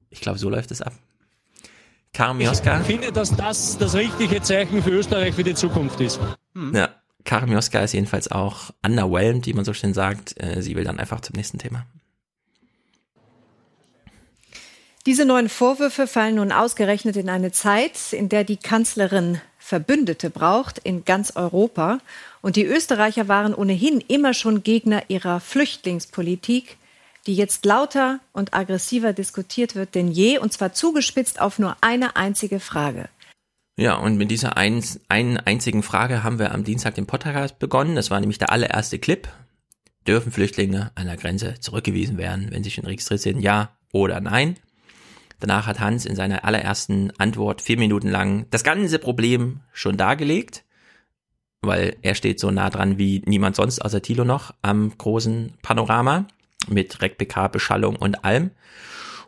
[0.09, 0.93] Ich glaube, so läuft es ab.
[2.13, 2.79] Karim Joska.
[2.81, 6.19] Ich finde, dass das das richtige Zeichen für Österreich für die Zukunft ist.
[6.53, 6.75] Hm.
[6.75, 6.89] Ja,
[7.25, 10.35] Karim Joska ist jedenfalls auch underwhelmed, wie man so schön sagt.
[10.41, 11.85] Äh, sie will dann einfach zum nächsten Thema.
[15.05, 20.79] Diese neuen Vorwürfe fallen nun ausgerechnet in eine Zeit, in der die Kanzlerin Verbündete braucht
[20.79, 21.99] in ganz Europa.
[22.41, 26.77] Und die Österreicher waren ohnehin immer schon Gegner ihrer Flüchtlingspolitik
[27.25, 32.15] die jetzt lauter und aggressiver diskutiert wird denn je, und zwar zugespitzt auf nur eine
[32.15, 33.07] einzige Frage.
[33.75, 37.95] Ja, und mit dieser ein, einen einzigen Frage haben wir am Dienstag den Podcast begonnen.
[37.95, 39.27] Das war nämlich der allererste Clip.
[40.05, 43.39] Dürfen Flüchtlinge an der Grenze zurückgewiesen werden, wenn sie schon registriert sind?
[43.41, 44.57] Ja oder nein?
[45.39, 50.63] Danach hat Hans in seiner allerersten Antwort vier Minuten lang das ganze Problem schon dargelegt,
[51.61, 56.27] weil er steht so nah dran wie niemand sonst außer Thilo noch am großen Panorama
[56.67, 58.51] mit RecPK, Beschallung und allem.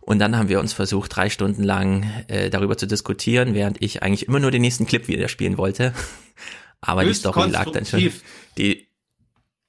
[0.05, 4.03] Und dann haben wir uns versucht, drei Stunden lang äh, darüber zu diskutieren, während ich
[4.03, 5.93] eigentlich immer nur den nächsten Clip wieder spielen wollte.
[6.81, 8.11] Aber Höchst die Story lag dann schon.
[8.57, 8.87] Die,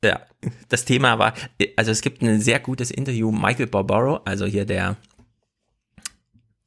[0.04, 0.20] ja,
[0.68, 1.32] das Thema war,
[1.76, 4.96] also es gibt ein sehr gutes Interview, Michael Barbaro, also hier der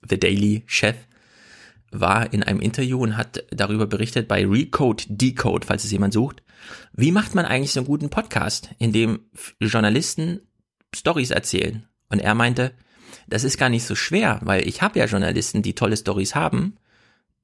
[0.09, 0.95] The Daily Chef,
[1.91, 6.41] war in einem Interview und hat darüber berichtet bei Recode Decode, falls es jemand sucht.
[6.93, 9.19] Wie macht man eigentlich so einen guten Podcast, in dem
[9.59, 10.41] Journalisten
[10.95, 11.87] Stories erzählen.
[12.09, 12.73] Und er meinte,
[13.29, 16.77] das ist gar nicht so schwer, weil ich habe ja Journalisten, die tolle Stories haben.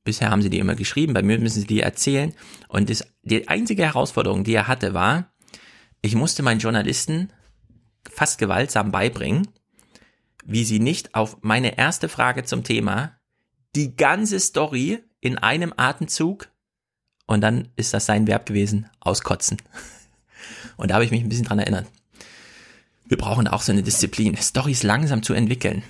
[0.04, 2.34] Bisher haben sie die immer geschrieben, bei mir müssen sie die erzählen.
[2.68, 5.32] Und das, die einzige Herausforderung, die er hatte, war,
[6.02, 7.32] ich musste meinen Journalisten
[8.10, 9.48] fast gewaltsam beibringen,
[10.44, 13.18] wie sie nicht auf meine erste Frage zum Thema
[13.76, 16.50] die ganze Story in einem Atemzug
[17.26, 19.58] und dann ist das sein Verb gewesen, auskotzen.
[20.78, 21.88] Und da habe ich mich ein bisschen dran erinnert
[23.08, 25.84] wir brauchen auch so eine Disziplin, Stories langsam zu entwickeln.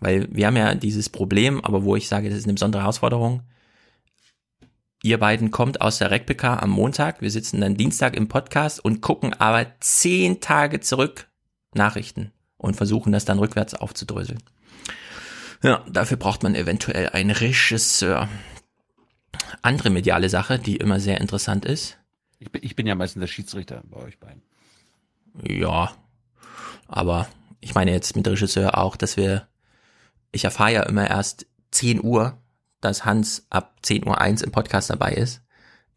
[0.00, 3.42] Weil wir haben ja dieses Problem, aber wo ich sage, das ist eine besondere Herausforderung.
[5.02, 9.00] Ihr beiden kommt aus der RecPK am Montag, wir sitzen dann Dienstag im Podcast und
[9.00, 11.28] gucken aber zehn Tage zurück
[11.74, 14.42] Nachrichten und versuchen das dann rückwärts aufzudröseln.
[15.62, 18.28] Ja, dafür braucht man eventuell einen Regisseur.
[19.62, 21.98] Andere mediale Sache, die immer sehr interessant ist.
[22.38, 24.42] Ich bin, ich bin ja meistens der Schiedsrichter bei euch beiden.
[25.42, 25.92] Ja,
[26.88, 27.28] aber
[27.60, 29.48] ich meine jetzt mit Regisseur auch, dass wir,
[30.32, 32.38] ich erfahre ja immer erst 10 Uhr,
[32.80, 35.42] dass Hans ab 10 Uhr 1 im Podcast dabei ist.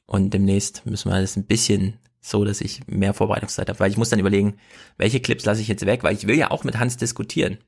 [0.06, 3.98] Und demnächst müssen wir das ein bisschen so, dass ich mehr Vorbereitungszeit habe, weil ich
[3.98, 4.58] muss dann überlegen,
[4.98, 7.60] welche Clips lasse ich jetzt weg, weil ich will ja auch mit Hans diskutieren.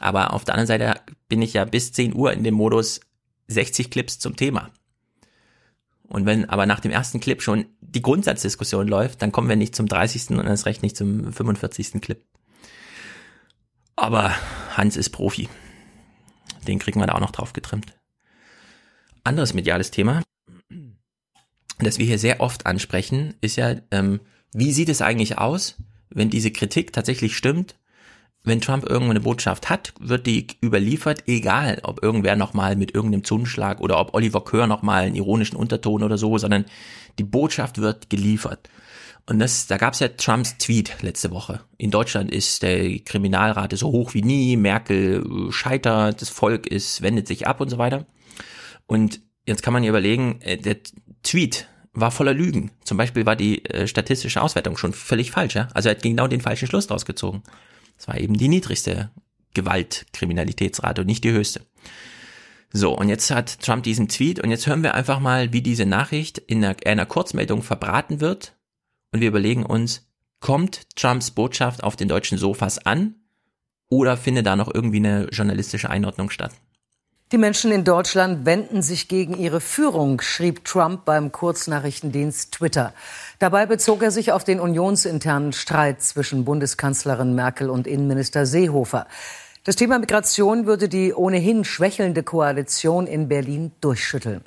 [0.00, 3.00] Aber auf der anderen Seite bin ich ja bis 10 Uhr in dem Modus
[3.48, 4.70] 60 Clips zum Thema.
[6.08, 9.76] Und wenn aber nach dem ersten Clip schon die Grundsatzdiskussion läuft, dann kommen wir nicht
[9.76, 10.30] zum 30.
[10.30, 12.00] und erst recht nicht zum 45.
[12.00, 12.24] Clip.
[13.94, 14.34] Aber
[14.76, 15.48] Hans ist Profi.
[16.66, 17.94] Den kriegen wir da auch noch drauf getrimmt.
[19.22, 20.22] Anderes mediales Thema,
[21.78, 24.20] das wir hier sehr oft ansprechen, ist ja, ähm,
[24.52, 25.76] wie sieht es eigentlich aus,
[26.08, 27.77] wenn diese Kritik tatsächlich stimmt
[28.48, 33.24] wenn Trump irgendwo eine Botschaft hat, wird die überliefert, egal ob irgendwer nochmal mit irgendeinem
[33.24, 36.64] Zungenschlag oder ob Oliver Kör nochmal einen ironischen Unterton oder so, sondern
[37.18, 38.68] die Botschaft wird geliefert.
[39.26, 41.60] Und das, da gab es ja Trumps Tweet letzte Woche.
[41.76, 47.02] In Deutschland ist der Kriminalrate so hoch wie nie, Merkel äh, scheitert, das Volk ist,
[47.02, 48.06] wendet sich ab und so weiter.
[48.86, 50.78] Und jetzt kann man ja überlegen, äh, der
[51.22, 52.70] Tweet war voller Lügen.
[52.84, 55.56] Zum Beispiel war die äh, statistische Auswertung schon völlig falsch.
[55.56, 55.68] Ja?
[55.74, 57.42] Also er hat genau den falschen Schluss draus gezogen.
[57.98, 59.10] Das war eben die niedrigste
[59.54, 61.60] Gewaltkriminalitätsrate und nicht die höchste.
[62.72, 65.86] So, und jetzt hat Trump diesen Tweet und jetzt hören wir einfach mal, wie diese
[65.86, 68.56] Nachricht in einer, einer Kurzmeldung verbraten wird
[69.12, 70.06] und wir überlegen uns,
[70.40, 73.14] kommt Trumps Botschaft auf den deutschen Sofas an
[73.88, 76.52] oder findet da noch irgendwie eine journalistische Einordnung statt?
[77.30, 82.94] Die Menschen in Deutschland wenden sich gegen ihre Führung, schrieb Trump beim Kurznachrichtendienst Twitter.
[83.38, 89.06] Dabei bezog er sich auf den unionsinternen Streit zwischen Bundeskanzlerin Merkel und Innenminister Seehofer.
[89.64, 94.40] Das Thema Migration würde die ohnehin schwächelnde Koalition in Berlin durchschütteln.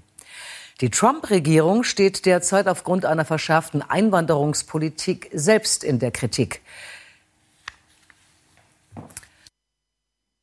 [0.82, 6.62] Die Trump-Regierung steht derzeit aufgrund einer verschärften Einwanderungspolitik selbst in der Kritik.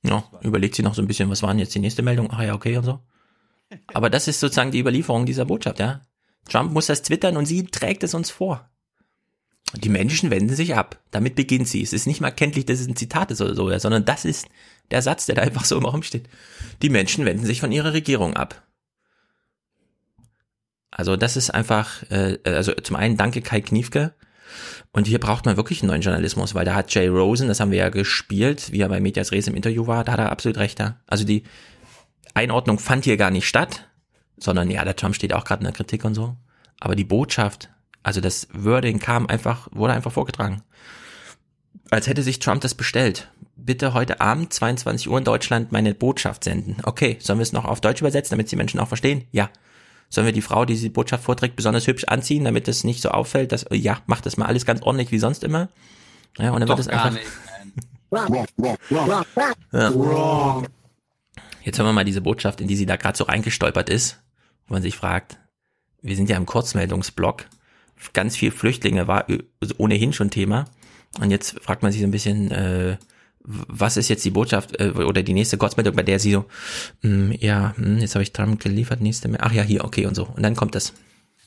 [0.03, 2.29] Ja, überlegt sie noch so ein bisschen, was war denn jetzt die nächste Meldung?
[2.31, 3.01] Ach ja, okay und so.
[3.93, 6.03] Aber das ist sozusagen die Überlieferung dieser Botschaft, ja.
[6.49, 8.71] Trump muss das twittern und sie trägt es uns vor.
[9.75, 10.99] Die Menschen wenden sich ab.
[11.11, 11.83] Damit beginnt sie.
[11.83, 14.49] Es ist nicht mal kenntlich, dass es ein Zitat ist oder so, sondern das ist
[14.91, 16.29] der Satz, der da einfach so im Raum steht.
[16.81, 18.67] Die Menschen wenden sich von ihrer Regierung ab.
[20.91, 24.15] Also das ist einfach, äh, also zum einen danke Kai Kniefke.
[24.93, 27.71] Und hier braucht man wirklich einen neuen Journalismus, weil da hat Jay Rosen, das haben
[27.71, 30.59] wir ja gespielt, wie er bei Medias Res im Interview war, da hat er absolut
[30.59, 30.79] recht.
[30.79, 30.97] Ja.
[31.07, 31.45] Also die
[32.35, 33.89] Einordnung fand hier gar nicht statt,
[34.37, 36.37] sondern ja, der Trump steht auch gerade in der Kritik und so.
[36.81, 37.71] Aber die Botschaft,
[38.03, 40.63] also das Wording kam einfach, wurde einfach vorgetragen.
[41.91, 43.31] Als hätte sich Trump das bestellt.
[43.57, 46.77] Bitte heute Abend, 22 Uhr in Deutschland, meine Botschaft senden.
[46.85, 49.25] Okay, sollen wir es noch auf Deutsch übersetzen, damit die Menschen auch verstehen?
[49.33, 49.51] Ja.
[50.11, 53.11] Sollen wir die Frau, die diese Botschaft vorträgt, besonders hübsch anziehen, damit es nicht so
[53.11, 55.69] auffällt, dass, ja, macht das mal alles ganz ordentlich wie sonst immer.
[56.39, 57.19] Ja, und dann Doch wird es einfach.
[59.73, 60.63] ja.
[61.63, 64.23] Jetzt hören wir mal diese Botschaft, in die sie da gerade so reingestolpert ist,
[64.67, 65.39] wo man sich fragt,
[66.01, 67.45] wir sind ja im Kurzmeldungsblock,
[68.15, 69.27] ganz viel Flüchtlinge war
[69.77, 70.67] ohnehin schon Thema.
[71.21, 72.97] Und jetzt fragt man sich so ein bisschen, äh,
[73.45, 76.45] was ist jetzt die Botschaft äh, oder die nächste Kurzmeldung, bei der sie so,
[77.03, 80.15] mh, ja, mh, hm, jetzt habe ich Trump geliefert, nächste, ach ja, hier, okay und
[80.15, 80.25] so.
[80.25, 80.93] Und dann kommt das.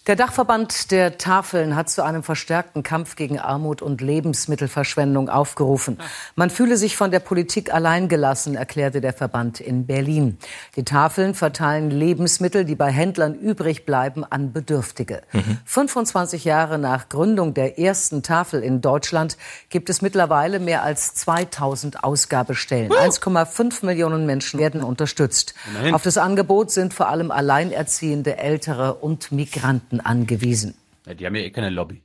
[0.07, 5.99] Der Dachverband der Tafeln hat zu einem verstärkten Kampf gegen Armut und Lebensmittelverschwendung aufgerufen.
[6.36, 10.40] Man fühle sich von der Politik alleingelassen, erklärte der Verband in Berlin.
[10.76, 15.22] Die Tafeln verteilen Lebensmittel, die bei Händlern übrig bleiben, an Bedürftige.
[15.34, 15.60] Mhm.
[15.65, 19.38] 25 Jahre nach Gründung der ersten Tafel in Deutschland
[19.69, 22.91] gibt es mittlerweile mehr als 2000 Ausgabestellen.
[22.91, 25.53] 1,5 Millionen Menschen werden unterstützt.
[25.76, 25.94] Nein.
[25.94, 30.76] Auf das Angebot sind vor allem Alleinerziehende, Ältere und Migranten Migranten angewiesen.
[31.05, 32.01] Ja, die haben ja eh keine Lobby.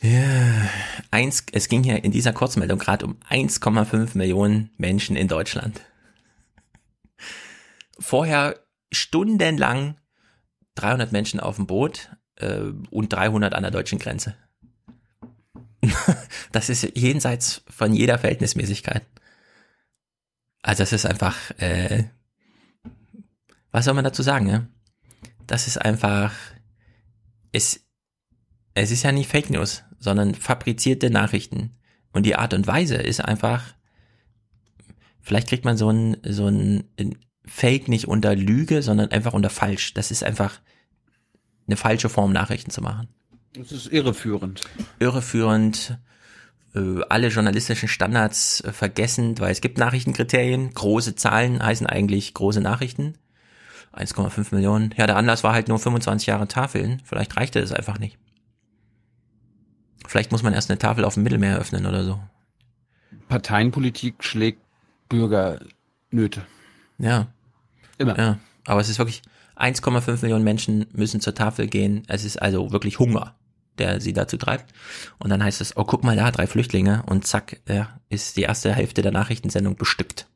[0.00, 0.68] Ja,
[1.10, 5.80] eins, es ging ja in dieser Kurzmeldung gerade um 1,5 Millionen Menschen in Deutschland.
[7.98, 8.60] Vorher
[8.92, 9.96] stundenlang
[10.74, 14.34] 300 Menschen auf dem Boot äh, und 300 an der deutschen Grenze.
[16.52, 19.04] das ist jenseits von jeder Verhältnismäßigkeit.
[20.62, 22.04] Also das ist einfach, äh,
[23.70, 24.66] was soll man dazu sagen, ne?
[25.46, 26.32] Das ist einfach
[27.54, 27.86] es,
[28.74, 31.76] es ist ja nicht Fake News, sondern fabrizierte Nachrichten.
[32.12, 33.62] Und die Art und Weise ist einfach,
[35.20, 36.84] vielleicht kriegt man so ein, so ein
[37.46, 39.94] Fake nicht unter Lüge, sondern einfach unter falsch.
[39.94, 40.60] Das ist einfach
[41.66, 43.08] eine falsche Form, Nachrichten zu machen.
[43.52, 44.62] Das ist irreführend.
[44.98, 45.98] Irreführend,
[46.74, 50.74] äh, alle journalistischen Standards äh, vergessend, weil es gibt Nachrichtenkriterien.
[50.74, 53.16] Große Zahlen heißen eigentlich große Nachrichten.
[53.96, 54.94] 1,5 Millionen.
[54.96, 57.00] Ja, der Anlass war halt nur 25 Jahre Tafeln.
[57.04, 58.18] Vielleicht reichte es einfach nicht.
[60.06, 62.20] Vielleicht muss man erst eine Tafel auf dem Mittelmeer öffnen oder so.
[63.28, 64.60] Parteienpolitik schlägt
[65.08, 66.46] Bürgernöte.
[66.98, 67.28] Ja.
[67.98, 68.18] Immer.
[68.18, 68.38] Ja.
[68.66, 69.22] Aber es ist wirklich
[69.56, 72.02] 1,5 Millionen Menschen müssen zur Tafel gehen.
[72.08, 73.34] Es ist also wirklich Hunger,
[73.78, 74.72] der sie dazu treibt.
[75.18, 77.02] Und dann heißt es, oh, guck mal da, drei Flüchtlinge.
[77.06, 80.26] Und zack, ja, ist die erste Hälfte der Nachrichtensendung bestückt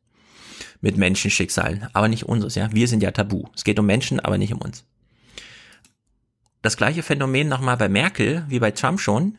[0.81, 2.73] mit Menschenschicksalen, aber nicht unseres, ja.
[2.73, 3.45] Wir sind ja tabu.
[3.55, 4.85] Es geht um Menschen, aber nicht um uns.
[6.63, 9.39] Das gleiche Phänomen nochmal bei Merkel, wie bei Trump schon.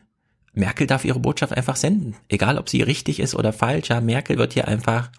[0.52, 2.16] Merkel darf ihre Botschaft einfach senden.
[2.28, 4.00] Egal, ob sie richtig ist oder falsch, ja.
[4.00, 5.10] Merkel wird hier einfach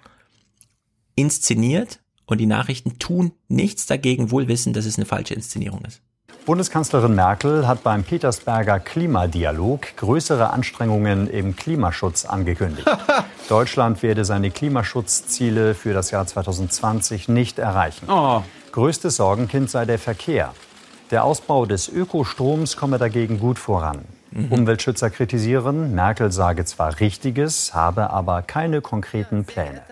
[1.16, 6.02] inszeniert und die Nachrichten tun nichts dagegen, wohl wissen, dass es eine falsche Inszenierung ist.
[6.46, 12.88] Bundeskanzlerin Merkel hat beim Petersberger Klimadialog größere Anstrengungen im Klimaschutz angekündigt.
[13.52, 18.10] Deutschland werde seine Klimaschutzziele für das Jahr 2020 nicht erreichen.
[18.10, 18.44] Oh.
[18.72, 20.54] Größtes Sorgenkind sei der Verkehr.
[21.12, 24.06] Der Ausbau des Ökostroms komme dagegen gut voran.
[24.32, 24.54] Mhm.
[24.54, 29.84] Umweltschützer kritisieren, Merkel sage zwar Richtiges, habe aber keine konkreten Pläne.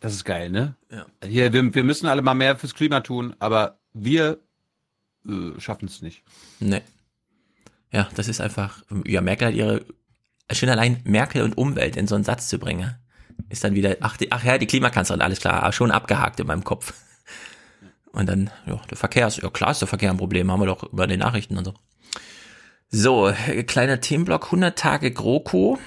[0.00, 0.76] Das ist geil, ne?
[0.90, 1.04] Ja.
[1.22, 4.38] Hier, wir, wir müssen alle mal mehr fürs Klima tun, aber wir
[5.28, 6.22] äh, schaffen es nicht.
[6.60, 6.80] Nee.
[7.92, 9.84] Ja, das ist einfach, ja, Merkel hat ihre,
[10.52, 12.94] schon allein Merkel und Umwelt in so einen Satz zu bringen,
[13.48, 16.64] ist dann wieder, ach, die, ach ja, die Klimakanzlerin, alles klar, schon abgehakt in meinem
[16.64, 16.94] Kopf.
[18.12, 20.66] Und dann, ja, der Verkehr ist, ja klar ist der Verkehr ein Problem, haben wir
[20.66, 21.74] doch über den Nachrichten und so.
[22.88, 23.32] So,
[23.66, 25.78] kleiner Themenblock, 100 Tage GroKo.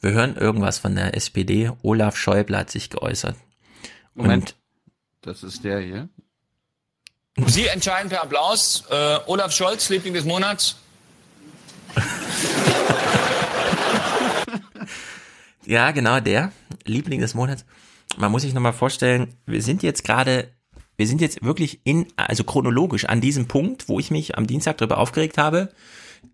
[0.00, 1.70] Wir hören irgendwas von der SPD.
[1.82, 3.36] Olaf Schäuble hat sich geäußert.
[4.14, 4.56] Moment,
[5.22, 6.08] das ist der hier.
[7.46, 8.84] Sie entscheiden per Applaus.
[8.90, 10.76] Äh, Olaf Scholz, Liebling des Monats.
[15.66, 16.52] ja, genau, der
[16.84, 17.64] Liebling des Monats.
[18.16, 20.48] Man muss sich nochmal vorstellen, wir sind jetzt gerade,
[20.96, 24.78] wir sind jetzt wirklich in, also chronologisch an diesem Punkt, wo ich mich am Dienstag
[24.78, 25.72] darüber aufgeregt habe.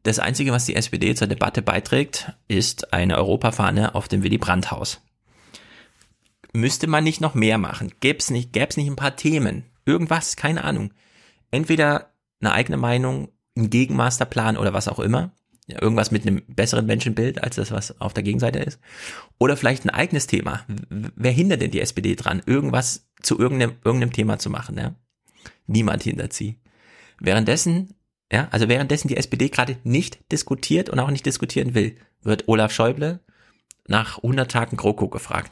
[0.03, 5.01] Das Einzige, was die SPD zur Debatte beiträgt, ist eine Europafahne auf dem Willy Brandt-Haus.
[6.53, 7.93] müsste man nicht noch mehr machen?
[8.01, 9.65] Gäb's nicht, gäb's nicht ein paar Themen?
[9.85, 10.93] Irgendwas, keine Ahnung.
[11.51, 15.33] Entweder eine eigene Meinung, ein Gegenmasterplan oder was auch immer.
[15.69, 18.79] Irgendwas mit einem besseren Menschenbild als das, was auf der Gegenseite ist.
[19.39, 20.65] Oder vielleicht ein eigenes Thema.
[20.89, 24.79] Wer hindert denn die SPD dran, irgendwas zu irgendeinem, irgendeinem Thema zu machen?
[24.79, 24.95] Ja?
[25.67, 26.61] Niemand hindert sie.
[27.19, 27.95] Währenddessen,
[28.31, 32.73] ja, also währenddessen die SPD gerade nicht diskutiert und auch nicht diskutieren will, wird Olaf
[32.73, 33.21] Schäuble
[33.89, 35.51] nach 100 Tagen GroKo gefragt.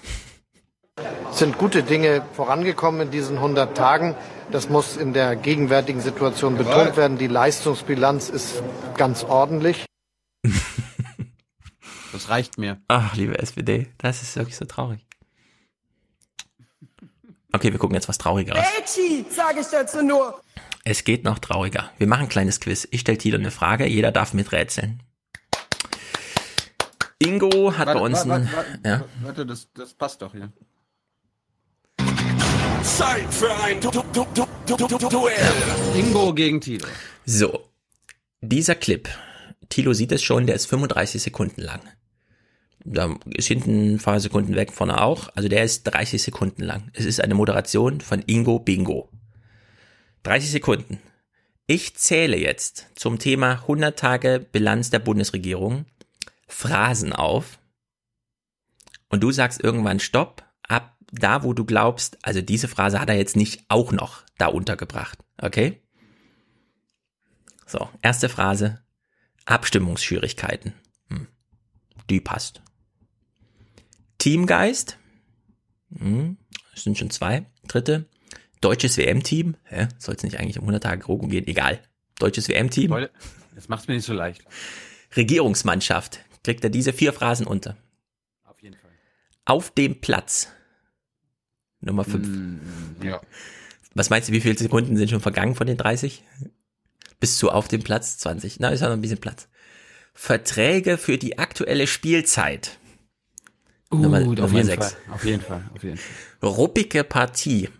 [1.31, 4.15] Es sind gute Dinge vorangekommen in diesen 100 Tagen.
[4.53, 7.19] Das muss in der gegenwärtigen Situation betont werden.
[7.19, 8.63] Die Leistungsbilanz ist
[8.97, 9.87] ganz ordentlich.
[12.13, 12.81] Das reicht mir.
[12.87, 15.05] Ach, liebe SPD, das ist wirklich so traurig.
[17.53, 18.65] Okay, wir gucken jetzt was Traurigeres.
[18.79, 20.41] Mädchen, sage ich dazu nur.
[20.85, 21.91] Es geht noch trauriger.
[21.99, 22.87] Wir machen ein kleines Quiz.
[22.91, 25.03] Ich stelle Tilo eine Frage, jeder darf miträtseln.
[27.19, 28.53] Ingo hat warte, bei uns warte, ein...
[28.53, 29.05] warte, ja?
[29.23, 30.53] warte das, das passt doch hier.
[32.83, 35.53] Zeit für ein du du du du du du Duell.
[35.97, 36.87] Ingo gegen Tilo.
[37.25, 37.71] So,
[38.41, 39.09] dieser Clip,
[39.75, 41.81] Tilo sieht es schon, der ist 35 Sekunden lang.
[42.85, 45.31] Da ist hinten ein paar Sekunden weg, vorne auch.
[45.35, 46.93] Also der ist 30 Sekunden lang.
[46.93, 49.11] Es ist eine Moderation von Ingo Bingo.
[50.23, 51.01] 30 Sekunden.
[51.67, 55.87] Ich zähle jetzt zum Thema 100 Tage Bilanz der Bundesregierung
[56.47, 57.59] Phrasen auf.
[59.09, 63.17] Und du sagst irgendwann Stopp, ab da, wo du glaubst, also diese Phrase hat er
[63.17, 65.19] jetzt nicht auch noch da untergebracht.
[65.43, 65.83] Okay?
[67.67, 68.84] So, erste Phrase.
[69.45, 70.73] Abstimmungsschwierigkeiten.
[71.09, 71.27] Hm.
[72.11, 72.63] Die passt.
[74.19, 74.99] Teamgeist.
[75.99, 76.39] Hm.
[76.73, 77.47] Das sind schon zwei.
[77.69, 78.07] Dritte.
[78.61, 79.57] Deutsches WM-Team.
[79.65, 79.89] Hä?
[79.99, 81.47] Soll es nicht eigentlich um 100 Tage Grogu gehen?
[81.47, 81.81] Egal.
[82.19, 83.09] Deutsches WM-Team.
[83.55, 84.43] Das macht's mir nicht so leicht.
[85.17, 86.21] Regierungsmannschaft.
[86.43, 87.77] Kriegt er diese vier Phrasen unter.
[88.45, 88.91] Auf jeden Fall.
[89.45, 90.49] Auf dem Platz.
[91.81, 92.27] Nummer 5.
[92.27, 92.61] Mm,
[93.03, 93.21] ja.
[93.95, 96.25] Was meinst du, wie viele Sekunden sind schon vergangen von den 30?
[97.25, 98.61] Bis zu auf dem Platz 20.
[98.61, 99.49] Na, ist ja noch ein bisschen Platz.
[100.13, 102.77] Verträge für die aktuelle Spielzeit.
[103.91, 104.69] Uh, Nummer, auf, Nummer jeden.
[104.79, 105.65] Fall, auf jeden Fall.
[105.75, 106.51] Auf jeden Fall.
[106.51, 107.71] Ruppige Partie.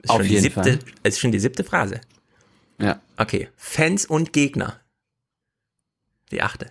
[0.00, 0.78] Ist Auf schon die jeden siebte, Fall.
[1.02, 2.00] Ist schon die siebte Phrase.
[2.80, 3.02] Ja.
[3.16, 3.48] Okay.
[3.56, 4.80] Fans und Gegner.
[6.30, 6.70] Die achte.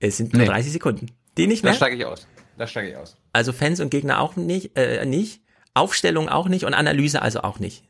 [0.00, 0.48] Es sind nur Nee.
[0.48, 1.12] 30 Sekunden.
[1.36, 1.76] Die nicht Da mehr?
[1.76, 2.26] steige ich aus.
[2.58, 3.16] Da steige ich aus.
[3.32, 5.42] Also Fans und Gegner auch nicht, äh, nicht.
[5.74, 7.84] Aufstellung auch nicht und Analyse also auch nicht.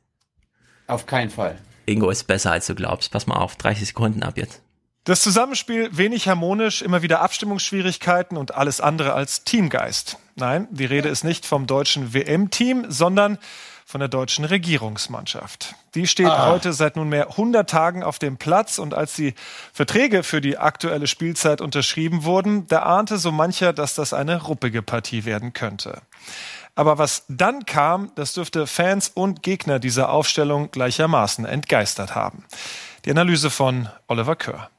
[0.89, 1.59] Auf keinen Fall.
[1.87, 3.11] Ingo ist besser als du glaubst.
[3.11, 4.61] Pass mal auf, 30 Sekunden ab jetzt.
[5.05, 10.19] Das Zusammenspiel wenig harmonisch, immer wieder Abstimmungsschwierigkeiten und alles andere als Teamgeist.
[10.35, 13.39] Nein, die Rede ist nicht vom deutschen WM-Team, sondern
[13.85, 15.75] von der deutschen Regierungsmannschaft.
[15.95, 16.47] Die steht Ah.
[16.47, 19.35] heute seit nunmehr 100 Tagen auf dem Platz und als die
[19.75, 24.81] Verträge für die aktuelle Spielzeit unterschrieben wurden, da ahnte so mancher, dass das eine ruppige
[24.81, 26.01] Partie werden könnte.
[26.75, 32.45] Aber was dann kam, das dürfte Fans und Gegner dieser Aufstellung gleichermaßen entgeistert haben.
[33.05, 34.71] Die Analyse von Oliver Kör.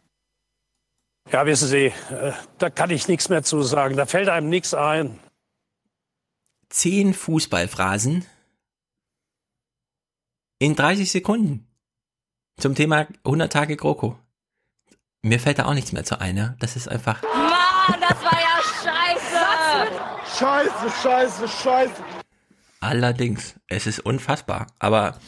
[1.32, 3.96] Ja, wissen Sie, äh, da kann ich nichts mehr zu sagen.
[3.96, 5.20] Da fällt einem nichts ein.
[6.70, 8.26] Zehn Fußballphrasen
[10.60, 11.68] in 30 Sekunden.
[12.58, 14.18] Zum Thema 100 Tage GroKo.
[15.22, 16.56] Mir fällt da auch nichts mehr zu ein, ja?
[16.60, 17.22] Das ist einfach.
[17.24, 20.15] Mann, das war ja scheiße.
[20.38, 22.04] Scheiße, scheiße, scheiße.
[22.82, 25.20] Allerdings, es ist unfassbar, aber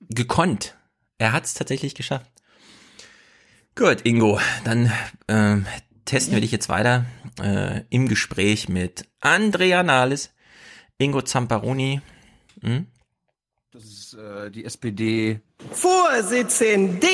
[0.00, 0.76] gekonnt.
[1.18, 2.30] Er hat es tatsächlich geschafft.
[3.74, 4.90] Gut, Ingo, dann
[5.28, 5.66] ähm,
[6.04, 7.04] testen wir dich jetzt weiter
[7.42, 10.30] äh, im Gespräch mit Andrea Nahles,
[10.96, 12.00] Ingo Zamparoni.
[12.62, 12.86] Hm?
[13.70, 15.40] Das ist äh, die SPD.
[15.72, 17.06] Vorsitzende.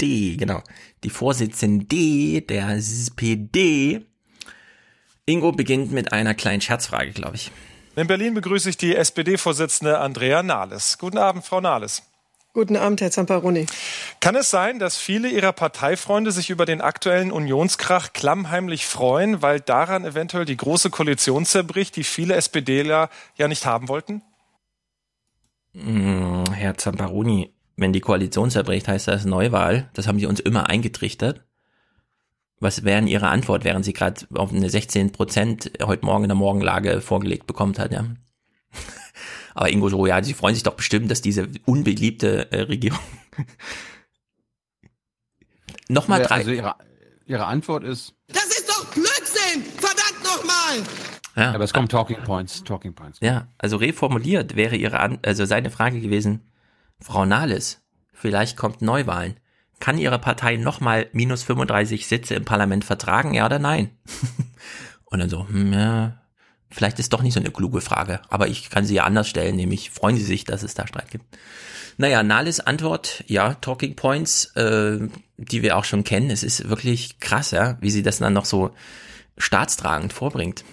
[0.00, 0.62] D, genau.
[1.04, 4.04] Die Vorsitzende der SPD.
[5.28, 7.52] Ingo beginnt mit einer kleinen Scherzfrage, glaube ich.
[7.96, 10.96] In Berlin begrüße ich die SPD-Vorsitzende Andrea Nahles.
[10.98, 12.02] Guten Abend, Frau Nahles.
[12.54, 13.66] Guten Abend, Herr Zamparoni.
[14.20, 19.60] Kann es sein, dass viele Ihrer Parteifreunde sich über den aktuellen Unionskrach klammheimlich freuen, weil
[19.60, 24.22] daran eventuell die große Koalition zerbricht, die viele SPDler ja nicht haben wollten?
[25.74, 29.90] Hm, Herr Zamparoni, wenn die Koalition zerbricht, heißt das Neuwahl.
[29.92, 31.42] Das haben Sie uns immer eingetrichtert.
[32.60, 36.36] Was wäre Ihre Antwort, während Sie gerade auf eine 16 Prozent heute Morgen in der
[36.36, 38.04] Morgenlage vorgelegt bekommt hat, ja?
[39.54, 42.98] Aber Ingo so, ja, Sie freuen sich doch bestimmt, dass diese unbeliebte äh, Regierung.
[45.88, 46.36] Nochmal drei.
[46.36, 46.74] Also ihre,
[47.26, 48.14] ihre Antwort ist.
[48.28, 49.62] Das ist doch Blödsinn.
[49.76, 50.82] Verdammt nochmal.
[51.36, 51.52] Ja.
[51.52, 52.62] Aber es kommen Talking Points.
[52.64, 53.18] Talking Points.
[53.20, 56.42] Ja, also reformuliert wäre ihre An also seine Frage gewesen,
[57.00, 57.80] Frau Nahles,
[58.12, 59.38] vielleicht kommt Neuwahlen.
[59.80, 63.90] Kann Ihre Partei nochmal minus 35 Sitze im Parlament vertragen, ja oder nein?
[65.04, 66.18] Und dann so, hm, ja,
[66.70, 69.56] Vielleicht ist doch nicht so eine kluge Frage, aber ich kann sie ja anders stellen,
[69.56, 71.24] nämlich freuen Sie sich, dass es da Streit gibt.
[71.96, 74.98] Naja, Nales Antwort, ja, Talking Points, äh,
[75.38, 76.30] die wir auch schon kennen.
[76.30, 78.72] Es ist wirklich krass, ja, wie sie das dann noch so
[79.38, 80.64] staatstragend vorbringt.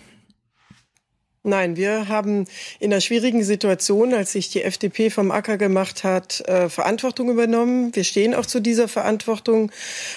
[1.46, 2.48] Nein, wir haben
[2.80, 7.96] in einer schwierigen Situation, als sich die FDP vom Acker gemacht hat, äh, Verantwortung übernommen.
[7.96, 9.72] Wir stehen auch zu dieser Verantwortung.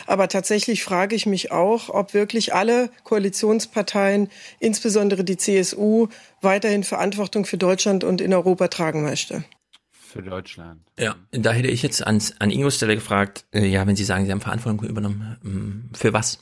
[0.07, 6.09] Aber tatsächlich frage ich mich auch, ob wirklich alle Koalitionsparteien, insbesondere die CSU,
[6.41, 9.45] weiterhin Verantwortung für Deutschland und in Europa tragen möchte.
[9.93, 10.81] Für Deutschland.
[10.99, 14.25] Ja, da hätte ich jetzt ans, an Ingos Stelle gefragt, äh, ja, wenn Sie sagen,
[14.25, 16.39] Sie haben Verantwortung übernommen, ähm, für was?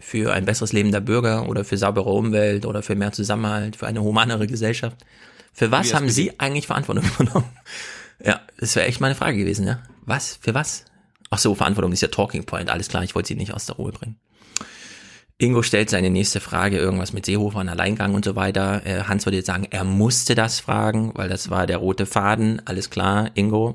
[0.00, 3.86] Für ein besseres Leben der Bürger oder für saubere Umwelt oder für mehr Zusammenhalt, für
[3.86, 4.96] eine humanere Gesellschaft.
[5.52, 7.48] Für was haben Sie eigentlich Verantwortung übernommen?
[8.24, 9.82] Ja, das wäre echt meine Frage gewesen, ja.
[10.02, 10.38] Was?
[10.40, 10.84] Für was?
[11.30, 13.76] Ach so, Verantwortung ist ja Talking Point, alles klar, ich wollte Sie nicht aus der
[13.76, 14.16] Ruhe bringen.
[15.36, 18.86] Ingo stellt seine nächste Frage, irgendwas mit Seehofer, ein Alleingang und so weiter.
[18.86, 22.62] Äh, Hans würde jetzt sagen, er musste das fragen, weil das war der rote Faden.
[22.66, 23.74] Alles klar, Ingo,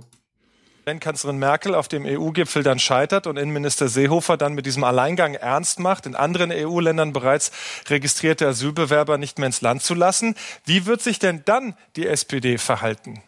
[0.85, 5.33] wenn Kanzlerin Merkel auf dem EU-Gipfel dann scheitert und Innenminister Seehofer dann mit diesem Alleingang
[5.35, 7.51] ernst macht, in anderen EU-Ländern bereits
[7.87, 10.35] registrierte Asylbewerber nicht mehr ins Land zu lassen,
[10.65, 13.21] wie wird sich denn dann die SPD verhalten?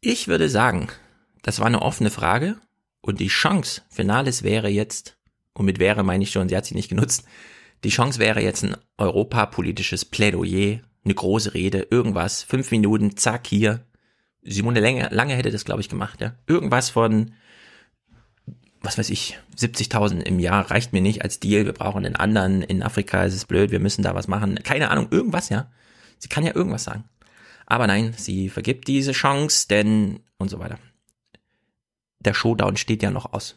[0.00, 0.88] Ich würde sagen,
[1.42, 2.56] das war eine offene Frage
[3.00, 5.16] und die Chance für Nahles wäre jetzt,
[5.52, 7.24] und mit wäre meine ich schon, sie hat sie nicht genutzt,
[7.84, 13.84] die Chance wäre jetzt ein europapolitisches Plädoyer, eine große Rede, irgendwas, fünf Minuten, zack, hier,
[14.44, 16.34] Simone Lange, Lange hätte das, glaube ich, gemacht, ja.
[16.46, 17.32] Irgendwas von,
[18.82, 21.64] was weiß ich, 70.000 im Jahr reicht mir nicht als Deal.
[21.64, 22.62] Wir brauchen einen anderen.
[22.62, 23.70] In Afrika ist es blöd.
[23.70, 24.56] Wir müssen da was machen.
[24.62, 25.70] Keine Ahnung, irgendwas, ja.
[26.18, 27.04] Sie kann ja irgendwas sagen.
[27.66, 30.78] Aber nein, sie vergibt diese Chance, denn und so weiter.
[32.20, 33.56] Der Showdown steht ja noch aus.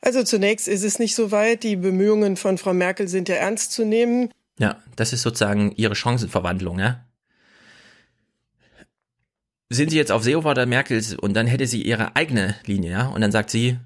[0.00, 1.62] Also zunächst ist es nicht so weit.
[1.62, 4.30] Die Bemühungen von Frau Merkel sind ja ernst zu nehmen.
[4.58, 7.03] Ja, das ist sozusagen ihre Chancenverwandlung, ja
[9.70, 13.06] sind sie jetzt auf Seehofer oder Merkel und dann hätte sie ihre eigene Linie, ja,
[13.08, 13.78] und dann sagt sie,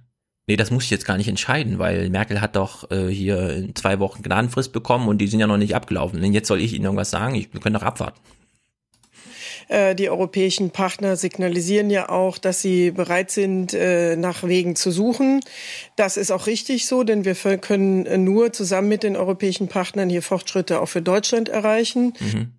[0.49, 3.77] nee, das muss ich jetzt gar nicht entscheiden, weil Merkel hat doch äh, hier in
[3.77, 6.23] zwei Wochen Gnadenfrist bekommen und die sind ja noch nicht abgelaufen.
[6.23, 8.19] Und jetzt soll ich Ihnen irgendwas sagen, ich, wir können doch abwarten.
[9.69, 14.91] Äh, die europäischen Partner signalisieren ja auch, dass sie bereit sind, äh, nach Wegen zu
[14.91, 15.41] suchen.
[15.97, 20.23] Das ist auch richtig so, denn wir können nur zusammen mit den europäischen Partnern hier
[20.23, 22.15] Fortschritte auch für Deutschland erreichen.
[22.19, 22.53] Mhm.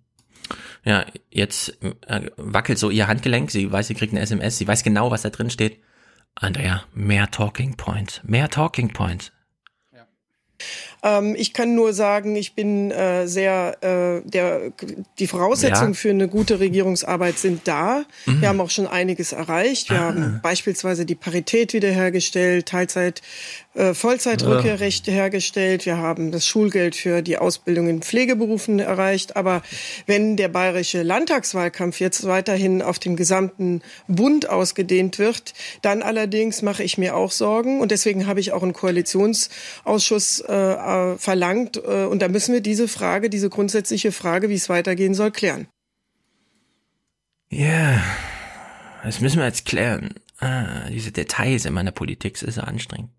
[0.84, 4.82] Ja, jetzt äh, wackelt so ihr Handgelenk, sie weiß, sie kriegt eine SMS, sie weiß
[4.82, 5.78] genau, was da drin steht.
[6.34, 9.32] Andrea, mehr Talking Points, mehr Talking Points.
[11.02, 14.72] Ähm, ich kann nur sagen, ich bin äh, sehr, äh, der,
[15.18, 15.98] die Voraussetzungen ja.
[15.98, 18.04] für eine gute Regierungsarbeit sind da.
[18.26, 18.40] Mhm.
[18.40, 19.90] Wir haben auch schon einiges erreicht.
[19.90, 20.04] Wir ah.
[20.04, 23.22] haben beispielsweise die Parität wiederhergestellt, Teilzeit,
[23.74, 25.86] äh, Vollzeitrückkehrrechte hergestellt.
[25.86, 29.36] Wir haben das Schulgeld für die Ausbildung in Pflegeberufen erreicht.
[29.36, 29.62] Aber
[30.06, 36.82] wenn der bayerische Landtagswahlkampf jetzt weiterhin auf den gesamten Bund ausgedehnt wird, dann allerdings mache
[36.82, 37.80] ich mir auch Sorgen.
[37.80, 41.76] Und deswegen habe ich auch einen Koalitionsausschuss äh, äh, verlangt.
[41.76, 45.68] Äh, und da müssen wir diese Frage, diese grundsätzliche Frage, wie es weitergehen soll, klären.
[47.52, 48.02] Ja, yeah.
[49.04, 50.14] das müssen wir jetzt klären.
[50.40, 53.10] Ah, diese Details in meiner Politik ist so anstrengend.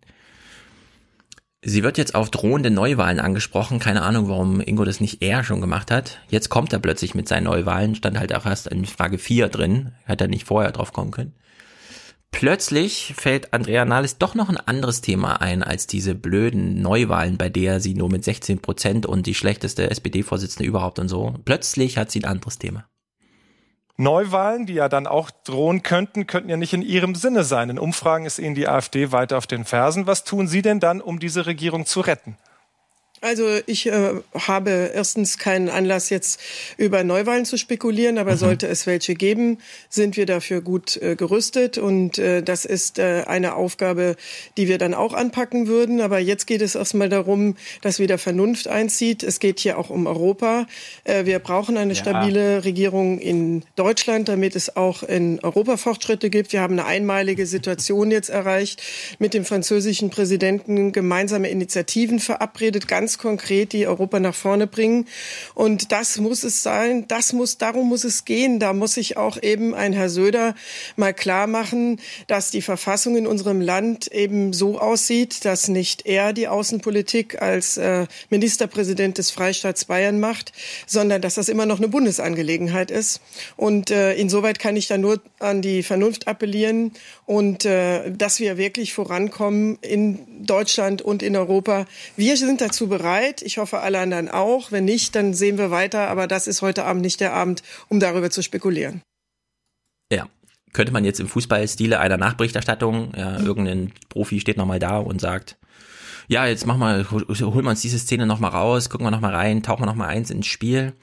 [1.63, 3.77] Sie wird jetzt auf drohende Neuwahlen angesprochen.
[3.77, 6.17] Keine Ahnung, warum Ingo das nicht eher schon gemacht hat.
[6.27, 7.93] Jetzt kommt er plötzlich mit seinen Neuwahlen.
[7.93, 9.91] Stand halt auch erst in Frage 4 drin.
[10.07, 11.33] Hat er nicht vorher drauf kommen können.
[12.31, 17.49] Plötzlich fällt Andrea Nahles doch noch ein anderes Thema ein als diese blöden Neuwahlen, bei
[17.49, 21.35] der sie nur mit 16 Prozent und die schlechteste SPD-Vorsitzende überhaupt und so.
[21.45, 22.85] Plötzlich hat sie ein anderes Thema.
[23.97, 27.69] Neuwahlen, die ja dann auch drohen könnten, könnten ja nicht in ihrem Sinne sein.
[27.69, 30.07] In Umfragen ist ihnen die AfD weiter auf den Fersen.
[30.07, 32.37] Was tun Sie denn dann, um diese Regierung zu retten?
[33.21, 36.39] Also ich äh, habe erstens keinen Anlass jetzt
[36.77, 38.37] über Neuwahlen zu spekulieren, aber mhm.
[38.37, 43.23] sollte es welche geben, sind wir dafür gut äh, gerüstet und äh, das ist äh,
[43.27, 44.15] eine Aufgabe,
[44.57, 46.01] die wir dann auch anpacken würden.
[46.01, 49.21] Aber jetzt geht es erstmal darum, dass wieder Vernunft einzieht.
[49.21, 50.65] Es geht hier auch um Europa.
[51.03, 51.99] Äh, wir brauchen eine ja.
[51.99, 56.53] stabile Regierung in Deutschland, damit es auch in Europa Fortschritte gibt.
[56.53, 58.81] Wir haben eine einmalige Situation jetzt erreicht
[59.19, 65.05] mit dem französischen Präsidenten gemeinsame Initiativen verabredet, ganz ganz konkret, die Europa nach vorne bringen.
[65.53, 68.57] Und das muss es sein, das muss, darum muss es gehen.
[68.59, 70.55] Da muss sich auch eben ein Herr Söder
[70.95, 76.31] mal klar machen, dass die Verfassung in unserem Land eben so aussieht, dass nicht er
[76.31, 80.53] die Außenpolitik als äh, Ministerpräsident des Freistaats Bayern macht,
[80.87, 83.19] sondern dass das immer noch eine Bundesangelegenheit ist.
[83.57, 86.93] Und äh, insoweit kann ich da nur an die Vernunft appellieren
[87.25, 91.85] und äh, dass wir wirklich vorankommen in Deutschland und in Europa.
[92.15, 93.41] Wir sind dazu bereit.
[93.41, 94.71] Ich hoffe, alle anderen auch.
[94.71, 96.07] Wenn nicht, dann sehen wir weiter.
[96.07, 99.01] Aber das ist heute Abend nicht der Abend, um darüber zu spekulieren.
[100.11, 100.27] Ja,
[100.73, 105.57] könnte man jetzt im Fußballstile einer Nachberichterstattung, ja, irgendein Profi steht nochmal da und sagt,
[106.27, 107.27] ja, jetzt mach mal, holen
[107.65, 110.47] wir uns diese Szene nochmal raus, gucken wir nochmal rein, tauchen wir nochmal eins ins
[110.47, 110.93] Spiel.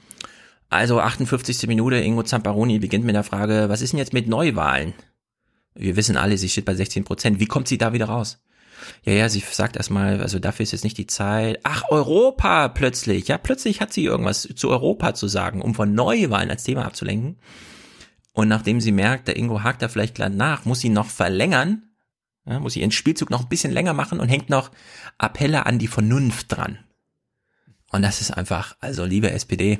[0.69, 1.67] Also 58.
[1.67, 4.93] Minute, Ingo Zamparoni beginnt mit der Frage, was ist denn jetzt mit Neuwahlen?
[5.73, 7.39] Wir wissen alle, sie steht bei 16 Prozent.
[7.39, 8.39] Wie kommt sie da wieder raus?
[9.03, 11.59] Ja, ja, sie sagt erstmal, also dafür ist jetzt nicht die Zeit.
[11.63, 13.27] Ach, Europa plötzlich.
[13.27, 17.37] Ja, plötzlich hat sie irgendwas zu Europa zu sagen, um von Neuwahlen als Thema abzulenken.
[18.33, 21.83] Und nachdem sie merkt, der Ingo hakt da vielleicht gleich nach, muss sie noch verlängern,
[22.45, 24.71] ja, muss sie ihren Spielzug noch ein bisschen länger machen und hängt noch
[25.17, 26.79] Appelle an die Vernunft dran.
[27.91, 29.79] Und das ist einfach, also liebe SPD,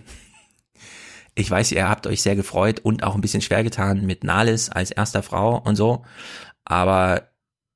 [1.36, 4.70] ich weiß, ihr habt euch sehr gefreut und auch ein bisschen schwer getan mit Nahles
[4.70, 6.04] als erster Frau und so,
[6.66, 7.30] aber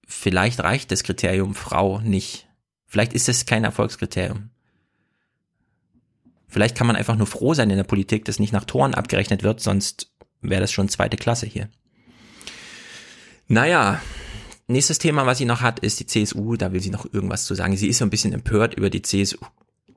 [0.05, 2.47] vielleicht reicht das Kriterium Frau nicht.
[2.87, 4.49] Vielleicht ist es kein Erfolgskriterium.
[6.47, 9.41] Vielleicht kann man einfach nur froh sein in der Politik, dass nicht nach Toren abgerechnet
[9.41, 10.11] wird, sonst
[10.41, 11.69] wäre das schon zweite Klasse hier.
[13.47, 13.99] Naja,
[14.67, 16.55] nächstes Thema, was sie noch hat, ist die CSU.
[16.55, 17.75] Da will sie noch irgendwas zu sagen.
[17.75, 19.37] Sie ist so ein bisschen empört über die CSU.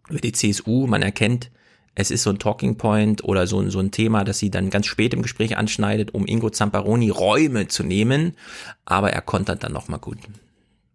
[0.09, 0.87] Über die CSU.
[0.87, 1.51] Man erkennt,
[1.97, 4.87] es ist so ein Talking Point oder so, so ein Thema, das sie dann ganz
[4.87, 8.37] spät im Gespräch anschneidet, um Ingo Zamparoni Räume zu nehmen.
[8.85, 10.19] Aber er kontert dann nochmal gut.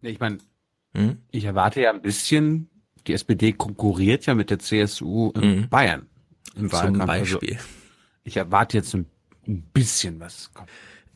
[0.04, 0.38] Ich meine,
[0.96, 1.18] hm?
[1.32, 2.70] ich erwarte ja ein bisschen,
[3.08, 5.70] die SPD konkurriert ja mit der CSU in Mhm.
[5.70, 6.06] Bayern.
[6.56, 7.06] Im Zum Wahlkampf.
[7.08, 7.54] Beispiel.
[7.56, 7.66] Also,
[8.24, 9.08] ich erwarte jetzt ein,
[9.48, 10.52] ein bisschen was.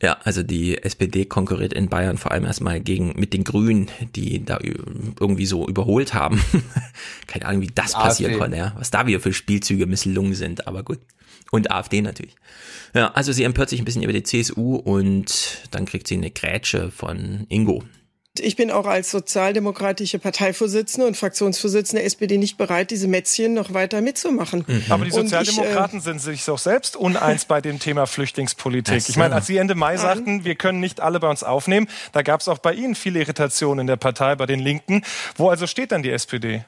[0.02, 4.44] Ja, also die SPD konkurriert in Bayern vor allem erstmal gegen mit den Grünen, die
[4.44, 6.42] da irgendwie so überholt haben.
[7.26, 8.08] Keine Ahnung, wie das AfD.
[8.08, 8.74] passieren konnte, ja.
[8.76, 10.98] Was da wieder für Spielzüge misslungen sind, aber gut.
[11.50, 12.36] Und AfD natürlich.
[12.94, 16.30] Ja, also sie empört sich ein bisschen über die CSU und dann kriegt sie eine
[16.30, 17.82] Grätsche von Ingo.
[18.40, 23.72] Ich bin auch als sozialdemokratische Parteivorsitzende und Fraktionsvorsitzende der SPD nicht bereit, diese Mätzchen noch
[23.74, 24.64] weiter mitzumachen.
[24.88, 29.02] Aber die Und ich, äh, Sozialdemokraten sind sich doch selbst uneins bei dem Thema Flüchtlingspolitik.
[29.02, 29.10] So.
[29.10, 32.22] Ich meine, als Sie Ende Mai sagten, wir können nicht alle bei uns aufnehmen, da
[32.22, 35.02] gab es auch bei Ihnen viele Irritationen in der Partei, bei den Linken.
[35.36, 36.64] Wo also steht dann die SPD?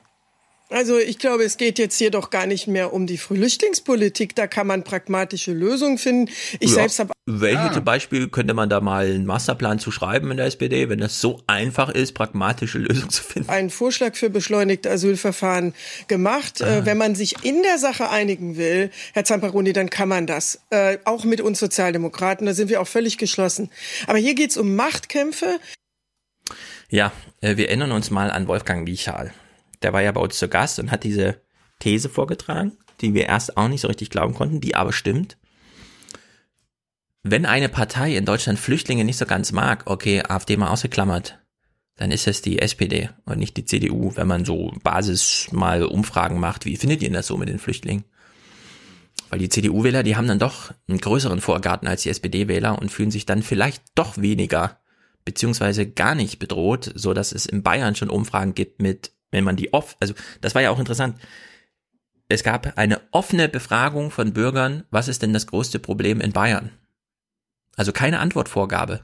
[0.70, 4.34] Also ich glaube, es geht jetzt hier doch gar nicht mehr um die Flüchtlingspolitik.
[4.36, 6.30] Da kann man pragmatische Lösungen finden.
[6.60, 6.76] Ich Ja.
[6.76, 10.46] selbst habe Welche zum Beispiel könnte man da mal einen Masterplan zu schreiben in der
[10.46, 13.48] SPD, wenn das so einfach ist, pragmatische Lösungen zu finden?
[13.48, 15.74] einen Vorschlag für beschleunigte Asylverfahren
[16.06, 16.60] gemacht.
[16.60, 20.60] Äh, wenn man sich in der Sache einigen will, Herr Zamparoni, dann kann man das.
[20.70, 23.70] Äh, auch mit uns Sozialdemokraten, da sind wir auch völlig geschlossen.
[24.06, 25.58] Aber hier geht's um Machtkämpfe.
[26.90, 29.32] Ja, äh, wir erinnern uns mal an Wolfgang Michal.
[29.82, 31.40] Der war ja bei uns zu Gast und hat diese
[31.78, 35.36] These vorgetragen, die wir erst auch nicht so richtig glauben konnten, die aber stimmt.
[37.22, 41.38] Wenn eine Partei in Deutschland Flüchtlinge nicht so ganz mag, okay, AfD mal ausgeklammert,
[41.96, 46.38] dann ist es die SPD und nicht die CDU, wenn man so Basis mal Umfragen
[46.38, 46.64] macht.
[46.64, 48.04] Wie findet ihr das so mit den Flüchtlingen?
[49.30, 53.10] Weil die CDU-Wähler, die haben dann doch einen größeren Vorgarten als die SPD-Wähler und fühlen
[53.10, 54.78] sich dann vielleicht doch weniger
[55.24, 59.56] beziehungsweise gar nicht bedroht, so dass es in Bayern schon Umfragen gibt mit, wenn man
[59.56, 61.18] die off, also das war ja auch interessant.
[62.28, 66.70] Es gab eine offene Befragung von Bürgern, was ist denn das größte Problem in Bayern?
[67.76, 69.00] Also keine Antwortvorgabe.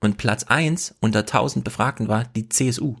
[0.00, 2.96] Und Platz eins unter 1000 Befragten war die CSU.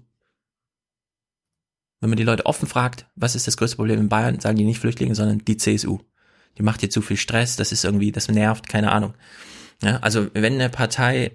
[2.00, 4.64] Wenn man die Leute offen fragt, was ist das größte Problem in Bayern, sagen die
[4.64, 6.00] nicht Flüchtlinge, sondern die CSU.
[6.58, 9.14] Die macht hier zu viel Stress, das ist irgendwie, das nervt, keine Ahnung.
[9.82, 11.32] Ja, also wenn eine Partei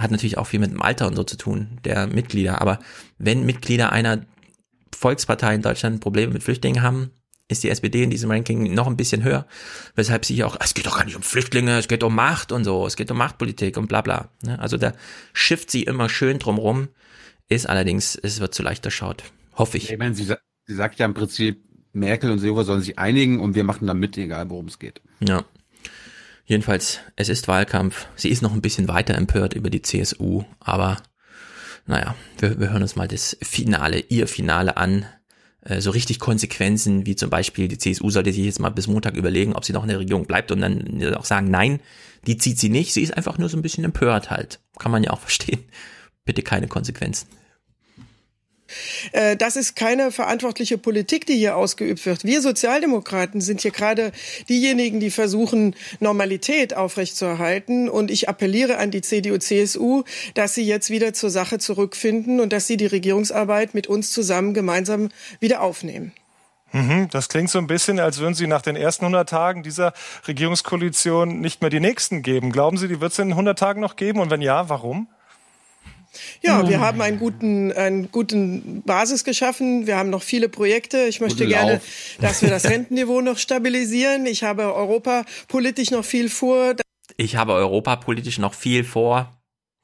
[0.00, 2.78] hat natürlich auch viel mit dem Alter und so zu tun, der Mitglieder, aber
[3.18, 4.24] wenn Mitglieder einer
[4.96, 7.10] Volkspartei in Deutschland Probleme mit Flüchtlingen haben,
[7.48, 9.46] ist die SPD in diesem Ranking noch ein bisschen höher,
[9.96, 12.64] weshalb sie auch, es geht doch gar nicht um Flüchtlinge, es geht um Macht und
[12.64, 14.28] so, es geht um Machtpolitik und bla bla.
[14.42, 14.58] Ne?
[14.58, 14.92] Also da
[15.32, 16.88] schifft sie immer schön drumrum,
[17.48, 19.24] ist allerdings, es wird zu leicht durchschaut.
[19.54, 19.90] Hoffe ich.
[19.90, 20.24] Ich meine, sie,
[20.66, 23.94] sie sagt ja im Prinzip, Merkel und Seehofer sollen sich einigen und wir machen da
[23.94, 25.02] mit, egal worum es geht.
[25.18, 25.44] Ja.
[26.50, 28.08] Jedenfalls, es ist Wahlkampf.
[28.16, 30.96] Sie ist noch ein bisschen weiter empört über die CSU, aber
[31.86, 35.06] naja, wir, wir hören uns mal das Finale, ihr Finale an.
[35.62, 39.14] Äh, So richtig Konsequenzen, wie zum Beispiel die CSU sollte sich jetzt mal bis Montag
[39.14, 41.78] überlegen, ob sie noch in der Regierung bleibt und dann auch sagen, nein,
[42.26, 42.94] die zieht sie nicht.
[42.94, 44.58] Sie ist einfach nur so ein bisschen empört halt.
[44.76, 45.62] Kann man ja auch verstehen.
[46.24, 47.28] Bitte keine Konsequenzen.
[49.12, 52.24] Äh, Das ist keine verantwortliche Politik, die hier ausgeübt wird.
[52.24, 54.12] Wir Sozialdemokraten sind hier gerade
[54.48, 57.88] diejenigen, die versuchen, Normalität aufrechtzuerhalten.
[57.88, 62.52] Und ich appelliere an die CDU, CSU, dass sie jetzt wieder zur Sache zurückfinden und
[62.52, 65.08] dass sie die Regierungsarbeit mit uns zusammen gemeinsam
[65.40, 66.12] wieder aufnehmen.
[66.72, 69.92] Mhm, das klingt so ein bisschen, als würden Sie nach den ersten 100 Tagen dieser
[70.28, 72.52] Regierungskoalition nicht mehr die nächsten geben.
[72.52, 74.20] Glauben Sie, die wird es in 100 Tagen noch geben?
[74.20, 75.08] Und wenn ja, warum?
[76.42, 79.86] Ja, wir haben einen guten, einen guten Basis geschaffen.
[79.86, 81.06] Wir haben noch viele Projekte.
[81.06, 81.82] Ich möchte gerne, Lauf.
[82.20, 84.26] dass wir das Rentenniveau noch stabilisieren.
[84.26, 86.74] Ich habe europapolitisch noch viel vor.
[87.16, 89.36] Ich habe europapolitisch noch viel vor.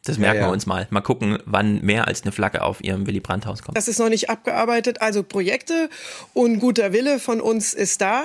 [0.04, 0.46] Das Ja, merken ja.
[0.46, 0.86] wir uns mal.
[0.90, 3.76] Mal gucken, wann mehr als eine Flagge auf ihrem Willy Brandt-Haus kommt.
[3.76, 5.02] Das ist noch nicht abgearbeitet.
[5.02, 5.90] Also Projekte
[6.32, 8.24] und guter Wille von uns ist da.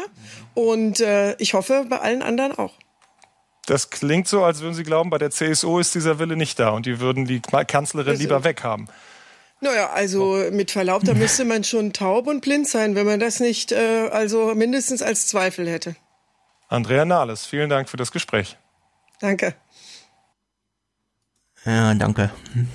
[0.53, 2.73] Und äh, ich hoffe, bei allen anderen auch.
[3.66, 6.70] Das klingt so, als würden Sie glauben, bei der CSU ist dieser Wille nicht da
[6.70, 8.88] und die würden die Kanzlerin lieber weghaben.
[9.64, 13.40] Naja, also mit Verlaub, da müsste man schon taub und blind sein, wenn man das
[13.40, 15.96] nicht äh, also mindestens als Zweifel hätte.
[16.68, 18.58] Andrea Nahles, vielen Dank für das Gespräch.
[19.20, 19.54] Danke.
[21.64, 22.32] Ja, danke.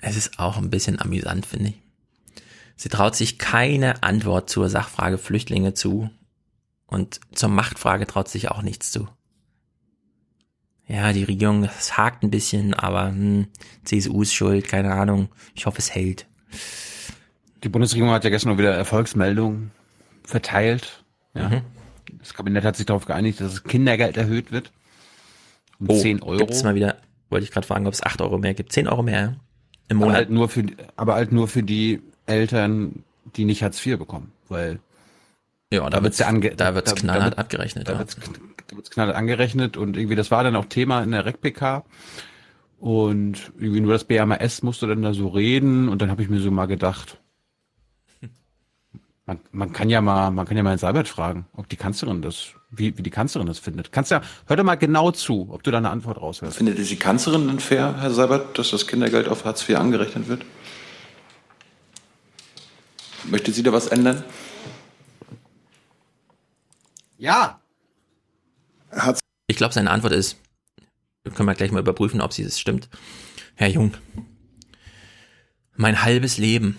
[0.00, 1.82] es ist auch ein bisschen amüsant, finde ich.
[2.76, 6.10] Sie traut sich keine Antwort zur Sachfrage Flüchtlinge zu
[6.92, 9.08] und zur Machtfrage traut sich auch nichts zu.
[10.86, 13.46] Ja, die Regierung, es hakt ein bisschen, aber hm,
[13.84, 15.28] CSU ist schuld, keine Ahnung.
[15.54, 16.26] Ich hoffe, es hält.
[17.64, 19.70] Die Bundesregierung hat ja gestern noch wieder Erfolgsmeldungen
[20.24, 21.04] verteilt.
[21.34, 21.48] Ja.
[21.48, 21.60] Mhm.
[22.18, 24.70] Das Kabinett hat sich darauf geeinigt, dass das Kindergeld erhöht wird.
[25.78, 26.38] Um Oh, 10 Euro.
[26.38, 26.98] Gibt's mal wieder,
[27.30, 28.72] wollte ich gerade fragen, ob es 8 Euro mehr gibt.
[28.72, 29.36] 10 Euro mehr
[29.88, 30.16] im aber Monat.
[30.16, 30.66] halt nur für,
[30.96, 33.04] aber halt nur für die Eltern,
[33.36, 34.80] die nicht Hartz IV bekommen, weil
[35.72, 37.98] ja, da wird's- ja ange da wird's knallhart wird- abgerechnet, Da ja.
[37.98, 38.16] wird's,
[38.68, 41.84] da wird's knallhart angerechnet und irgendwie das war dann auch Thema in der RecPK
[42.78, 46.40] und irgendwie nur das BMAS musste dann da so reden und dann habe ich mir
[46.40, 47.18] so mal gedacht,
[49.26, 52.22] man, man kann ja mal, man kann ja mal in Seibert fragen, ob die Kanzlerin
[52.22, 53.92] das, wie, wie die Kanzlerin das findet.
[53.92, 56.56] Kannst ja, hör doch mal genau zu, ob du da eine Antwort raushörst.
[56.56, 60.28] Findet ihr die Kanzlerin denn fair, Herr Seibert, dass das Kindergeld auf Hartz IV angerechnet
[60.28, 60.44] wird?
[63.24, 64.24] Möchte sie da was ändern?
[67.22, 67.60] Ja.
[69.46, 70.38] Ich glaube, seine Antwort ist,
[71.22, 72.88] können wir gleich mal überprüfen, ob sie das stimmt.
[73.54, 73.94] Herr Jung,
[75.76, 76.78] mein halbes Leben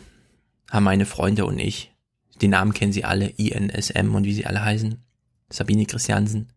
[0.70, 1.94] haben meine Freunde und ich,
[2.41, 5.02] die Namen kennen Sie alle, INSM und wie sie alle heißen,
[5.49, 6.52] Sabine Christiansen,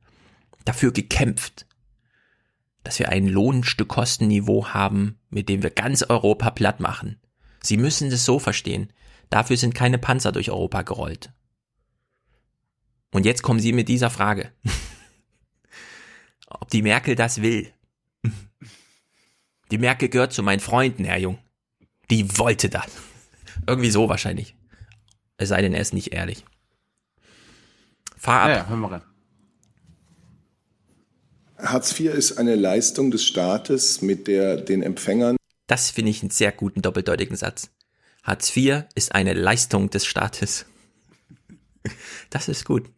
[0.64, 1.64] dafür gekämpft,
[2.82, 7.20] dass wir ein Lohnstück-Kostenniveau haben, mit dem wir ganz Europa platt machen.
[7.62, 8.92] Sie müssen das so verstehen.
[9.30, 11.30] Dafür sind keine Panzer durch Europa gerollt.
[13.12, 14.52] Und jetzt kommen Sie mit dieser Frage.
[16.48, 17.72] Ob die Merkel das will.
[19.70, 21.38] Die Merkel gehört zu meinen Freunden, Herr Jung.
[22.10, 22.86] Die wollte das.
[23.66, 24.54] Irgendwie so wahrscheinlich.
[25.38, 26.44] Es sei denn, er ist nicht ehrlich.
[28.16, 28.48] Fahr ab.
[28.48, 29.02] Ja, ja, hören wir rein.
[31.58, 36.30] Hartz IV ist eine Leistung des Staates, mit der den Empfängern Das finde ich einen
[36.30, 37.70] sehr guten doppeldeutigen Satz.
[38.22, 40.66] Hartz IV ist eine Leistung des Staates.
[42.30, 42.90] Das ist gut.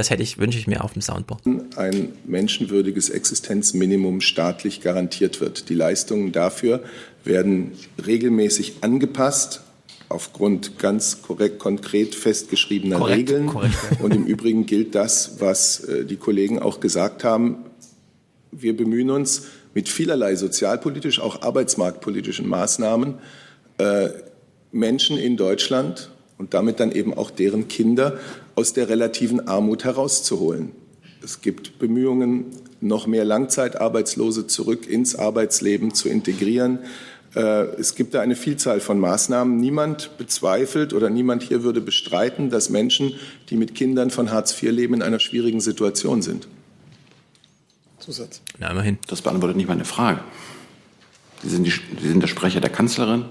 [0.00, 1.42] Das hätte ich, wünsche ich mir auf dem Soundboard.
[1.76, 5.68] ein menschenwürdiges Existenzminimum staatlich garantiert wird.
[5.68, 6.82] Die Leistungen dafür
[7.22, 7.72] werden
[8.06, 9.60] regelmäßig angepasst
[10.08, 13.46] aufgrund ganz korrekt, konkret festgeschriebener Korrekt, Regeln.
[13.48, 17.56] korrekt, Und im Übrigen gilt das, was äh, die Kollegen auch gesagt haben.
[18.52, 23.18] Wir bemühen uns mit vielerlei sozialpolitisch, auch arbeitsmarktpolitischen Maßnahmen,
[23.76, 24.08] äh,
[24.72, 26.08] Menschen in Deutschland
[26.38, 28.18] und damit dann eben auch deren Kinder
[28.60, 30.72] aus der relativen Armut herauszuholen.
[31.24, 32.46] Es gibt Bemühungen,
[32.82, 36.80] noch mehr Langzeitarbeitslose zurück ins Arbeitsleben zu integrieren.
[37.34, 39.56] Äh, Es gibt da eine Vielzahl von Maßnahmen.
[39.56, 43.14] Niemand bezweifelt oder niemand hier würde bestreiten, dass Menschen,
[43.48, 46.46] die mit Kindern von Hartz IV leben, in einer schwierigen Situation sind.
[47.98, 48.42] Zusatz.
[48.58, 48.98] Na, immerhin.
[49.08, 50.20] Das beantwortet nicht meine Frage.
[51.42, 53.24] Sie sind, die, Sie sind der Sprecher der Kanzlerin.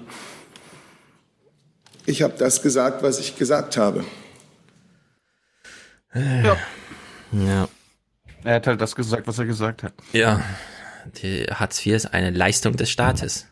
[2.07, 4.03] Ich habe das gesagt, was ich gesagt habe.
[6.13, 6.57] Ja.
[7.31, 7.69] Ja.
[8.43, 9.93] Er hat halt das gesagt, was er gesagt hat.
[10.13, 10.43] Ja.
[11.21, 13.47] Die Hartz IV ist eine Leistung des Staates.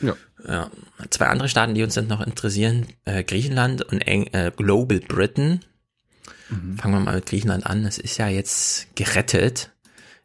[0.00, 0.16] Ja.
[0.46, 0.70] ja.
[1.10, 5.60] Zwei andere Staaten, die uns dann noch interessieren, äh, Griechenland und Eng äh, Global Britain.
[6.48, 7.84] Fangen wir mal mit Griechenland an.
[7.84, 9.70] Es ist ja jetzt gerettet.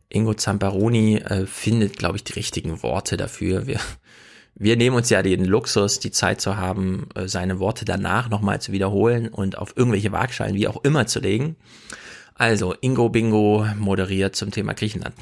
[0.10, 3.68] Ingo Zamparoni äh, findet, glaube ich, die richtigen Worte dafür.
[3.68, 3.80] Wir,
[4.56, 8.62] wir nehmen uns ja den Luxus, die Zeit zu haben, äh, seine Worte danach nochmal
[8.62, 11.58] zu wiederholen und auf irgendwelche Waagschalen, wie auch immer, zu legen.
[12.36, 15.16] Also, Ingo Bingo moderiert zum Thema Griechenland.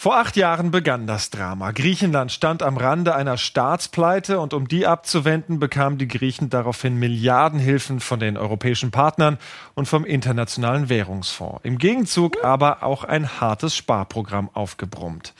[0.00, 1.72] Vor acht Jahren begann das Drama.
[1.72, 8.00] Griechenland stand am Rande einer Staatspleite und um die abzuwenden, bekamen die Griechen daraufhin Milliardenhilfen
[8.00, 9.36] von den europäischen Partnern
[9.74, 11.60] und vom Internationalen Währungsfonds.
[11.64, 15.34] Im Gegenzug aber auch ein hartes Sparprogramm aufgebrummt.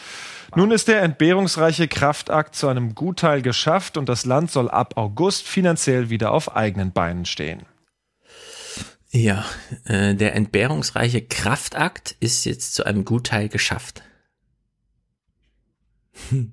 [0.57, 5.47] Nun ist der entbehrungsreiche Kraftakt zu einem Gutteil geschafft und das Land soll ab August
[5.47, 7.63] finanziell wieder auf eigenen Beinen stehen.
[9.11, 9.45] Ja,
[9.85, 14.03] äh, der entbehrungsreiche Kraftakt ist jetzt zu einem Gutteil geschafft.
[16.31, 16.53] Hm.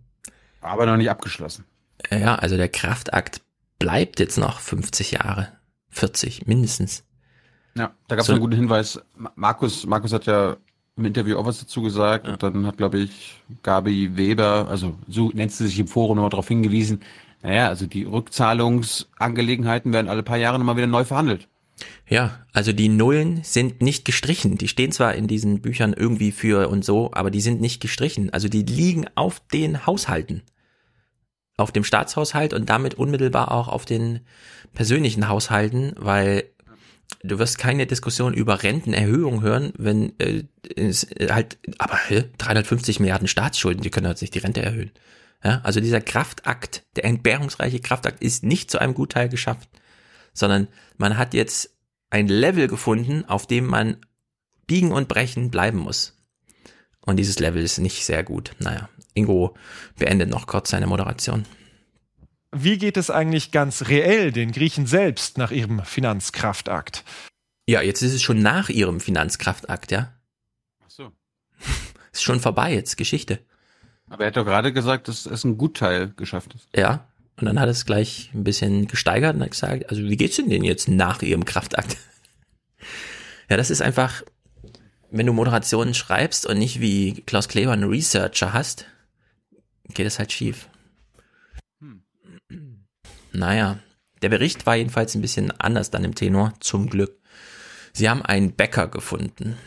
[0.62, 1.66] Aber noch nicht abgeschlossen.
[2.10, 3.42] Ja, also der Kraftakt
[3.80, 5.52] bleibt jetzt noch 50 Jahre,
[5.90, 7.04] 40 mindestens.
[7.76, 9.00] Ja, da gab es So- einen guten Hinweis.
[9.16, 10.58] Ma- Markus, Markus hat ja
[10.98, 12.28] im Interview auch was dazu gesagt.
[12.28, 16.32] Und dann hat, glaube ich, Gabi Weber, also so nennt sie sich im Forum nochmal
[16.32, 17.02] darauf hingewiesen,
[17.44, 21.48] naja, also die Rückzahlungsangelegenheiten werden alle paar Jahre nochmal wieder neu verhandelt.
[22.08, 24.58] Ja, also die Nullen sind nicht gestrichen.
[24.58, 28.34] Die stehen zwar in diesen Büchern irgendwie für und so, aber die sind nicht gestrichen.
[28.34, 30.42] Also die liegen auf den Haushalten.
[31.58, 34.22] Auf dem Staatshaushalt und damit unmittelbar auch auf den
[34.74, 36.46] persönlichen Haushalten, weil
[37.24, 40.44] du wirst keine Diskussion über Rentenerhöhung hören, wenn äh,
[40.76, 44.92] es äh, halt, aber hä, 350 Milliarden Staatsschulden, die können halt nicht die Rente erhöhen.
[45.44, 49.70] Ja, also dieser Kraftakt, der entbehrungsreiche Kraftakt ist nicht zu einem Gutteil geschafft,
[50.34, 50.68] sondern
[50.98, 51.76] man hat jetzt
[52.10, 53.98] ein Level gefunden, auf dem man
[54.66, 56.18] biegen und brechen bleiben muss.
[57.02, 58.52] Und dieses Level ist nicht sehr gut.
[58.60, 59.56] Naja, Ingo
[59.98, 61.46] beendet noch kurz seine Moderation.
[62.52, 67.04] Wie geht es eigentlich ganz reell den Griechen selbst nach ihrem Finanzkraftakt?
[67.68, 70.14] Ja, jetzt ist es schon nach ihrem Finanzkraftakt, ja?
[70.86, 71.12] Ach so.
[72.14, 73.40] Ist schon vorbei jetzt, Geschichte.
[74.10, 76.70] Aber er hat doch gerade gesagt, dass es ein Gutteil geschafft ist.
[76.74, 77.08] Ja.
[77.36, 80.50] Und dann hat es gleich ein bisschen gesteigert und hat gesagt, also wie geht's denn
[80.50, 81.98] denn jetzt nach ihrem Kraftakt?
[83.50, 84.24] Ja, das ist einfach,
[85.10, 88.84] wenn du Moderationen schreibst und nicht wie Klaus Kleber einen Researcher hast,
[89.94, 90.68] geht es halt schief.
[93.38, 93.78] Naja,
[94.24, 97.20] der Bericht war jedenfalls ein bisschen anders dann im Tenor, zum Glück.
[97.94, 99.58] Sie haben einen Bäcker gefunden.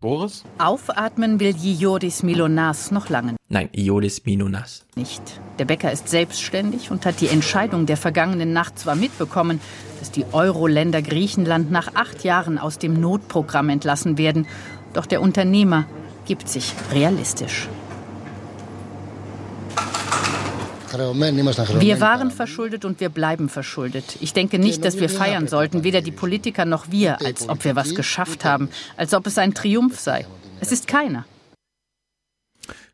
[0.00, 0.42] Boris?
[0.58, 4.84] Aufatmen will Jioris Milonas noch lange Nein, Iodis Minonas.
[4.96, 5.22] nicht.
[5.60, 9.60] Der Bäcker ist selbstständig und hat die Entscheidung der vergangenen Nacht zwar mitbekommen,
[10.00, 14.48] dass die Euro-Länder Griechenland nach acht Jahren aus dem Notprogramm entlassen werden,
[14.94, 15.86] doch der Unternehmer
[16.26, 17.68] gibt sich realistisch.
[20.98, 24.16] Wir waren verschuldet und wir bleiben verschuldet.
[24.20, 27.76] Ich denke nicht, dass wir feiern sollten, weder die Politiker noch wir, als ob wir
[27.76, 30.26] was geschafft haben, als ob es ein Triumph sei.
[30.60, 31.24] Es ist keiner.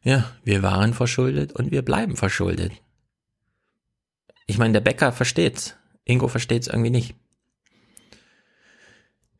[0.02, 2.72] Ja, wir waren verschuldet und wir bleiben verschuldet.
[4.46, 5.76] Ich meine, der Bäcker versteht's.
[6.04, 7.14] Ingo versteht's irgendwie nicht.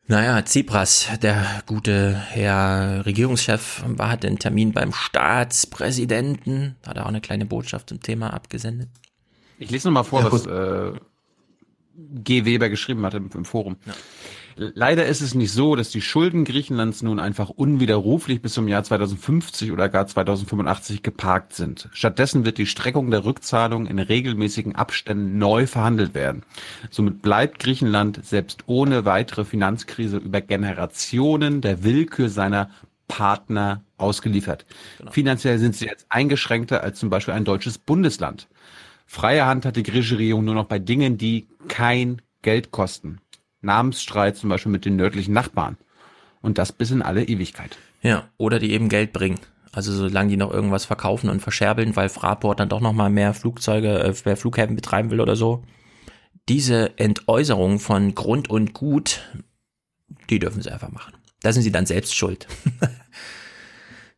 [0.07, 7.09] Naja, Tsipras, der gute Herr Regierungschef, war, hatte einen Termin beim Staatspräsidenten, hat er auch
[7.09, 8.89] eine kleine Botschaft zum Thema abgesendet.
[9.59, 10.91] Ich lese noch mal vor, Ja, was äh,
[11.95, 12.43] G.
[12.43, 13.77] Weber geschrieben hat im, im Forum.
[14.55, 18.83] Leider ist es nicht so, dass die Schulden Griechenlands nun einfach unwiderruflich bis zum Jahr
[18.83, 21.89] 2050 oder gar 2085 geparkt sind.
[21.93, 26.43] Stattdessen wird die Streckung der Rückzahlung in regelmäßigen Abständen neu verhandelt werden.
[26.89, 32.69] Somit bleibt Griechenland selbst ohne weitere Finanzkrise über Generationen der Willkür seiner
[33.07, 34.65] Partner ausgeliefert.
[35.11, 38.47] Finanziell sind sie jetzt eingeschränkter als zum Beispiel ein deutsches Bundesland.
[39.05, 43.19] Freie Hand hat die griechische Regierung nur noch bei Dingen, die kein Geld kosten.
[43.63, 45.77] Namensstreit zum Beispiel mit den nördlichen Nachbarn.
[46.41, 47.77] Und das bis in alle Ewigkeit.
[48.01, 49.39] Ja, oder die eben Geld bringen.
[49.71, 53.33] Also solange die noch irgendwas verkaufen und verscherbeln, weil Fraport dann doch noch mal mehr
[53.33, 55.63] Flugzeuge, äh, mehr Flughäfen betreiben will oder so.
[56.49, 59.21] Diese Entäußerung von Grund und Gut,
[60.29, 61.13] die dürfen sie einfach machen.
[61.41, 62.45] Da sind sie dann selbst schuld.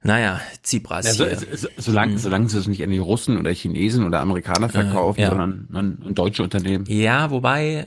[0.04, 4.06] naja, Tsipras Ja, so, so, solange, solange sie es nicht an die Russen oder Chinesen
[4.06, 5.30] oder Amerikaner verkaufen, Äh, ja.
[5.30, 6.86] sondern an, an deutsche Unternehmen.
[6.88, 7.86] Ja, wobei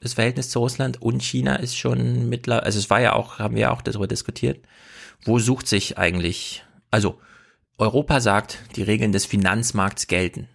[0.00, 3.54] das Verhältnis zu Russland und China ist schon mittlerweile, also es war ja auch, haben
[3.54, 4.64] wir ja auch darüber diskutiert,
[5.24, 7.20] wo sucht sich eigentlich, also
[7.78, 10.48] Europa sagt, die Regeln des Finanzmarkts gelten.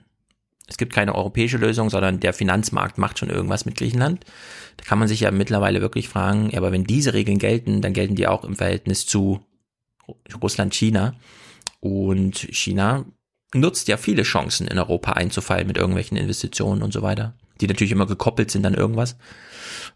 [0.68, 4.26] Es gibt keine europäische Lösung, sondern der Finanzmarkt macht schon irgendwas mit Griechenland.
[4.78, 7.94] Da kann man sich ja mittlerweile wirklich fragen, ja, aber wenn diese Regeln gelten, dann
[7.94, 9.46] gelten die auch im Verhältnis zu
[10.42, 11.16] Russland, China.
[11.82, 13.06] Und China
[13.54, 17.92] nutzt ja viele Chancen, in Europa einzufallen mit irgendwelchen Investitionen und so weiter, die natürlich
[17.92, 19.16] immer gekoppelt sind an irgendwas.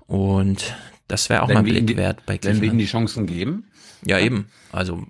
[0.08, 0.76] Und
[1.08, 2.82] das wäre auch Wenn mal Blick die- wert bei Wenn wir ihnen Griechenland.
[2.82, 3.68] die Chancen geben.
[4.06, 4.48] Ja, eben.
[4.72, 5.04] Also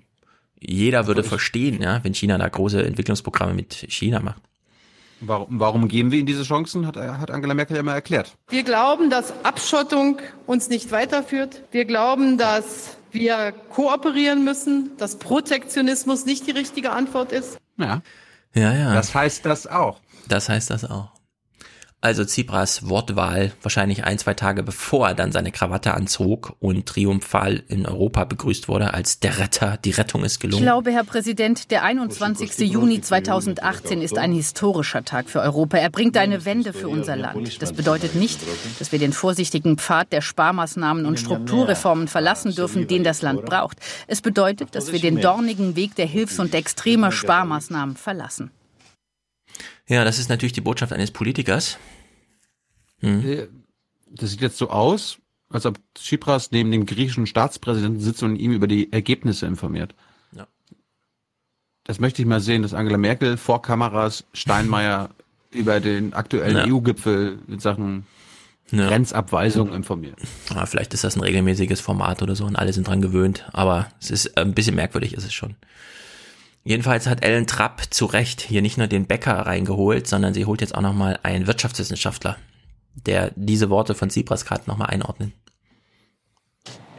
[0.58, 4.42] jeder würde verstehen, ja, wenn China da große Entwicklungsprogramme mit China macht.
[5.22, 8.32] Warum, warum geben wir ihnen diese Chancen, hat, hat Angela Merkel ja mal erklärt.
[8.48, 11.62] Wir glauben, dass Abschottung uns nicht weiterführt.
[11.72, 17.58] Wir glauben, dass wir kooperieren müssen, dass Protektionismus nicht die richtige Antwort ist.
[17.76, 18.00] Ja.
[18.54, 18.94] Ja, ja.
[18.94, 20.00] Das heißt das auch.
[20.26, 21.10] Das heißt das auch.
[22.02, 27.62] Also Tsipras Wortwahl wahrscheinlich ein, zwei Tage bevor er dann seine Krawatte anzog und triumphal
[27.68, 29.76] in Europa begrüßt wurde als der Retter.
[29.84, 30.62] Die Rettung ist Ich gelungen.
[30.62, 32.58] glaube, Herr Präsident, der 21.
[32.60, 35.76] Juni 2018 ist ein historischer Tag für Europa.
[35.76, 37.60] Er bringt eine Wende für unser Land.
[37.60, 38.40] Das bedeutet nicht,
[38.78, 43.76] dass wir den vorsichtigen Pfad der Sparmaßnahmen und Strukturreformen verlassen dürfen, den das Land braucht.
[44.06, 48.50] Es bedeutet, dass wir den dornigen Weg der Hilfs- und extremer Sparmaßnahmen verlassen.
[49.90, 51.76] Ja, das ist natürlich die Botschaft eines Politikers.
[53.00, 53.48] Hm.
[54.08, 55.18] Das sieht jetzt so aus,
[55.48, 59.96] als ob Tsipras neben dem griechischen Staatspräsidenten sitzt und ihm über die Ergebnisse informiert.
[60.30, 60.46] Ja.
[61.82, 65.10] Das möchte ich mal sehen, dass Angela Merkel vor Kameras Steinmeier
[65.50, 66.72] über den aktuellen Ja.
[66.72, 68.06] EU-Gipfel in Sachen
[68.70, 70.20] Grenzabweisung informiert.
[70.54, 73.88] Ja, vielleicht ist das ein regelmäßiges Format oder so und alle sind dran gewöhnt, aber
[74.00, 75.56] es ist äh, ein bisschen merkwürdig, ist es schon.
[76.70, 80.60] Jedenfalls hat Ellen Trapp zu Recht hier nicht nur den Bäcker reingeholt, sondern sie holt
[80.60, 82.36] jetzt auch nochmal einen Wirtschaftswissenschaftler,
[82.94, 85.32] der diese Worte von Tsipras gerade nochmal einordnet.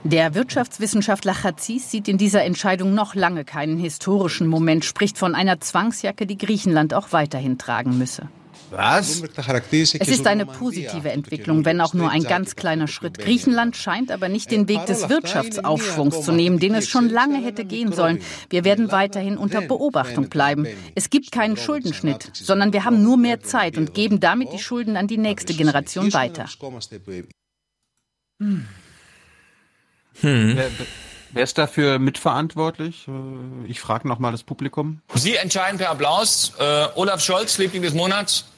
[0.03, 5.61] Der Wirtschaftswissenschaftler Chatzis sieht in dieser Entscheidung noch lange keinen historischen Moment, spricht von einer
[5.61, 8.27] Zwangsjacke, die Griechenland auch weiterhin tragen müsse.
[8.71, 9.21] Was?
[9.99, 13.17] Es ist eine positive Entwicklung, wenn auch nur ein ganz kleiner Schritt.
[13.19, 17.65] Griechenland scheint aber nicht den Weg des Wirtschaftsaufschwungs zu nehmen, den es schon lange hätte
[17.65, 18.21] gehen sollen.
[18.49, 20.65] Wir werden weiterhin unter Beobachtung bleiben.
[20.95, 24.95] Es gibt keinen Schuldenschnitt, sondern wir haben nur mehr Zeit und geben damit die Schulden
[24.95, 26.45] an die nächste Generation weiter.
[28.39, 28.67] Hm.
[30.21, 30.69] Wer,
[31.31, 33.07] wer ist dafür mitverantwortlich?
[33.67, 35.01] Ich frage nochmal das Publikum.
[35.13, 36.53] Sie entscheiden per Applaus.
[36.57, 38.50] Äh, Olaf Scholz, Liebling des Monats.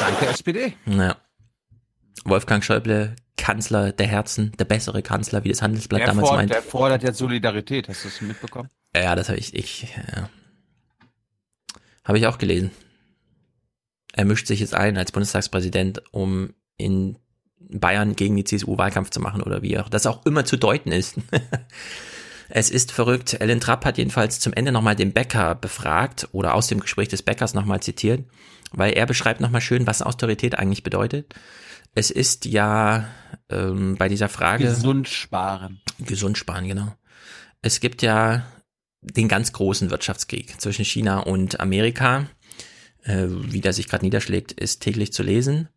[0.00, 0.74] Danke, SPD.
[0.86, 1.16] Naja.
[2.24, 6.50] Wolfgang Schäuble, Kanzler der Herzen, der bessere Kanzler, wie das Handelsblatt Der, damals fordert, meint.
[6.50, 7.88] der fordert jetzt Solidarität.
[7.88, 8.70] Hast du das mitbekommen?
[8.94, 10.28] Ja, das habe ich, ich, ja.
[12.04, 12.70] Habe ich auch gelesen.
[14.12, 17.18] Er mischt sich jetzt ein als Bundestagspräsident, um in
[17.58, 20.92] Bayern gegen die CSU Wahlkampf zu machen oder wie auch das auch immer zu deuten
[20.92, 21.16] ist.
[22.48, 23.34] es ist verrückt.
[23.40, 27.22] Ellen Trapp hat jedenfalls zum Ende nochmal den Bäcker befragt oder aus dem Gespräch des
[27.22, 28.24] Bäckers nochmal zitiert,
[28.72, 31.34] weil er beschreibt nochmal schön, was Austerität eigentlich bedeutet.
[31.94, 33.08] Es ist ja
[33.48, 34.64] ähm, bei dieser Frage.
[34.64, 35.80] Gesund sparen.
[36.00, 36.92] Gesund sparen, genau.
[37.62, 38.44] Es gibt ja
[39.00, 42.26] den ganz großen Wirtschaftskrieg zwischen China und Amerika.
[43.04, 45.68] Äh, wie der sich gerade niederschlägt, ist täglich zu lesen.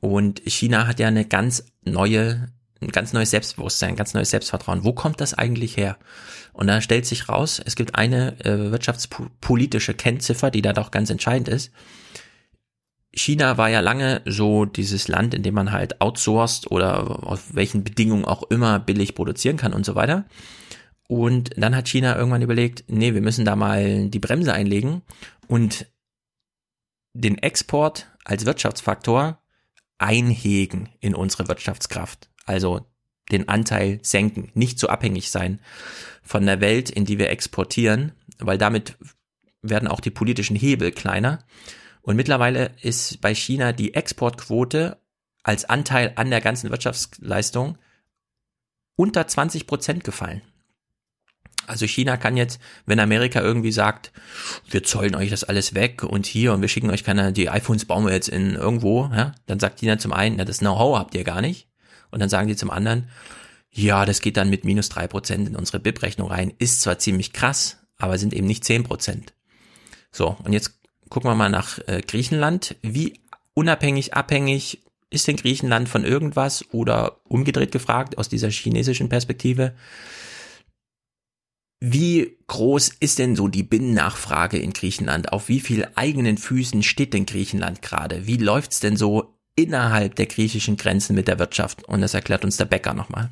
[0.00, 2.48] Und China hat ja eine ganz neue,
[2.80, 4.84] ein ganz neues Selbstbewusstsein, ein ganz neues Selbstvertrauen.
[4.84, 5.96] Wo kommt das eigentlich her?
[6.52, 11.10] Und da stellt sich raus, es gibt eine äh, wirtschaftspolitische Kennziffer, die da doch ganz
[11.10, 11.70] entscheidend ist.
[13.12, 17.82] China war ja lange so dieses Land, in dem man halt outsourced oder auf welchen
[17.82, 20.26] Bedingungen auch immer billig produzieren kann und so weiter.
[21.08, 25.02] Und dann hat China irgendwann überlegt, nee, wir müssen da mal die Bremse einlegen
[25.46, 25.86] und
[27.14, 29.40] den Export als Wirtschaftsfaktor
[29.98, 32.28] einhegen in unsere Wirtschaftskraft.
[32.46, 32.86] Also
[33.30, 35.60] den Anteil senken, nicht so abhängig sein
[36.22, 38.96] von der Welt, in die wir exportieren, weil damit
[39.62, 41.40] werden auch die politischen Hebel kleiner.
[42.02, 44.98] Und mittlerweile ist bei China die Exportquote
[45.42, 47.78] als Anteil an der ganzen Wirtschaftsleistung
[48.96, 50.42] unter 20 Prozent gefallen.
[51.66, 54.12] Also China kann jetzt, wenn Amerika irgendwie sagt,
[54.70, 57.84] wir zollen euch das alles weg und hier und wir schicken euch keine, die iPhones
[57.84, 61.14] bauen wir jetzt in irgendwo, ja, dann sagt China zum einen, ja, das Know-how habt
[61.14, 61.65] ihr gar nicht.
[62.16, 63.10] Und dann sagen die zum anderen,
[63.70, 66.50] ja, das geht dann mit minus drei Prozent in unsere BIP-Rechnung rein.
[66.56, 69.34] Ist zwar ziemlich krass, aber sind eben nicht zehn Prozent.
[70.10, 70.80] So, und jetzt
[71.10, 72.76] gucken wir mal nach äh, Griechenland.
[72.80, 73.20] Wie
[73.52, 79.74] unabhängig, abhängig ist denn Griechenland von irgendwas oder umgedreht gefragt aus dieser chinesischen Perspektive?
[81.80, 85.34] Wie groß ist denn so die Binnennachfrage in Griechenland?
[85.34, 88.26] Auf wie viel eigenen Füßen steht denn Griechenland gerade?
[88.26, 91.84] Wie läuft's denn so innerhalb der griechischen Grenzen mit der Wirtschaft?
[91.88, 93.30] Und das erklärt uns der Bäcker nochmal.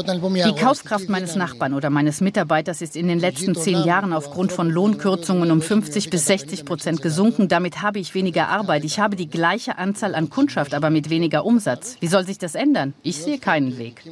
[0.00, 4.70] Die Kaufkraft meines Nachbarn oder meines Mitarbeiters ist in den letzten zehn Jahren aufgrund von
[4.70, 7.48] Lohnkürzungen um 50 bis 60 Prozent gesunken.
[7.48, 8.84] Damit habe ich weniger Arbeit.
[8.84, 11.96] Ich habe die gleiche Anzahl an Kundschaft, aber mit weniger Umsatz.
[11.98, 12.94] Wie soll sich das ändern?
[13.02, 14.04] Ich sehe keinen Weg.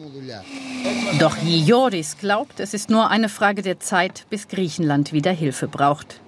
[1.21, 6.21] Doch Joris glaubt, es ist nur eine Frage der Zeit, bis Griechenland wieder Hilfe braucht.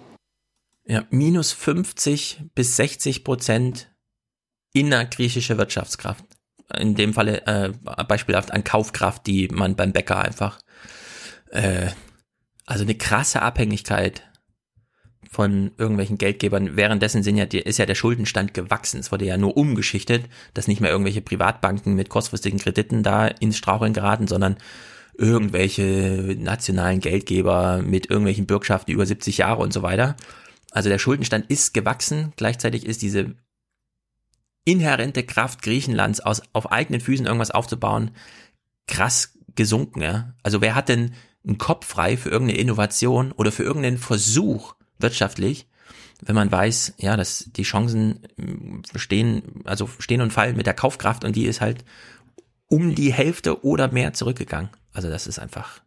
[0.87, 3.88] Ja, minus 50 bis 60 Prozent
[4.81, 6.25] innergriechische Wirtschaftskraft
[6.77, 7.73] in dem Falle äh,
[8.07, 10.59] beispielhaft an Kaufkraft, die man beim Bäcker einfach,
[11.51, 11.89] äh,
[12.67, 14.23] also eine krasse Abhängigkeit
[15.31, 16.77] von irgendwelchen Geldgebern.
[16.77, 19.01] Währenddessen sind ja, ist ja der Schuldenstand gewachsen.
[19.01, 20.25] Es wurde ja nur umgeschichtet,
[20.55, 24.57] dass nicht mehr irgendwelche Privatbanken mit kurzfristigen Krediten da ins Straucheln geraten, sondern
[25.17, 30.17] irgendwelche nationalen Geldgeber mit irgendwelchen Bürgschaften über 70 Jahre und so weiter.
[30.71, 32.33] Also der Schuldenstand ist gewachsen.
[32.37, 33.35] Gleichzeitig ist diese
[34.69, 38.11] inhärente Kraft Griechenlands aus, auf eigenen Füßen irgendwas aufzubauen,
[38.87, 40.03] krass gesunken.
[40.03, 40.35] Ja?
[40.43, 41.15] Also wer hat denn
[41.47, 45.67] einen Kopf frei für irgendeine Innovation oder für irgendeinen Versuch wirtschaftlich,
[46.21, 48.27] wenn man weiß, ja, dass die Chancen
[48.95, 51.85] stehen, also stehen und fallen mit der Kaufkraft und die ist halt
[52.67, 54.69] um die Hälfte oder mehr zurückgegangen.
[54.93, 55.81] Also das ist einfach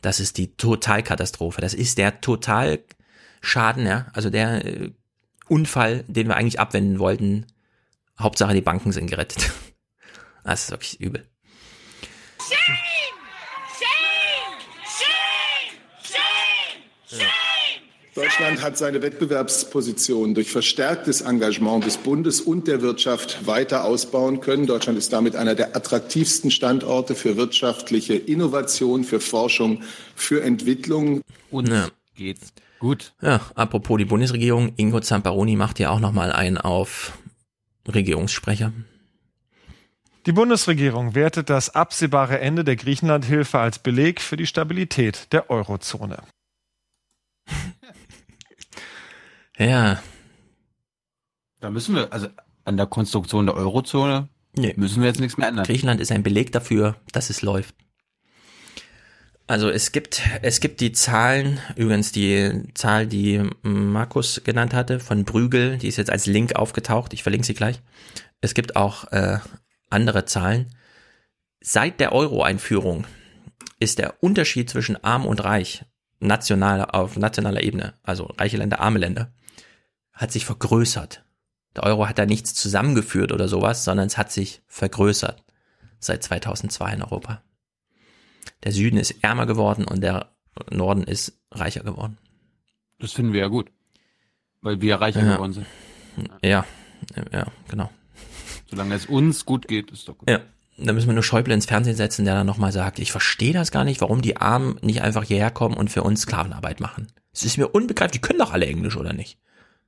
[0.00, 1.60] Das ist die Totalkatastrophe.
[1.60, 4.06] Das ist der Totalschaden, ja.
[4.12, 4.90] Also der äh,
[5.48, 7.46] Unfall, den wir eigentlich abwenden wollten.
[8.22, 9.50] Hauptsache die Banken sind gerettet.
[10.44, 11.24] Das ist wirklich übel.
[18.14, 24.66] Deutschland hat seine Wettbewerbsposition durch verstärktes Engagement des Bundes und der Wirtschaft weiter ausbauen können.
[24.66, 29.82] Deutschland ist damit einer der attraktivsten Standorte für wirtschaftliche Innovation, für Forschung,
[30.14, 31.22] für Entwicklung.
[31.50, 31.88] Und ja.
[32.14, 33.14] geht's gut.
[33.22, 37.12] Ja, apropos die Bundesregierung, Ingo Zamparoni macht ja auch nochmal einen auf
[37.88, 38.72] Regierungssprecher.
[40.26, 46.22] Die Bundesregierung wertet das absehbare Ende der Griechenlandhilfe als Beleg für die Stabilität der Eurozone.
[49.58, 50.02] Ja.
[51.60, 52.26] Da müssen wir, also
[52.64, 54.74] an der Konstruktion der Eurozone nee.
[54.76, 55.64] müssen wir jetzt nichts mehr ändern.
[55.64, 57.74] Griechenland ist ein Beleg dafür, dass es läuft.
[59.52, 65.26] Also es gibt, es gibt die Zahlen, übrigens die Zahl, die Markus genannt hatte, von
[65.26, 67.82] Brügel, die ist jetzt als Link aufgetaucht, ich verlinke sie gleich.
[68.40, 69.40] Es gibt auch äh,
[69.90, 70.74] andere Zahlen.
[71.60, 73.04] Seit der Euro-Einführung
[73.78, 75.84] ist der Unterschied zwischen arm und reich
[76.18, 79.34] national, auf nationaler Ebene, also reiche Länder, arme Länder,
[80.14, 81.26] hat sich vergrößert.
[81.76, 85.44] Der Euro hat da nichts zusammengeführt oder sowas, sondern es hat sich vergrößert
[85.98, 87.42] seit 2002 in Europa.
[88.64, 90.30] Der Süden ist ärmer geworden und der
[90.70, 92.18] Norden ist reicher geworden.
[92.98, 93.70] Das finden wir ja gut,
[94.60, 95.34] weil wir reicher ja.
[95.34, 95.66] geworden sind.
[96.42, 96.64] Ja,
[97.32, 97.90] ja, genau.
[98.66, 100.30] Solange es uns gut geht, ist doch gut.
[100.30, 100.40] Ja,
[100.78, 103.70] da müssen wir nur Schäuble ins Fernsehen setzen, der dann nochmal sagt, ich verstehe das
[103.70, 107.08] gar nicht, warum die Armen nicht einfach hierher kommen und für uns Sklavenarbeit machen.
[107.32, 109.38] Es ist mir unbegreiflich, die können doch alle Englisch, oder nicht?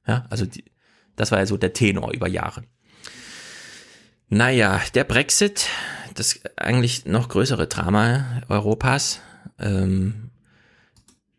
[0.06, 0.64] Ja, also die,
[1.16, 2.64] das war ja so der Tenor über Jahre.
[4.28, 5.68] Naja, der Brexit,
[6.15, 9.20] das eigentlich noch größere Drama Europas.
[9.59, 10.31] Ähm,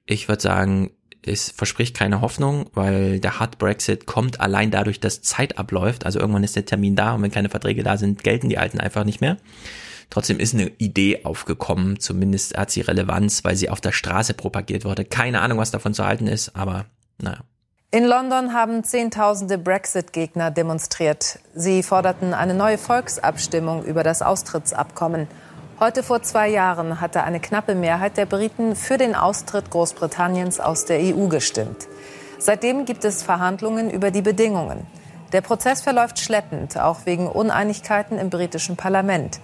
[0.06, 0.92] ich würde sagen,
[1.26, 6.06] es verspricht keine Hoffnung, weil der Hard Brexit kommt allein dadurch, dass Zeit abläuft.
[6.06, 8.80] Also irgendwann ist der Termin da und wenn keine Verträge da sind, gelten die alten
[8.80, 9.38] einfach nicht mehr.
[10.12, 14.86] Trotzdem ist eine Idee aufgekommen, zumindest hat sie Relevanz, weil sie auf der Straße propagiert
[14.86, 15.04] wurde.
[15.04, 16.86] Keine Ahnung, was davon zu halten ist, aber
[17.18, 17.44] naja.
[17.96, 21.40] In London haben Zehntausende Brexit-Gegner demonstriert.
[21.54, 25.30] Sie forderten eine neue Volksabstimmung über das Austrittsabkommen.
[25.80, 30.84] Heute vor zwei Jahren hatte eine knappe Mehrheit der Briten für den Austritt Großbritanniens aus
[30.84, 31.88] der EU gestimmt.
[32.38, 34.86] Seitdem gibt es Verhandlungen über die Bedingungen.
[35.32, 39.40] Der Prozess verläuft schleppend, auch wegen Uneinigkeiten im britischen Parlament.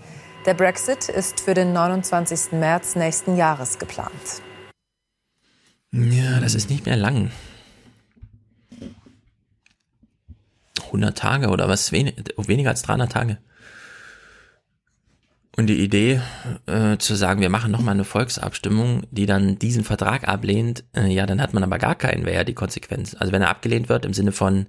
[0.45, 2.51] Der Brexit ist für den 29.
[2.51, 4.41] März nächsten Jahres geplant.
[5.93, 7.31] Ja, das ist nicht mehr lang.
[10.91, 13.37] 100 Tage oder was, weniger als 300 Tage.
[15.57, 16.21] Und die Idee,
[16.65, 21.25] äh, zu sagen, wir machen nochmal eine Volksabstimmung, die dann diesen Vertrag ablehnt, äh, ja,
[21.25, 23.15] dann hat man aber gar keinen, wäre ja die Konsequenz.
[23.19, 24.67] Also wenn er abgelehnt wird im Sinne von,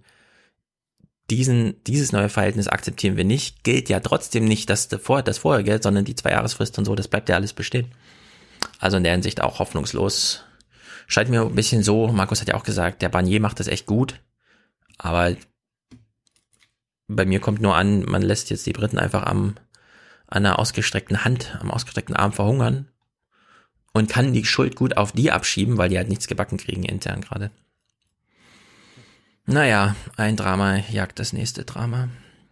[1.30, 5.82] diesen, dieses neue Verhältnis akzeptieren wir nicht, gilt ja trotzdem nicht das, davor, das vorher
[5.82, 7.86] sondern die zwei Jahresfrist und so, das bleibt ja alles bestehen.
[8.78, 10.44] Also in der Hinsicht auch hoffnungslos.
[11.06, 13.86] Scheint mir ein bisschen so, Markus hat ja auch gesagt, der Barnier macht das echt
[13.86, 14.20] gut,
[14.98, 15.36] aber
[17.14, 19.54] bei mir kommt nur an, man lässt jetzt die Briten einfach am,
[20.26, 22.88] an einer ausgestreckten Hand, am ausgestreckten Arm verhungern
[23.92, 27.20] und kann die Schuld gut auf die abschieben, weil die halt nichts gebacken kriegen intern
[27.20, 27.50] gerade.
[29.44, 32.08] Naja, ein Drama jagt das nächste Drama.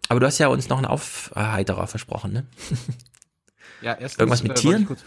[0.08, 2.46] Aber du hast ja uns noch einen Aufheiterer versprochen, ne?
[3.82, 4.82] Ja, erstens, Irgendwas mit Tieren?
[4.82, 5.04] Äh, kurz,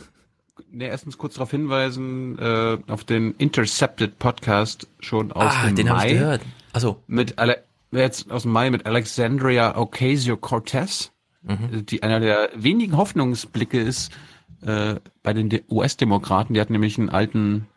[0.72, 5.90] nee, erstens kurz darauf hinweisen, äh, auf den Intercepted Podcast schon aus ah, dem den
[5.90, 6.42] habe ich gehört.
[6.72, 7.64] Also Mit Ale
[8.02, 11.12] jetzt aus dem Mai mit Alexandria Ocasio-Cortez,
[11.46, 11.86] Mhm.
[11.86, 14.14] die einer der wenigen Hoffnungsblicke ist
[14.66, 16.54] äh, bei den De- US-Demokraten.
[16.54, 17.68] Die hat nämlich einen alten,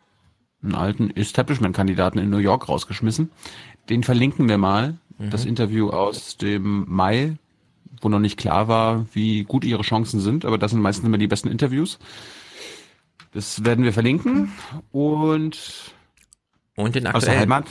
[0.63, 3.29] einen alten Establishment-Kandidaten in New York rausgeschmissen.
[3.89, 4.97] Den verlinken wir mal.
[5.17, 5.31] Mhm.
[5.31, 7.35] Das Interview aus dem Mai,
[8.01, 11.17] wo noch nicht klar war, wie gut ihre Chancen sind, aber das sind meistens immer
[11.17, 11.99] die besten Interviews.
[13.33, 14.53] Das werden wir verlinken
[14.93, 15.93] und
[16.77, 17.39] und den aus der aktuellen.
[17.39, 17.65] Heimat.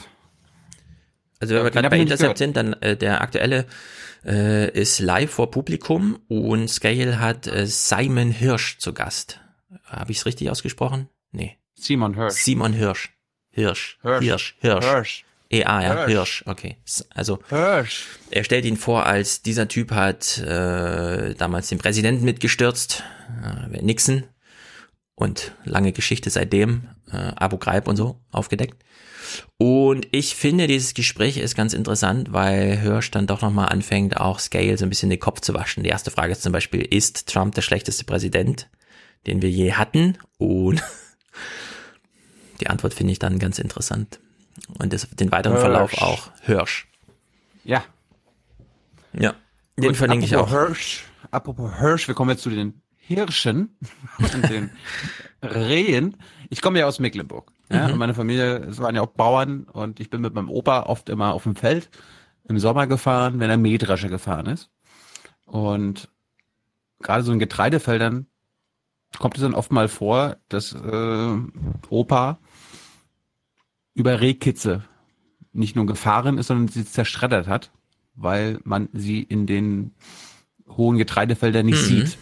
[1.40, 3.66] Also wenn wir Den gerade bei Intercept sind, dann äh, der aktuelle
[4.24, 9.40] äh, ist live vor Publikum und Scale hat äh, Simon Hirsch zu Gast.
[9.84, 11.08] Habe ich es richtig ausgesprochen?
[11.32, 11.56] Nee.
[11.74, 12.34] Simon Hirsch.
[12.34, 13.12] Simon Hirsch.
[13.50, 13.98] Hirsch.
[14.02, 14.24] Hirsch.
[14.24, 14.56] Hirsch.
[14.60, 14.84] Hirsch.
[14.84, 15.24] Hirsch.
[15.48, 16.42] EA, ja, Hirsch.
[16.46, 16.76] Okay.
[17.14, 18.06] Also Hirsch.
[18.30, 23.04] er stellt ihn vor, als dieser Typ hat äh, damals den Präsidenten mitgestürzt,
[23.44, 24.24] äh, Nixon,
[25.16, 28.84] und lange Geschichte seitdem, äh, Abu Ghraib und so, aufgedeckt.
[29.59, 34.38] Und ich finde, dieses Gespräch ist ganz interessant, weil Hirsch dann doch nochmal anfängt, auch
[34.38, 35.82] Scale so ein bisschen den Kopf zu waschen.
[35.82, 38.68] Die erste Frage ist zum Beispiel, ist Trump der schlechteste Präsident,
[39.26, 40.16] den wir je hatten?
[40.38, 40.80] Und
[42.60, 44.20] Die Antwort finde ich dann ganz interessant.
[44.78, 46.02] Und das, den weiteren Verlauf Hirsch.
[46.02, 46.30] auch.
[46.43, 46.88] Hirsch.
[47.64, 47.84] Ja.
[49.12, 49.34] Ja.
[49.76, 50.44] Den Und verlinke ich auch.
[50.51, 53.77] apropos Hirsch, apropos Hirsch, wir kommen jetzt zu den Hirschen
[54.19, 54.70] und den
[55.43, 56.16] Rehen.
[56.51, 57.53] Ich komme ja aus Mecklenburg.
[57.70, 57.93] Ja, Mhm.
[57.95, 61.09] und meine Familie, es waren ja auch Bauern und ich bin mit meinem Opa oft
[61.09, 61.91] immer auf dem Feld
[62.49, 64.70] im Sommer gefahren, wenn er Mähdrescher gefahren ist.
[65.45, 66.09] Und
[67.01, 68.27] gerade so in Getreidefeldern
[69.19, 71.37] kommt es dann oft mal vor, dass äh,
[71.91, 72.39] Opa
[73.95, 74.85] über Rehkitze
[75.53, 77.70] nicht nur gefahren ist, sondern sie zerschreddert hat,
[78.15, 79.95] weil man sie in den
[80.69, 81.87] hohen Getreidefeldern nicht Mhm.
[81.87, 82.19] sieht.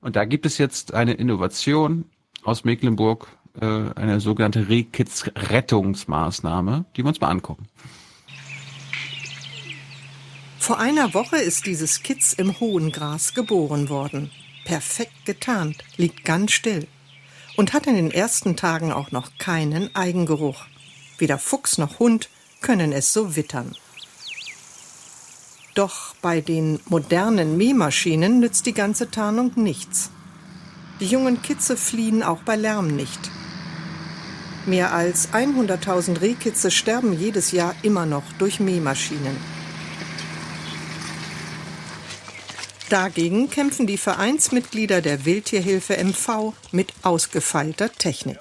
[0.00, 2.04] Und da gibt es jetzt eine Innovation
[2.42, 3.28] aus Mecklenburg,
[3.60, 7.68] äh, eine sogenannte Rehkitz-Rettungsmaßnahme, die wir uns mal angucken.
[10.58, 14.30] Vor einer Woche ist dieses Kitz im hohen Gras geboren worden.
[14.64, 16.86] Perfekt getarnt, liegt ganz still.
[17.56, 20.66] Und hat in den ersten Tagen auch noch keinen Eigengeruch.
[21.18, 22.28] Weder Fuchs noch Hund
[22.60, 23.74] können es so wittern.
[25.74, 30.10] Doch bei den modernen Mähmaschinen nützt die ganze Tarnung nichts.
[30.98, 33.30] Die jungen Kitze fliehen auch bei Lärm nicht.
[34.66, 39.36] Mehr als 100.000 Rehkitze sterben jedes Jahr immer noch durch Mähmaschinen.
[42.90, 48.40] Dagegen kämpfen die Vereinsmitglieder der Wildtierhilfe MV mit ausgefeilter Technik.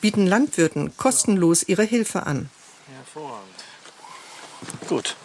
[0.00, 2.50] Bieten Landwirten kostenlos ihre Hilfe an.
[2.92, 3.48] Hervorragend.
[4.88, 5.16] Gut.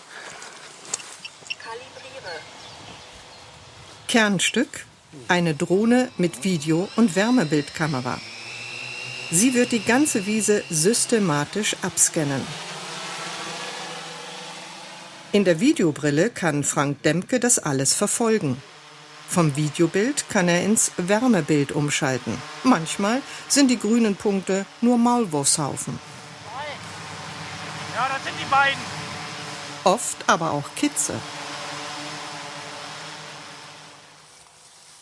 [4.15, 4.85] Kernstück
[5.27, 8.17] eine Drohne mit Video- und Wärmebildkamera.
[9.29, 12.41] Sie wird die ganze Wiese systematisch abscannen.
[15.33, 18.55] In der Videobrille kann Frank Demke das alles verfolgen.
[19.27, 22.37] Vom Videobild kann er ins Wärmebild umschalten.
[22.63, 25.99] Manchmal sind die grünen Punkte nur Maulwurfshaufen.
[27.93, 28.79] Ja, das sind die beiden.
[29.83, 31.15] Oft aber auch Kitze.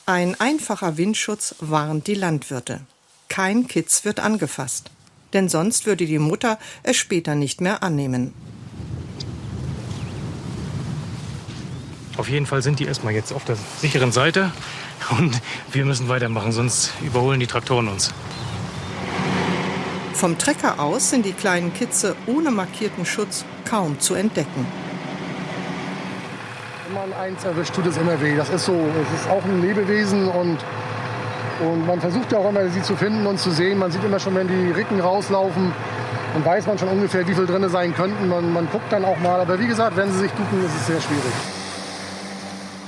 [0.06, 2.82] Ein einfacher Windschutz warnt die Landwirte.
[3.30, 4.92] Kein Kitz wird angefasst,
[5.32, 8.34] denn sonst würde die Mutter es später nicht mehr annehmen.
[12.18, 14.52] Auf jeden Fall sind die erstmal jetzt auf der sicheren Seite.
[15.18, 18.12] Und wir müssen weitermachen, sonst überholen die Traktoren uns.
[20.14, 24.68] Vom Trecker aus sind die kleinen Kitze ohne markierten Schutz kaum zu entdecken.
[26.94, 28.36] Man eins erwischt, tut es immer weh.
[28.36, 28.74] Das ist so.
[28.74, 30.60] Es ist auch ein Lebewesen und,
[31.60, 33.80] und man versucht ja auch immer, sie zu finden und zu sehen.
[33.80, 35.72] Man sieht immer schon, wenn die Ricken rauslaufen,
[36.34, 38.30] dann weiß man schon ungefähr, wie viel drin sein könnten.
[38.30, 39.40] Man, man guckt dann auch mal.
[39.40, 41.34] Aber wie gesagt, wenn sie sich ducken, ist es sehr schwierig.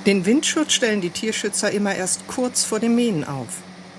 [0.06, 3.48] Den Windschutz stellen die Tierschützer immer erst kurz vor dem Mähen auf.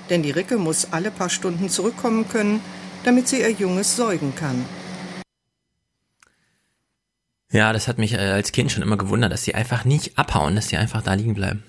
[0.08, 2.60] Denn die Ricke muss alle paar Stunden zurückkommen können,
[3.02, 4.64] damit sie ihr Junges säugen kann.
[7.52, 10.56] Ja, das hat mich äh, als Kind schon immer gewundert, dass die einfach nicht abhauen,
[10.56, 11.62] dass die einfach da liegen bleiben.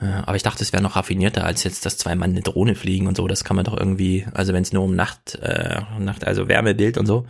[0.00, 2.74] Äh, aber ich dachte, es wäre noch raffinierter, als jetzt, dass zwei Mann eine Drohne
[2.74, 3.28] fliegen und so.
[3.28, 6.98] Das kann man doch irgendwie, also wenn es nur um Nacht, äh, Nacht, also Wärmebild
[6.98, 7.26] und so,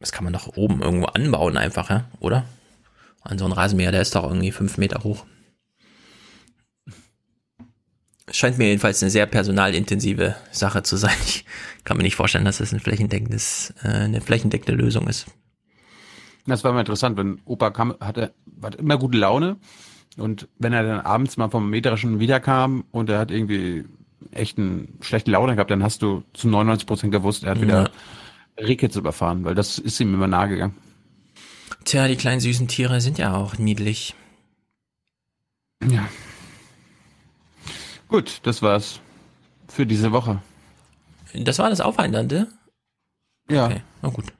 [0.00, 2.44] das kann man doch oben irgendwo anbauen einfach, ja, oder?
[3.22, 5.26] An so ein Rasenmäher, der ist doch irgendwie fünf Meter hoch.
[8.26, 11.16] Es scheint mir jedenfalls eine sehr personalintensive Sache zu sein.
[11.26, 11.44] Ich
[11.84, 15.26] kann mir nicht vorstellen, dass das ein flächendeckendes, äh, eine flächendeckende Lösung ist.
[16.48, 19.56] Das war mal interessant, wenn Opa kam, hatte, hatte immer gute Laune
[20.16, 23.84] und wenn er dann abends mal vom Meterischen wiederkam und er hat irgendwie
[24.32, 27.90] echt einen schlechten Laune gehabt, dann hast du zu 99 Prozent gewusst, er hat wieder
[28.58, 30.74] Rehkitz überfahren, weil das ist ihm immer nahe gegangen.
[31.84, 34.14] Tja, die kleinen süßen Tiere sind ja auch niedlich.
[35.88, 36.08] Ja.
[38.08, 39.00] Gut, das war's
[39.68, 40.42] für diese Woche.
[41.34, 42.48] Das war das Aufheiternde?
[43.50, 43.66] Ja.
[43.66, 44.32] Okay, na gut.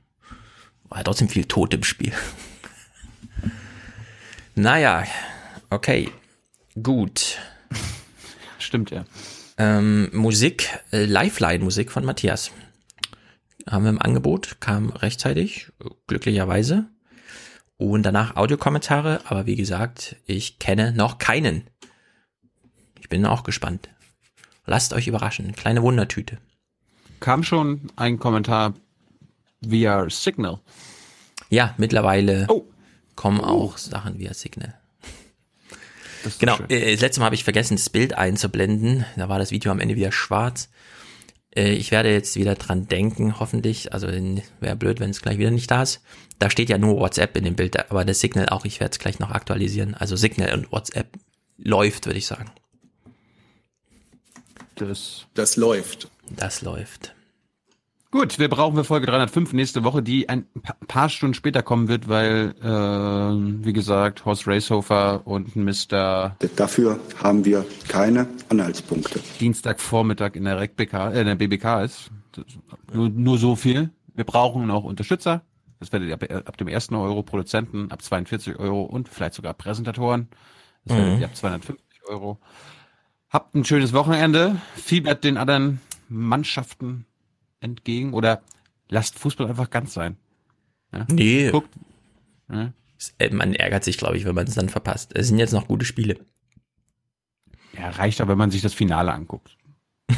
[0.89, 2.13] War trotzdem viel Tod im Spiel.
[4.55, 5.05] naja,
[5.71, 6.11] okay.
[6.83, 7.39] Gut.
[8.59, 9.05] Stimmt, ja.
[9.57, 12.53] Ähm, Musik, äh, Lifeline-Musik von Matthias.
[13.69, 15.69] Haben wir im Angebot, kam rechtzeitig,
[16.07, 16.87] glücklicherweise.
[17.77, 21.63] Und danach Audiokommentare, aber wie gesagt, ich kenne noch keinen.
[23.01, 23.89] Ich bin auch gespannt.
[24.67, 25.53] Lasst euch überraschen.
[25.53, 26.39] Kleine Wundertüte.
[27.21, 28.75] Kam schon ein Kommentar
[29.61, 30.61] via Signal.
[31.51, 32.65] Ja, mittlerweile oh.
[33.15, 34.75] kommen auch Sachen via Signal.
[36.25, 39.05] Das Genau, äh, das letzte Mal habe ich vergessen, das Bild einzublenden.
[39.17, 40.69] Da war das Video am Ende wieder schwarz.
[41.55, 43.93] Äh, ich werde jetzt wieder dran denken, hoffentlich.
[43.93, 46.03] Also wäre blöd, wenn es gleich wieder nicht da ist.
[46.39, 48.65] Da steht ja nur WhatsApp in dem Bild, aber das Signal auch.
[48.65, 49.95] Ich werde es gleich noch aktualisieren.
[49.95, 51.09] Also Signal und WhatsApp
[51.57, 52.51] läuft, würde ich sagen.
[54.77, 56.09] Das, das läuft.
[56.31, 57.15] Das läuft.
[58.11, 60.47] Gut, wir brauchen für Folge 305 nächste Woche, die ein
[60.87, 66.35] paar Stunden später kommen wird, weil, äh, wie gesagt, Horst Racehofer und Mr.
[66.57, 69.21] Dafür haben wir keine Anhaltspunkte.
[69.41, 72.11] Dienstagvormittag in der, RecBK, äh, in der BBK ist.
[72.95, 73.91] Nur, nur so viel.
[74.15, 75.43] Wir brauchen noch Unterstützer.
[75.79, 79.53] Das werdet ihr ab, ab dem ersten Euro Produzenten, ab 42 Euro und vielleicht sogar
[79.53, 80.29] Präsentatoren.
[80.87, 81.21] Das werdet Mhm.
[81.21, 82.39] ihr ab 250 Euro.
[83.29, 84.57] Habt ein schönes Wochenende.
[84.77, 87.05] Fiebert den anderen Mannschaften
[87.61, 88.43] entgegen oder
[88.89, 90.17] lasst Fußball einfach ganz sein.
[90.93, 91.07] Ja?
[91.11, 91.51] Nee.
[91.51, 91.75] Guckt.
[92.51, 92.73] Ja.
[93.19, 95.13] Äh, Man ärgert sich, glaube ich, wenn man es dann verpasst.
[95.15, 96.19] Es sind jetzt noch gute Spiele.
[97.77, 99.57] ja, reicht aber, wenn man sich das Finale anguckt.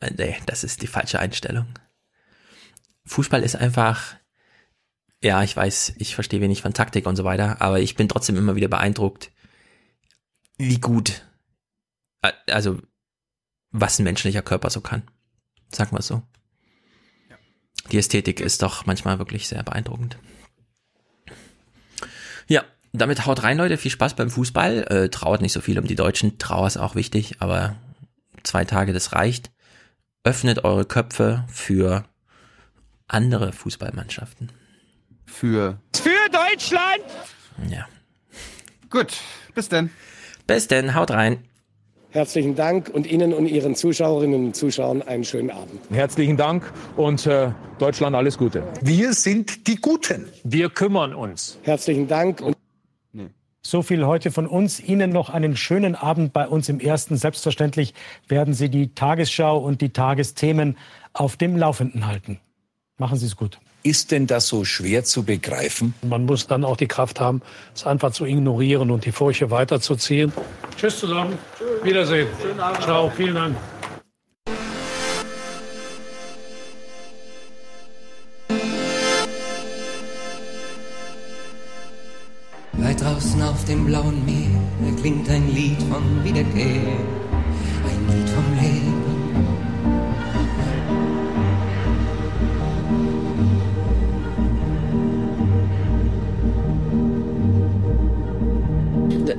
[0.00, 1.66] Äh, Nee, das ist die falsche Einstellung.
[3.06, 4.14] Fußball ist einfach,
[5.22, 8.36] ja, ich weiß, ich verstehe wenig von Taktik und so weiter, aber ich bin trotzdem
[8.36, 9.32] immer wieder beeindruckt,
[10.56, 11.26] wie gut,
[12.22, 12.80] äh, also,
[13.72, 15.02] was ein menschlicher Körper so kann.
[15.70, 16.22] Sagen wir es so.
[17.92, 20.18] Die Ästhetik ist doch manchmal wirklich sehr beeindruckend.
[22.46, 23.76] Ja, damit haut rein, Leute.
[23.76, 24.84] Viel Spaß beim Fußball.
[24.88, 26.38] Äh, trauert nicht so viel um die Deutschen.
[26.38, 27.76] Trauer ist auch wichtig, aber
[28.42, 29.50] zwei Tage, das reicht.
[30.24, 32.04] Öffnet eure Köpfe für
[33.06, 34.52] andere Fußballmannschaften.
[35.24, 37.04] Für Für Deutschland!
[37.68, 37.86] Ja.
[38.90, 39.16] Gut,
[39.54, 39.90] bis denn.
[40.46, 41.47] Bis denn, haut rein.
[42.18, 45.78] Herzlichen Dank und Ihnen und Ihren Zuschauerinnen und Zuschauern einen schönen Abend.
[45.88, 48.64] Herzlichen Dank und äh, Deutschland alles Gute.
[48.82, 50.28] Wir sind die Guten.
[50.42, 51.60] Wir kümmern uns.
[51.62, 52.56] Herzlichen Dank und
[53.62, 54.80] So viel heute von uns.
[54.80, 57.16] Ihnen noch einen schönen Abend bei uns im Ersten.
[57.16, 57.94] Selbstverständlich
[58.26, 60.76] werden Sie die Tagesschau und die Tagesthemen
[61.12, 62.40] auf dem Laufenden halten.
[62.96, 63.60] Machen Sie es gut.
[63.82, 65.94] Ist denn das so schwer zu begreifen?
[66.02, 67.42] Man muss dann auch die Kraft haben,
[67.74, 70.32] es einfach zu ignorieren und die Furche weiterzuziehen.
[70.76, 71.38] Tschüss zusammen.
[71.82, 72.28] Wiedersehen.
[72.42, 72.82] Schönen Abend.
[72.82, 73.10] Ciao.
[73.16, 73.56] Vielen Dank.
[82.72, 84.58] Weit draußen auf dem blauen Meer
[85.00, 86.82] klingt ein Lied von Wiederkehr,
[87.84, 88.57] ein Lied vom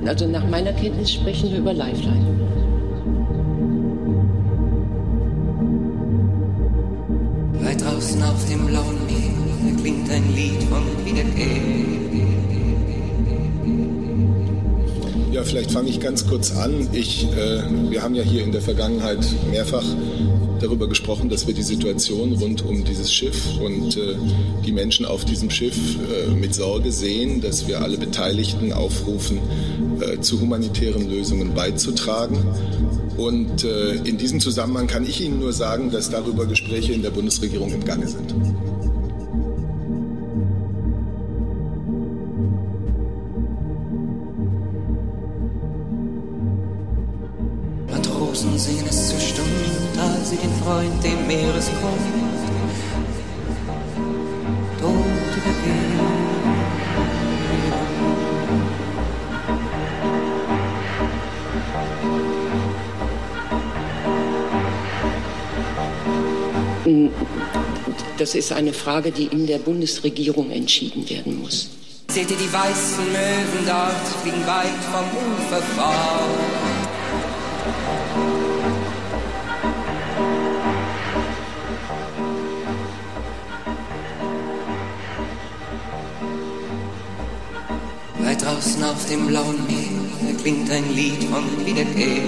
[0.06, 2.26] Also nach meiner Kenntnis sprechen wir über Lifeline.
[7.60, 12.00] Weit draußen auf dem blauen Meer klingt ein Lied von Wiederkehr.
[15.32, 16.88] Ja, vielleicht fange ich ganz kurz an.
[16.92, 19.84] Ich, äh, wir haben ja hier in der Vergangenheit mehrfach
[20.62, 24.16] darüber gesprochen, dass wir die Situation rund um dieses Schiff und äh,
[24.64, 29.38] die Menschen auf diesem Schiff äh, mit Sorge sehen, dass wir alle Beteiligten aufrufen,
[30.00, 32.38] äh, zu humanitären Lösungen beizutragen.
[33.16, 37.70] Und in diesem Zusammenhang kann ich Ihnen nur sagen, dass darüber Gespräche in der Bundesregierung
[37.70, 38.34] im Gange sind.
[50.30, 52.00] Sie den Freund dem Meeresgrund
[54.80, 56.20] tot übergeben.
[68.18, 71.70] Das ist eine Frage, die in der Bundesregierung entschieden werden muss.
[72.08, 76.69] Seht ihr die weißen Möwen dort, fliegen weit vom Ufer fort.
[88.22, 92.22] Weit draußen auf dem blauen Meer klingt ein Lied von Wiederkehr.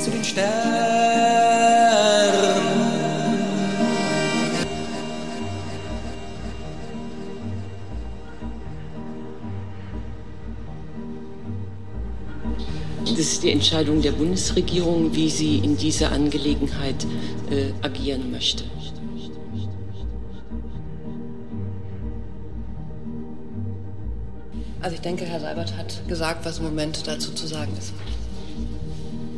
[0.00, 0.80] Zu den Sternen.
[13.04, 17.06] Das ist die Entscheidung der Bundesregierung, wie sie in dieser Angelegenheit
[17.50, 18.64] äh, agieren möchte.
[25.00, 27.94] Ich denke, Herr Seibert hat gesagt, was im Moment dazu zu sagen ist.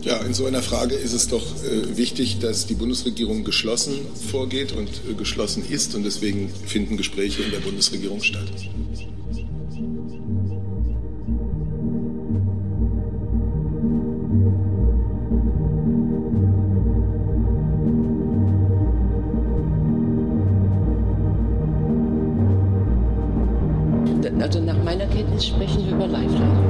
[0.03, 3.95] Ja, in so einer Frage ist es doch äh, wichtig, dass die Bundesregierung geschlossen
[4.29, 5.95] vorgeht und äh, geschlossen ist.
[5.95, 8.43] Und deswegen finden Gespräche in der Bundesregierung statt.
[24.41, 24.82] Also nach
[25.33, 26.61] Kenntnis sprechen wir über Lifeline.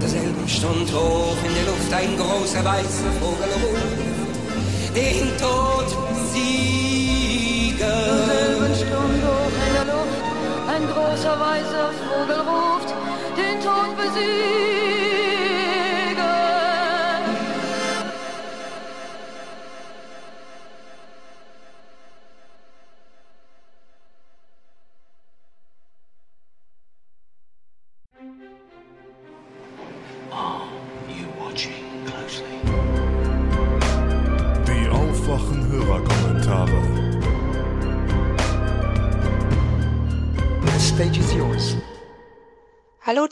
[0.00, 5.88] Derselben Stund hoch in der Luft ein großer weißer Vogel ruft, den Tod
[6.32, 7.78] siegen.
[7.78, 10.22] Derselben Stund hoch in der Luft
[10.68, 12.94] ein großer weißer Vogel ruft,
[13.36, 14.93] den Tod besiegen.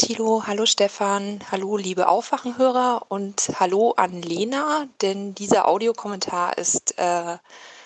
[0.02, 7.38] Tilo, hallo Stefan, hallo liebe Aufwachenhörer und hallo an Lena, denn dieser Audiokommentar ist äh,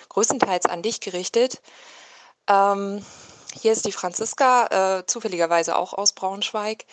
[0.08, 1.60] größtenteils an dich gerichtet.
[2.48, 3.04] Ähm,
[3.52, 6.86] hier ist die Franziska, äh, zufälligerweise auch aus Braunschweig.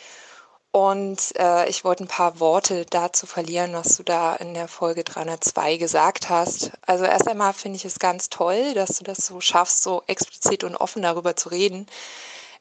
[0.72, 5.06] Und äh, ich wollte ein paar Worte dazu verlieren, was du da in der Folge
[5.06, 6.72] 302 gesagt hast.
[6.82, 10.66] Also erst einmal finde ich es ganz toll, dass du das so schaffst, so explizit
[10.66, 11.88] und offen darüber zu reden.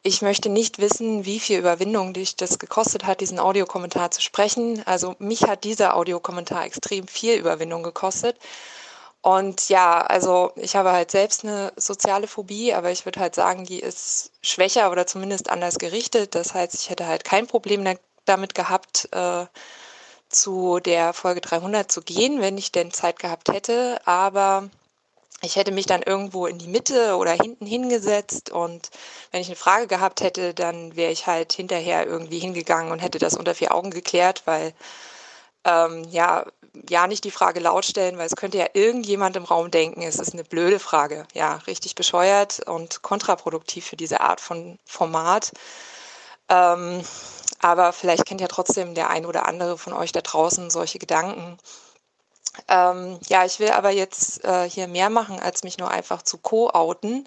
[0.04, 4.82] Ich möchte nicht wissen, wie viel Überwindung dich das gekostet hat, diesen Audiokommentar zu sprechen.
[4.84, 8.36] Also mich hat dieser Audiokommentar extrem viel Überwindung gekostet.
[9.20, 13.64] Und ja, also ich habe halt selbst eine soziale Phobie, aber ich würde halt sagen,
[13.64, 16.34] die ist schwächer oder zumindest anders gerichtet.
[16.34, 17.84] Das heißt, ich hätte halt kein Problem
[18.24, 19.46] damit gehabt, äh,
[20.28, 24.00] zu der Folge 300 zu gehen, wenn ich denn Zeit gehabt hätte.
[24.04, 24.68] Aber
[25.42, 28.90] ich hätte mich dann irgendwo in die Mitte oder hinten hingesetzt und
[29.30, 33.18] wenn ich eine Frage gehabt hätte, dann wäre ich halt hinterher irgendwie hingegangen und hätte
[33.18, 34.72] das unter vier Augen geklärt, weil
[35.64, 36.44] ähm, ja,
[36.88, 40.18] ja nicht die Frage laut stellen, weil es könnte ja irgendjemand im Raum denken, es
[40.18, 41.26] ist eine blöde Frage.
[41.34, 45.52] Ja, richtig bescheuert und kontraproduktiv für diese Art von Format.
[46.48, 47.02] Ähm,
[47.60, 51.58] aber vielleicht kennt ja trotzdem der ein oder andere von euch da draußen solche Gedanken.
[52.68, 56.38] Ähm, ja, ich will aber jetzt äh, hier mehr machen, als mich nur einfach zu
[56.38, 57.26] co-outen.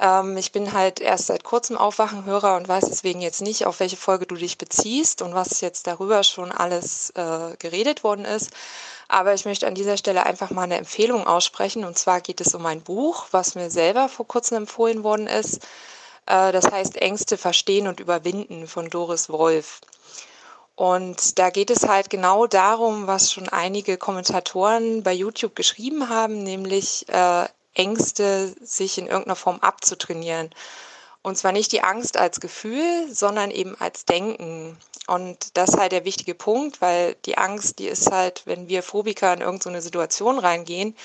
[0.00, 3.96] Ähm, ich bin halt erst seit kurzem Aufwachenhörer und weiß deswegen jetzt nicht, auf welche
[3.96, 8.50] Folge du dich beziehst und was jetzt darüber schon alles äh, geredet worden ist.
[9.08, 11.84] Aber ich möchte an dieser Stelle einfach mal eine Empfehlung aussprechen.
[11.84, 15.62] Und zwar geht es um ein Buch, was mir selber vor kurzem empfohlen worden ist.
[16.26, 19.80] Äh, das heißt Ängste verstehen und überwinden von Doris Wolf.
[20.76, 26.42] Und da geht es halt genau darum, was schon einige Kommentatoren bei YouTube geschrieben haben,
[26.42, 30.50] nämlich äh, Ängste sich in irgendeiner Form abzutrainieren.
[31.22, 34.76] Und zwar nicht die Angst als Gefühl, sondern eben als Denken.
[35.06, 38.82] Und das ist halt der wichtige Punkt, weil die Angst, die ist halt, wenn wir
[38.82, 40.96] Phobiker in irgendeine Situation reingehen,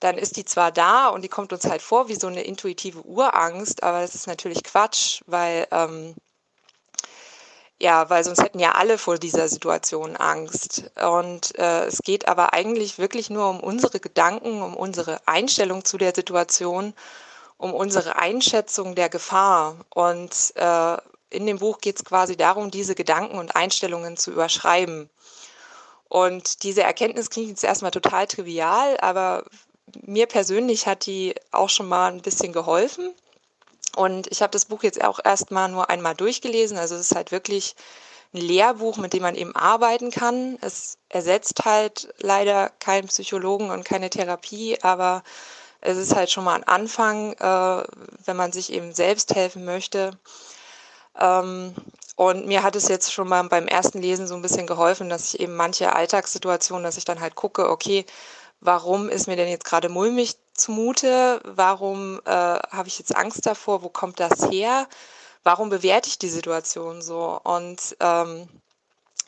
[0.00, 3.02] dann ist die zwar da und die kommt uns halt vor wie so eine intuitive
[3.02, 6.14] Urangst, aber das ist natürlich Quatsch, weil ähm,
[7.80, 10.90] ja, weil sonst hätten ja alle vor dieser Situation Angst.
[11.02, 15.96] Und äh, es geht aber eigentlich wirklich nur um unsere Gedanken, um unsere Einstellung zu
[15.96, 16.92] der Situation,
[17.56, 19.76] um unsere Einschätzung der Gefahr.
[19.94, 20.96] Und äh,
[21.30, 25.08] in dem Buch geht es quasi darum, diese Gedanken und Einstellungen zu überschreiben.
[26.08, 29.44] Und diese Erkenntnis klingt jetzt erstmal total trivial, aber
[30.02, 33.14] mir persönlich hat die auch schon mal ein bisschen geholfen.
[33.96, 36.78] Und ich habe das Buch jetzt auch erstmal nur einmal durchgelesen.
[36.78, 37.74] Also es ist halt wirklich
[38.32, 40.58] ein Lehrbuch, mit dem man eben arbeiten kann.
[40.60, 45.22] Es ersetzt halt leider keinen Psychologen und keine Therapie, aber
[45.80, 47.84] es ist halt schon mal ein Anfang, äh,
[48.24, 50.12] wenn man sich eben selbst helfen möchte.
[51.18, 51.74] Ähm,
[52.16, 55.34] und mir hat es jetzt schon mal beim ersten Lesen so ein bisschen geholfen, dass
[55.34, 58.04] ich eben manche Alltagssituationen, dass ich dann halt gucke, okay,
[58.60, 61.40] warum ist mir denn jetzt gerade mulmig zumute?
[61.44, 63.82] Warum äh, habe ich jetzt Angst davor?
[63.82, 64.88] Wo kommt das her?
[65.42, 67.40] Warum bewerte ich die Situation so?
[67.42, 68.48] Und ähm,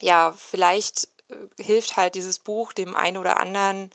[0.00, 3.90] ja, vielleicht äh, hilft halt dieses Buch dem einen oder anderen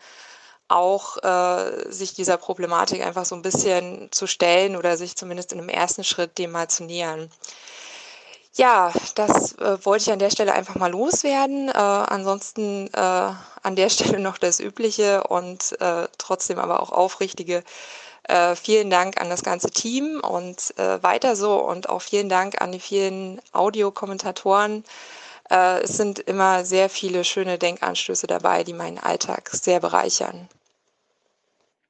[0.67, 5.59] auch, äh, sich dieser Problematik einfach so ein bisschen zu stellen oder sich zumindest in
[5.59, 7.29] einem ersten Schritt dem mal zu nähern.
[8.57, 11.69] Ja, das äh, wollte ich an der Stelle einfach mal loswerden.
[11.69, 12.99] Äh, ansonsten äh,
[13.61, 17.63] an der Stelle noch das Übliche und äh, trotzdem aber auch aufrichtige
[18.23, 22.59] äh, vielen Dank an das ganze Team und äh, weiter so und auch vielen Dank
[22.59, 24.83] an die vielen Audiokommentatoren.
[25.49, 30.49] Es sind immer sehr viele schöne Denkanstöße dabei, die meinen Alltag sehr bereichern.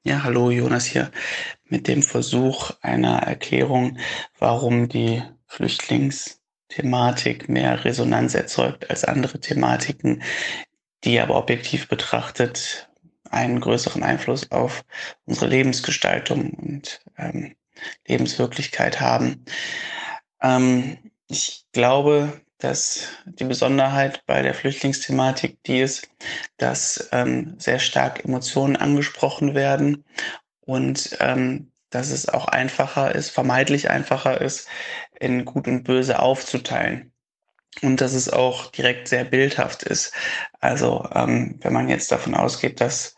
[0.04, 1.10] Ja, hallo Jonas hier
[1.64, 3.98] mit dem Versuch einer Erklärung,
[4.38, 6.37] warum die Flüchtlings
[6.68, 10.22] Thematik mehr Resonanz erzeugt als andere Thematiken,
[11.04, 12.88] die aber objektiv betrachtet
[13.30, 14.84] einen größeren Einfluss auf
[15.24, 17.54] unsere Lebensgestaltung und ähm,
[18.06, 19.44] Lebenswirklichkeit haben.
[20.42, 26.08] Ähm, ich glaube, dass die Besonderheit bei der Flüchtlingsthematik die ist,
[26.56, 30.04] dass ähm, sehr stark Emotionen angesprochen werden
[30.60, 34.68] und ähm, dass es auch einfacher ist, vermeidlich einfacher ist,
[35.20, 37.12] in Gut und Böse aufzuteilen.
[37.82, 40.12] Und dass es auch direkt sehr bildhaft ist.
[40.58, 43.14] Also ähm, wenn man jetzt davon ausgeht, dass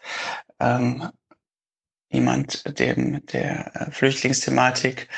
[0.59, 1.09] ähm,
[2.11, 5.09] jemand dem der äh, Flüchtlingsthematik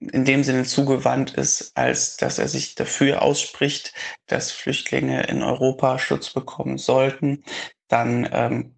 [0.00, 3.94] in dem Sinne zugewandt ist, als dass er sich dafür ausspricht,
[4.26, 7.44] dass Flüchtlinge in Europa Schutz bekommen sollten,
[7.88, 8.74] dann ähm,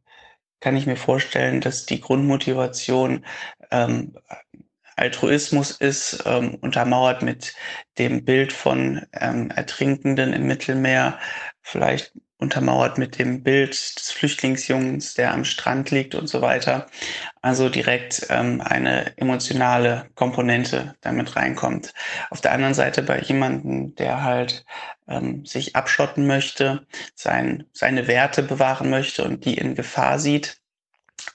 [0.60, 3.24] kann ich mir vorstellen, dass die Grundmotivation
[3.70, 4.16] ähm,
[4.96, 7.54] Altruismus ist, ähm, untermauert mit
[7.98, 11.18] dem Bild von ähm, Ertrinkenden im Mittelmeer,
[11.62, 16.86] vielleicht untermauert mit dem Bild des Flüchtlingsjungs, der am Strand liegt und so weiter.
[17.40, 21.94] Also direkt ähm, eine emotionale Komponente damit reinkommt.
[22.30, 24.64] Auf der anderen Seite bei jemandem, der halt
[25.08, 30.60] ähm, sich abschotten möchte, sein, seine Werte bewahren möchte und die in Gefahr sieht,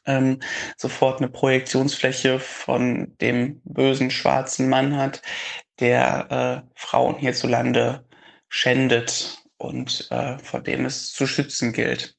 [0.05, 0.39] ähm,
[0.77, 5.21] sofort eine Projektionsfläche von dem bösen schwarzen Mann hat,
[5.79, 8.05] der äh, Frauen hierzulande
[8.49, 12.15] schändet und äh, vor dem es zu schützen gilt.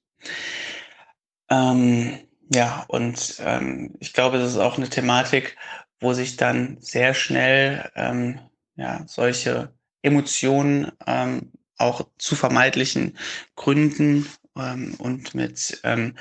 [1.50, 2.20] Ähm,
[2.54, 5.56] ja, und ähm, ich glaube, das ist auch eine Thematik,
[6.00, 8.40] wo sich dann sehr schnell ähm,
[8.76, 13.18] ja, solche Emotionen ähm, auch zu vermeidlichen
[13.56, 16.16] Gründen ähm, und mit ähm,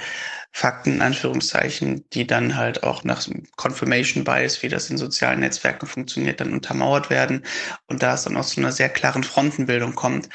[0.52, 5.88] Fakten, in Anführungszeichen, die dann halt auch nach Confirmation Bias, wie das in sozialen Netzwerken
[5.88, 7.46] funktioniert, dann untermauert werden
[7.88, 10.30] und da es dann auch zu einer sehr klaren Frontenbildung kommt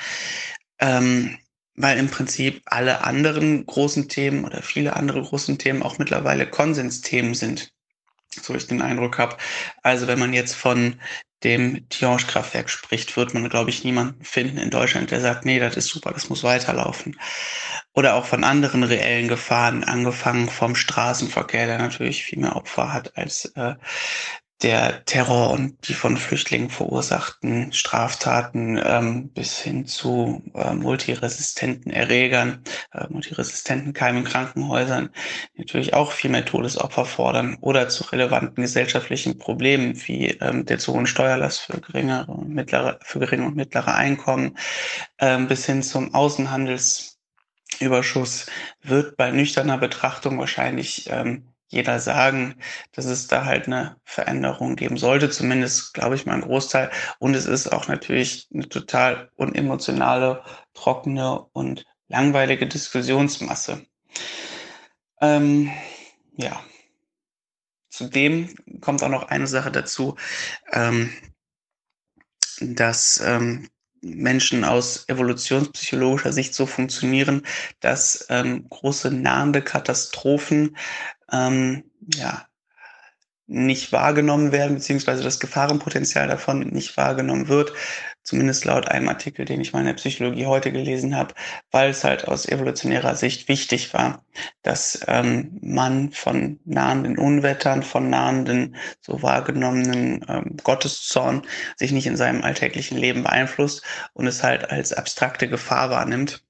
[0.78, 1.38] ähm,
[1.74, 7.34] weil im Prinzip alle anderen großen Themen oder viele andere großen Themen auch mittlerweile Konsensthemen
[7.34, 7.72] sind.
[8.30, 9.36] So ich den Eindruck habe.
[9.82, 11.00] Also wenn man jetzt von
[11.44, 15.76] dem Tihange-Kraftwerk spricht, wird man, glaube ich, niemanden finden in Deutschland, der sagt, nee, das
[15.76, 17.18] ist super, das muss weiterlaufen.
[17.94, 23.16] Oder auch von anderen reellen Gefahren, angefangen vom Straßenverkehr, der natürlich viel mehr Opfer hat
[23.16, 23.74] als äh,
[24.62, 32.64] der Terror und die von Flüchtlingen verursachten Straftaten ähm, bis hin zu äh, multiresistenten Erregern,
[32.92, 35.10] äh, multiresistenten Keimen in Krankenhäusern
[35.56, 40.94] natürlich auch viel mehr Todesopfer fordern oder zu relevanten gesellschaftlichen Problemen wie ähm, der zu
[40.94, 44.56] hohen Steuerlast für geringere und mittlere, für geringe und mittlere Einkommen
[45.18, 48.46] ähm, bis hin zum Außenhandelsüberschuss
[48.82, 52.56] wird bei nüchterner Betrachtung wahrscheinlich ähm, jeder sagen,
[52.92, 56.90] dass es da halt eine Veränderung geben sollte, zumindest glaube ich mal ein Großteil.
[57.18, 60.44] Und es ist auch natürlich eine total unemotionale,
[60.74, 63.84] trockene und langweilige Diskussionsmasse.
[65.20, 65.70] Ähm,
[66.36, 66.62] ja.
[67.88, 70.16] Zudem kommt auch noch eine Sache dazu,
[70.72, 71.12] ähm,
[72.60, 73.70] dass ähm,
[74.02, 77.42] Menschen aus evolutionspsychologischer Sicht so funktionieren,
[77.80, 80.76] dass ähm, große nahende Katastrophen
[81.32, 81.84] ähm,
[82.14, 82.46] ja,
[83.48, 87.72] nicht wahrgenommen werden, beziehungsweise das Gefahrenpotenzial davon nicht wahrgenommen wird,
[88.24, 91.32] zumindest laut einem Artikel, den ich mal in der Psychologie heute gelesen habe,
[91.70, 94.24] weil es halt aus evolutionärer Sicht wichtig war,
[94.62, 101.42] dass ähm, man von nahenden Unwettern, von nahenden so wahrgenommenen ähm, Gotteszorn
[101.76, 106.44] sich nicht in seinem alltäglichen Leben beeinflusst und es halt als abstrakte Gefahr wahrnimmt,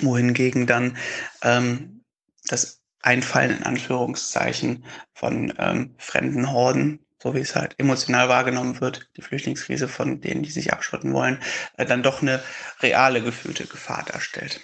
[0.00, 0.96] wohingegen dann
[1.42, 2.02] ähm,
[2.48, 9.10] das Einfallen in Anführungszeichen von ähm, fremden Horden, so wie es halt emotional wahrgenommen wird,
[9.16, 11.38] die Flüchtlingskrise von denen, die sich abschotten wollen,
[11.76, 12.42] äh, dann doch eine
[12.80, 14.60] reale gefühlte Gefahr darstellt.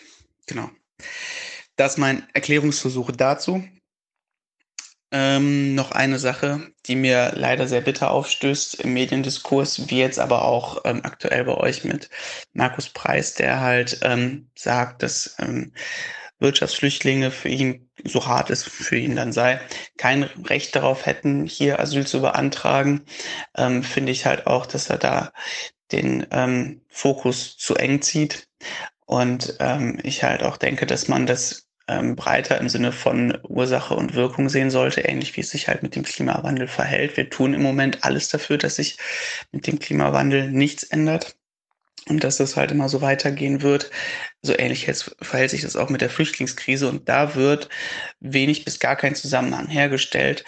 [0.47, 0.71] Genau.
[1.77, 3.62] Das ist mein Erklärungsversuch dazu.
[5.12, 10.45] Ähm, noch eine Sache, die mir leider sehr bitter aufstößt im Mediendiskurs, wie jetzt aber
[10.45, 12.09] auch ähm, aktuell bei euch mit
[12.53, 15.73] Markus Preis, der halt ähm, sagt, dass ähm,
[16.41, 19.61] Wirtschaftsflüchtlinge für ihn, so hart es für ihn dann sei,
[19.97, 23.05] kein Recht darauf hätten, hier Asyl zu beantragen,
[23.57, 25.33] ähm, finde ich halt auch, dass er da
[25.93, 28.49] den ähm, Fokus zu eng zieht.
[29.07, 33.95] Und ähm, ich halt auch denke, dass man das ähm, breiter im Sinne von Ursache
[33.95, 37.17] und Wirkung sehen sollte, ähnlich wie es sich halt mit dem Klimawandel verhält.
[37.17, 38.99] Wir tun im Moment alles dafür, dass sich
[39.51, 41.37] mit dem Klimawandel nichts ändert
[42.09, 43.90] und dass das halt immer so weitergehen wird.
[44.43, 47.68] So ähnlich jetzt verhält sich das auch mit der Flüchtlingskrise und da wird
[48.20, 50.44] wenig bis gar kein Zusammenhang hergestellt,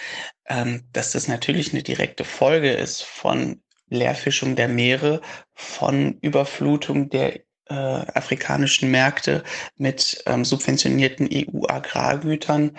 [0.46, 5.20] ähm, dass das natürlich eine direkte Folge ist von Leerfischung der Meere,
[5.54, 9.44] von Überflutung der äh, afrikanischen Märkte
[9.76, 12.76] mit ähm, subventionierten EU-Agrargütern.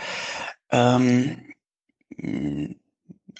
[0.72, 1.54] Ähm,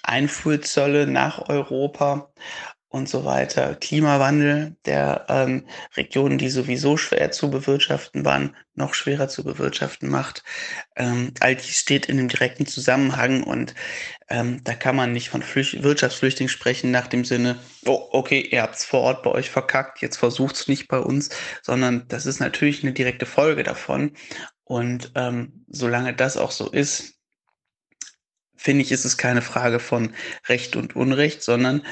[0.02, 2.32] Einfuhrzölle nach Europa
[2.94, 5.66] und so weiter, Klimawandel der ähm,
[5.96, 10.44] Regionen, die sowieso schwer zu bewirtschaften waren, noch schwerer zu bewirtschaften macht.
[10.94, 13.74] Ähm, all dies steht in einem direkten Zusammenhang und
[14.28, 18.62] ähm, da kann man nicht von Flücht Wirtschaftsflüchtlingen sprechen nach dem Sinne, oh, okay, ihr
[18.62, 21.30] habt's vor Ort bei euch verkackt, jetzt versucht's nicht bei uns,
[21.62, 24.12] sondern das ist natürlich eine direkte Folge davon.
[24.62, 27.14] Und ähm, solange das auch so ist,
[28.56, 30.14] finde ich, ist es keine Frage von
[30.46, 31.82] Recht und Unrecht, sondern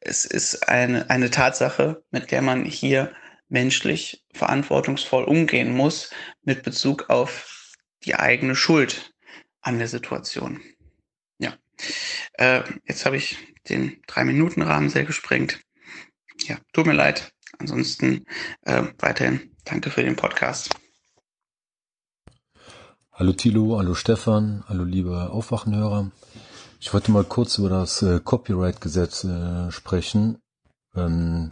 [0.00, 3.12] es ist eine, eine Tatsache, mit der man hier
[3.48, 6.10] menschlich verantwortungsvoll umgehen muss
[6.42, 7.74] mit Bezug auf
[8.04, 9.12] die eigene Schuld
[9.60, 10.60] an der Situation.
[11.38, 11.54] Ja,
[12.34, 13.36] äh, jetzt habe ich
[13.68, 15.60] den Drei-Minuten-Rahmen sehr gesprengt.
[16.44, 17.32] Ja, tut mir leid.
[17.58, 18.24] Ansonsten
[18.62, 20.70] äh, weiterhin danke für den Podcast.
[23.12, 26.10] Hallo Thilo, hallo Stefan, hallo liebe Aufwachenhörer.
[26.82, 30.38] Ich wollte mal kurz über das äh, Copyright-Gesetz äh, sprechen
[30.96, 31.50] ähm,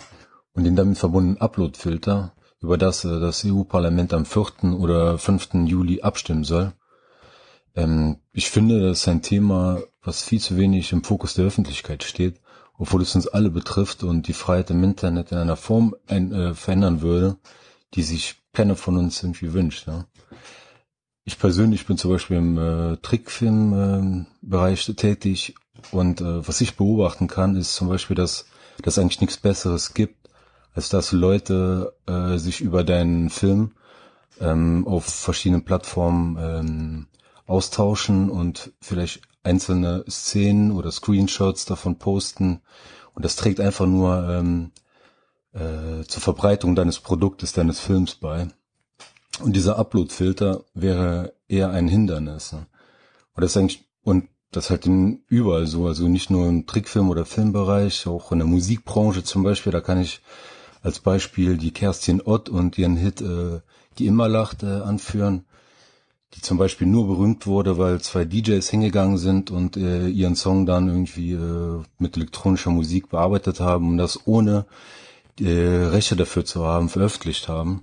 [0.54, 4.64] und den damit verbundenen Upload-Filter, über das äh, das EU-Parlament am 4.
[4.80, 5.50] oder 5.
[5.66, 6.72] Juli abstimmen soll.
[7.76, 12.04] Ähm, ich finde, das ist ein Thema, was viel zu wenig im Fokus der Öffentlichkeit
[12.04, 12.40] steht,
[12.78, 16.54] obwohl es uns alle betrifft und die Freiheit im Internet in einer Form ein, äh,
[16.54, 17.36] verändern würde,
[17.92, 19.88] die sich keiner von uns irgendwie wünscht.
[19.88, 20.06] Ja.
[21.28, 25.54] Ich persönlich bin zum Beispiel im äh, Trickfilmbereich äh, tätig
[25.90, 28.46] und äh, was ich beobachten kann, ist zum Beispiel, dass
[28.80, 30.30] dass eigentlich nichts Besseres gibt,
[30.72, 33.72] als dass Leute äh, sich über deinen Film
[34.40, 37.06] ähm, auf verschiedenen Plattformen ähm,
[37.46, 42.62] austauschen und vielleicht einzelne Szenen oder Screenshots davon posten
[43.12, 44.72] und das trägt einfach nur ähm,
[45.52, 48.48] äh, zur Verbreitung deines Produktes, deines Films bei.
[49.40, 52.52] Und dieser Upload-Filter wäre eher ein Hindernis.
[52.52, 52.66] Ne?
[53.34, 57.10] Und das ist eigentlich, und das halt in überall so, also nicht nur im Trickfilm-
[57.10, 60.20] oder Filmbereich, auch in der Musikbranche zum Beispiel, da kann ich
[60.82, 63.60] als Beispiel die Kerstin Ott und ihren Hit äh,
[63.98, 65.44] Die immer lacht äh, anführen,
[66.34, 70.66] die zum Beispiel nur berühmt wurde, weil zwei DJs hingegangen sind und äh, ihren Song
[70.66, 74.66] dann irgendwie äh, mit elektronischer Musik bearbeitet haben und das ohne
[75.40, 77.82] äh, Rechte dafür zu haben, veröffentlicht haben.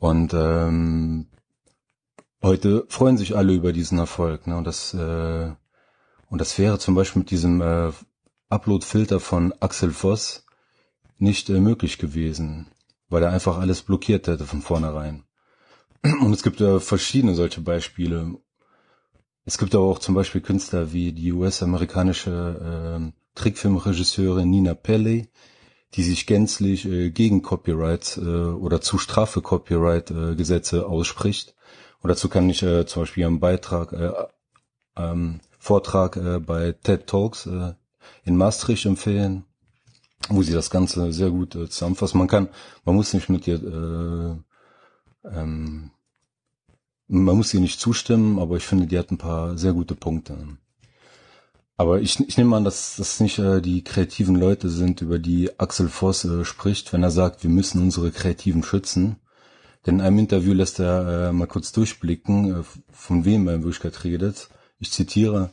[0.00, 1.26] Und ähm,
[2.42, 4.48] heute freuen sich alle über diesen Erfolg.
[4.48, 4.56] Ne?
[4.56, 5.52] Und das äh,
[6.30, 7.90] und das wäre zum Beispiel mit diesem äh,
[8.48, 10.46] Upload-Filter von Axel Voss
[11.18, 12.68] nicht äh, möglich gewesen,
[13.08, 15.24] weil er einfach alles blockiert hätte von vornherein.
[16.02, 18.36] Und es gibt äh, verschiedene solche Beispiele.
[19.44, 22.30] Es gibt aber auch zum Beispiel Künstler wie die US-amerikanische
[23.10, 25.28] äh, Trickfilmregisseurin Nina Pelley,
[25.94, 31.54] die sich gänzlich äh, gegen Copyright äh, oder zu Strafe Copyright-Gesetze äh, ausspricht.
[32.00, 34.12] Und dazu kann ich äh, zum Beispiel einen Beitrag, äh,
[34.96, 37.74] ähm, Vortrag äh, bei TED Talks äh,
[38.24, 39.44] in Maastricht empfehlen,
[40.28, 42.14] wo sie das Ganze sehr gut äh, zusammenfasst.
[42.14, 42.48] Man kann,
[42.84, 45.90] man muss nicht mit ihr, äh, ähm,
[47.08, 50.38] man muss ihr nicht zustimmen, aber ich finde, die hat ein paar sehr gute Punkte.
[51.80, 55.58] Aber ich, ich nehme an, dass das nicht äh, die kreativen Leute sind, über die
[55.58, 59.16] Axel Voss äh, spricht, wenn er sagt, wir müssen unsere Kreativen schützen.
[59.86, 63.62] Denn in einem Interview lässt er äh, mal kurz durchblicken, äh, von wem er in
[63.62, 64.50] Wirklichkeit redet.
[64.78, 65.52] Ich zitiere,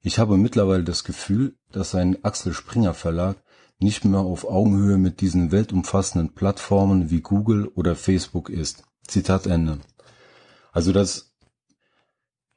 [0.00, 3.36] ich habe mittlerweile das Gefühl, dass ein Axel Springer Verlag
[3.78, 8.84] nicht mehr auf Augenhöhe mit diesen weltumfassenden Plattformen wie Google oder Facebook ist.
[9.06, 9.80] Zitat Ende.
[10.72, 11.34] Also das,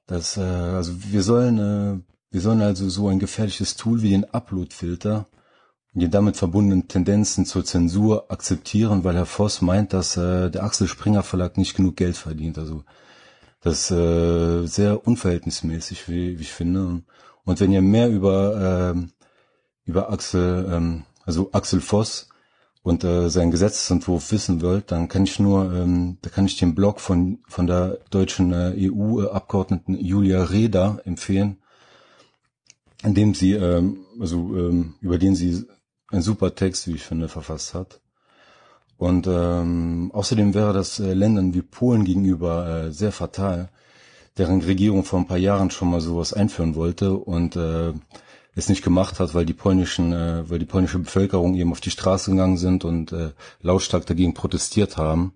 [0.08, 4.26] das, äh, also wir sollen äh, wir sollen also so ein gefährliches Tool wie den
[4.26, 5.26] Upload-Filter
[5.94, 10.64] und die damit verbundenen Tendenzen zur Zensur akzeptieren, weil Herr Voss meint, dass äh, der
[10.64, 12.60] Axel Springer Verlag nicht genug Geld verdient.
[12.60, 12.84] Also
[13.62, 17.02] das ist äh, sehr unverhältnismäßig, wie, wie ich finde.
[17.46, 19.08] Und wenn ihr mehr über äh,
[19.86, 22.30] über Axel, ähm, also Axel Voss
[22.84, 26.76] und äh, seinen Gesetzesentwurf wissen wollt, dann kann ich nur, ähm, da kann ich den
[26.76, 31.58] Blog von von der deutschen äh, EU-Abgeordneten Julia Reda empfehlen
[33.04, 35.66] in dem sie, ähm, also ähm, über den sie
[36.12, 38.02] einen super Text, wie ich finde, verfasst hat.
[38.98, 43.70] Und ähm, außerdem wäre das äh, Ländern wie Polen gegenüber äh, sehr fatal,
[44.38, 47.94] deren Regierung vor ein paar Jahren schon mal sowas einführen wollte und äh,
[48.56, 51.92] es nicht gemacht hat, weil die polnischen, äh, weil die polnische Bevölkerung eben auf die
[51.92, 53.32] Straße gegangen sind und äh,
[53.62, 55.34] lautstark dagegen protestiert haben.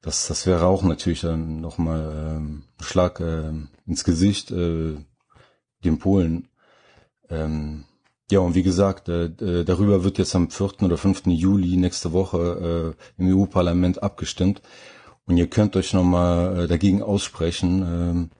[0.00, 3.52] Das, das wäre auch natürlich dann nochmal äh, ein Schlag äh,
[3.86, 4.50] ins Gesicht.
[4.50, 4.96] Äh,
[5.84, 6.48] den Polen.
[7.28, 7.84] Ähm,
[8.30, 10.82] ja, und wie gesagt, äh, äh darüber wird jetzt am 4.
[10.82, 11.26] oder 5.
[11.26, 14.62] Juli nächste Woche äh, im EU-Parlament abgestimmt.
[15.26, 18.30] Und ihr könnt euch nochmal äh, dagegen aussprechen ähm,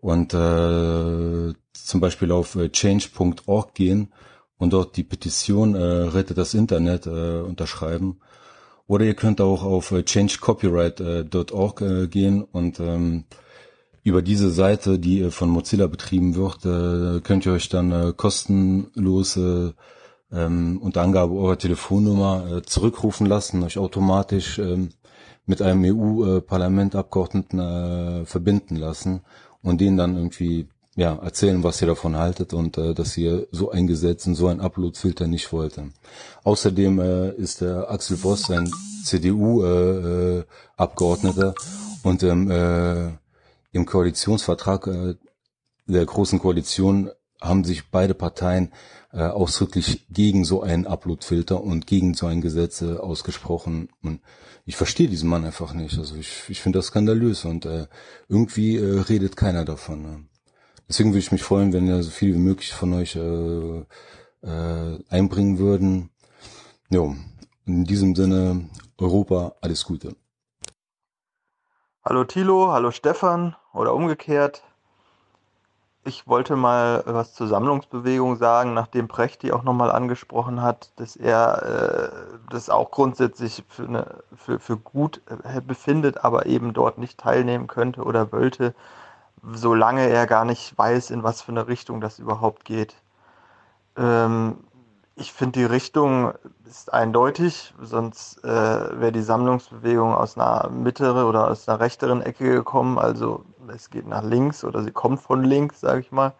[0.00, 4.12] und äh, zum Beispiel auf äh, change.org gehen
[4.58, 8.20] und dort die Petition äh, Rettet das Internet äh, unterschreiben.
[8.86, 13.24] Oder ihr könnt auch auf äh, changecopyright.org äh, gehen und ähm,
[14.06, 18.12] über diese Seite, die äh, von Mozilla betrieben wird, äh, könnt ihr euch dann äh,
[18.16, 19.72] kostenlos äh,
[20.32, 24.90] ähm, unter Angabe eurer Telefonnummer äh, zurückrufen lassen, euch automatisch ähm,
[25.44, 29.20] mit einem EU-Parlamentabgeordneten verbinden lassen
[29.62, 30.66] und denen dann irgendwie
[30.96, 34.48] ja, erzählen, was ihr davon haltet und äh, dass ihr so ein Gesetz und so
[34.48, 35.80] ein Upload-Filter nicht wollt.
[36.42, 38.70] Außerdem äh, ist der Axel Voss ein
[39.04, 41.54] CDU-Abgeordneter äh, äh,
[42.02, 43.10] und ähm, äh,
[43.76, 45.14] im Koalitionsvertrag äh,
[45.86, 48.72] der Großen Koalition haben sich beide Parteien
[49.12, 53.88] äh, ausdrücklich gegen so einen Upload-Filter und gegen so ein Gesetz äh, ausgesprochen.
[54.02, 54.20] Und
[54.64, 55.98] ich verstehe diesen Mann einfach nicht.
[55.98, 57.86] Also ich, ich finde das skandalös und äh,
[58.28, 60.02] irgendwie äh, redet keiner davon.
[60.02, 60.24] Ne?
[60.88, 63.80] Deswegen würde ich mich freuen, wenn ihr so viel wie möglich von euch äh,
[64.42, 66.10] äh, einbringen würden.
[66.90, 67.14] Jo,
[67.66, 70.16] in diesem Sinne, Europa, alles Gute.
[72.08, 74.62] Hallo Thilo, hallo Stefan oder umgekehrt.
[76.04, 81.16] Ich wollte mal was zur Sammlungsbewegung sagen, nachdem Precht die auch nochmal angesprochen hat, dass
[81.16, 86.98] er äh, das auch grundsätzlich für, eine, für, für gut äh, befindet, aber eben dort
[86.98, 88.72] nicht teilnehmen könnte oder wollte
[89.42, 92.94] solange er gar nicht weiß, in was für eine Richtung das überhaupt geht.
[93.96, 94.58] Ähm,
[95.16, 96.32] ich finde, die Richtung
[96.66, 98.48] ist eindeutig, sonst äh,
[99.00, 102.98] wäre die Sammlungsbewegung aus einer mittleren oder aus einer rechteren Ecke gekommen.
[102.98, 103.44] Also
[103.74, 106.34] es geht nach links oder sie kommt von links, sage ich mal.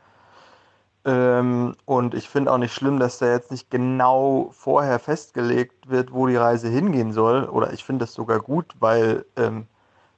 [1.07, 6.12] Ähm, und ich finde auch nicht schlimm, dass da jetzt nicht genau vorher festgelegt wird,
[6.12, 7.44] wo die Reise hingehen soll.
[7.44, 9.69] Oder ich finde das sogar gut, weil ähm,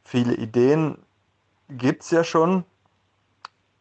[0.03, 0.99] viele Ideen
[1.69, 2.65] gibt es ja schon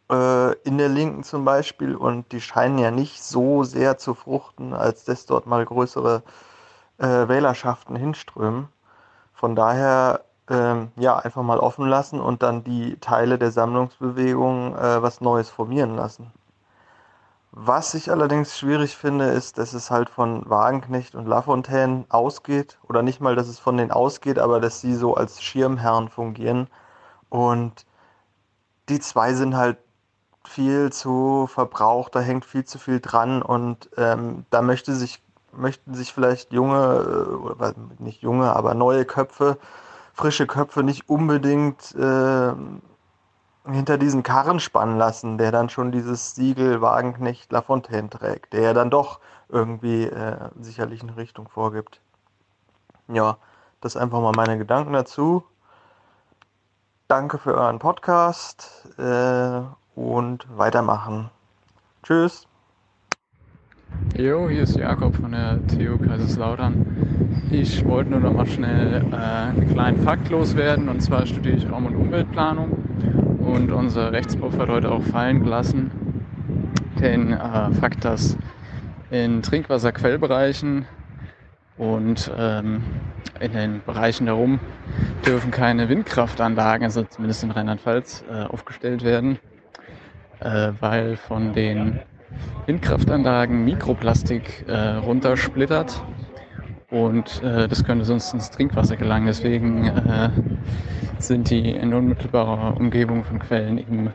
[0.10, 5.04] in der Linken zum Beispiel und die scheinen ja nicht so sehr zu fruchten, als
[5.04, 6.24] dass dort mal größere
[6.98, 8.70] äh, Wählerschaften hinströmen.
[9.34, 15.02] Von daher ähm, ja einfach mal offen lassen und dann die Teile der Sammlungsbewegung äh,
[15.02, 16.32] was Neues formieren lassen.
[17.52, 23.02] Was ich allerdings schwierig finde, ist, dass es halt von Wagenknecht und Lafontaine ausgeht, oder
[23.02, 26.68] nicht mal, dass es von denen ausgeht, aber dass sie so als Schirmherren fungieren.
[27.30, 27.86] Und
[28.90, 29.78] die zwei sind halt
[30.48, 35.22] viel zu verbraucht, da hängt viel zu viel dran und ähm, da möchte sich,
[35.52, 39.58] möchten sich vielleicht junge, oder nicht junge, aber neue Köpfe,
[40.14, 42.54] frische Köpfe nicht unbedingt äh,
[43.66, 48.74] hinter diesen Karren spannen lassen, der dann schon dieses Siegel Wagenknecht Lafontaine trägt, der ja
[48.74, 52.02] dann doch irgendwie äh, sicherlich eine Richtung vorgibt.
[53.10, 53.38] Ja,
[53.82, 55.44] das einfach mal meine Gedanken dazu.
[57.08, 59.62] Danke für euren Podcast äh,
[59.98, 61.32] und weitermachen.
[62.04, 62.48] Tschüss.
[64.16, 67.50] Jo, hier ist Jakob von der TU Kaiserslautern.
[67.52, 70.88] Ich wollte nur noch mal schnell äh, einen kleinen Fakt loswerden.
[70.88, 72.72] Und zwar studiere ich Raum- und Umweltplanung.
[73.40, 75.92] Und unser Rechtsprof hat heute auch fallen gelassen
[77.00, 78.38] den äh, Fakt, dass
[79.10, 80.86] in Trinkwasserquellbereichen
[81.78, 82.84] und ähm,
[83.40, 84.60] in den Bereichen darum
[85.26, 89.40] dürfen keine Windkraftanlagen, also zumindest in Rheinland-Pfalz, äh, aufgestellt werden,
[90.42, 92.00] äh, weil von den
[92.66, 96.02] Windkraftanlagen Mikroplastik äh, runtersplittert
[96.90, 99.28] und äh, das könnte sonst ins Trinkwasser gelangen.
[99.28, 100.30] Deswegen äh,
[101.20, 104.14] sind die in unmittelbarer Umgebung von Quellen eben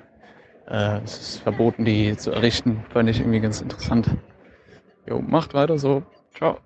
[0.69, 2.85] äh, es ist verboten, die zu errichten.
[2.91, 4.09] Fand ich irgendwie ganz interessant.
[5.07, 6.03] Jo, macht weiter so.
[6.35, 6.59] Ciao.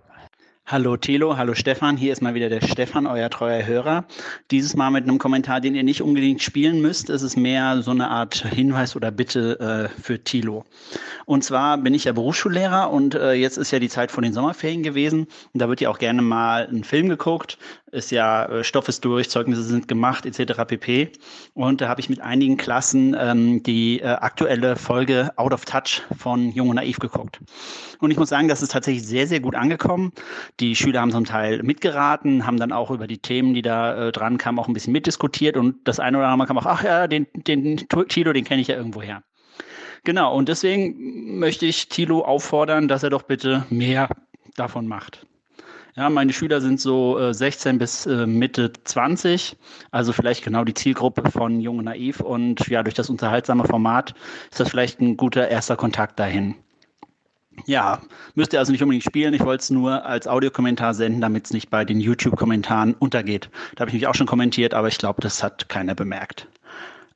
[0.68, 4.04] Hallo Thilo, hallo Stefan, hier ist mal wieder der Stefan, euer treuer Hörer.
[4.50, 7.08] Dieses Mal mit einem Kommentar, den ihr nicht unbedingt spielen müsst.
[7.08, 9.60] Es ist mehr so eine Art Hinweis oder Bitte
[9.94, 10.64] äh, für Thilo.
[11.24, 14.32] Und zwar bin ich ja Berufsschullehrer und äh, jetzt ist ja die Zeit von den
[14.32, 15.28] Sommerferien gewesen.
[15.54, 17.58] Und da wird ja auch gerne mal ein Film geguckt.
[17.92, 20.64] Ist ja, äh, Stoff ist durch, Zeugnisse sind gemacht, etc.
[20.66, 21.12] pp.
[21.54, 26.02] Und da habe ich mit einigen Klassen ähm, die äh, aktuelle Folge Out of Touch
[26.18, 27.40] von Jung und Naiv geguckt.
[28.00, 30.12] Und ich muss sagen, das ist tatsächlich sehr, sehr gut angekommen.
[30.58, 34.12] Die Schüler haben zum Teil mitgeraten, haben dann auch über die Themen, die da äh,
[34.12, 36.82] dran kamen, auch ein bisschen mitdiskutiert und das eine oder andere Mal kam auch, ach
[36.82, 39.22] ja, den, den Tilo, den kenne ich ja irgendwo her.
[40.02, 44.08] Genau, und deswegen möchte ich Tilo auffordern, dass er doch bitte mehr
[44.56, 45.26] davon macht.
[45.96, 49.56] Ja, meine Schüler sind so äh, 16 bis äh, Mitte 20,
[49.90, 52.20] also vielleicht genau die Zielgruppe von Jung und Naiv.
[52.20, 54.14] Und ja, durch das unterhaltsame Format
[54.50, 56.54] ist das vielleicht ein guter erster Kontakt dahin.
[57.64, 58.02] Ja,
[58.34, 59.32] müsst ihr also nicht unbedingt spielen.
[59.32, 63.48] Ich wollte es nur als Audiokommentar senden, damit es nicht bei den YouTube-Kommentaren untergeht.
[63.74, 66.46] Da habe ich mich auch schon kommentiert, aber ich glaube, das hat keiner bemerkt.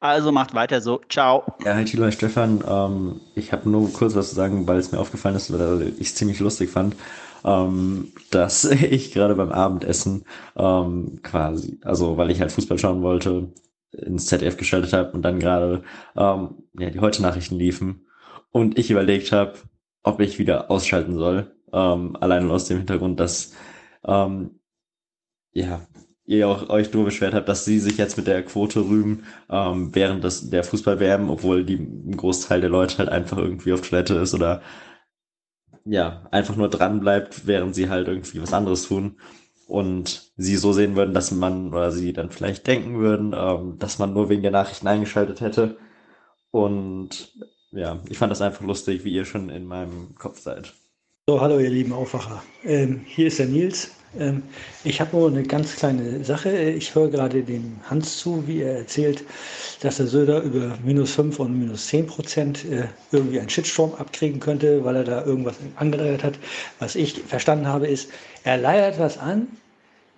[0.01, 1.03] Also macht weiter so.
[1.11, 1.45] Ciao.
[1.63, 2.65] Ja, hi Thilo, hi Stefan.
[2.67, 6.09] Ähm, ich habe nur kurz was zu sagen, weil es mir aufgefallen ist, weil ich
[6.09, 6.97] es ziemlich lustig fand,
[7.45, 10.25] ähm, dass ich gerade beim Abendessen
[10.57, 13.53] ähm, quasi, also weil ich halt Fußball schauen wollte,
[13.93, 15.83] ins ZDF geschaltet habe und dann gerade
[16.17, 18.07] ähm, ja, die Heute-Nachrichten liefen
[18.53, 19.55] und ich überlegt habe,
[20.03, 21.55] ob ich wieder ausschalten soll.
[21.73, 23.53] Ähm, allein aus dem Hintergrund, dass
[24.05, 24.61] ähm,
[25.53, 25.83] ja,
[26.31, 29.95] ihr auch euch nur beschwert habt, dass sie sich jetzt mit der Quote rühmen ähm,
[29.95, 34.15] während des, der Fußball-WM, obwohl die, ein Großteil der Leute halt einfach irgendwie auf Toilette
[34.15, 34.63] ist oder
[35.85, 39.17] ja, einfach nur dran bleibt, während sie halt irgendwie was anderes tun
[39.67, 43.99] und sie so sehen würden, dass man oder sie dann vielleicht denken würden, ähm, dass
[43.99, 45.79] man nur wegen der Nachrichten eingeschaltet hätte.
[46.51, 47.33] Und
[47.71, 50.75] ja, ich fand das einfach lustig, wie ihr schon in meinem Kopf seid.
[51.27, 52.43] So, hallo ihr lieben Aufwacher.
[52.65, 53.93] Ähm, hier ist der Nils.
[54.19, 54.43] Ähm,
[54.85, 56.51] ich habe nur eine ganz kleine Sache.
[56.51, 59.25] Ich höre gerade dem Hans zu, wie er erzählt,
[59.81, 64.41] dass der Söder über minus 5 und minus 10 Prozent äh, irgendwie einen Shitstorm abkriegen
[64.41, 66.39] könnte, weil er da irgendwas angeleiert hat.
[66.79, 68.11] Was ich verstanden habe, ist,
[68.45, 69.49] er leiert was an,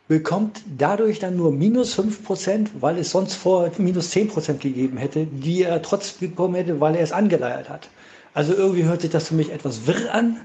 [0.08, 4.96] bekommt dadurch dann nur minus 5 Prozent, weil es sonst vor minus 10 Prozent gegeben
[4.96, 7.88] hätte, die er trotzdem bekommen hätte, weil er es angeleiert hat.
[8.34, 10.40] Also irgendwie hört sich das für mich etwas wirr an.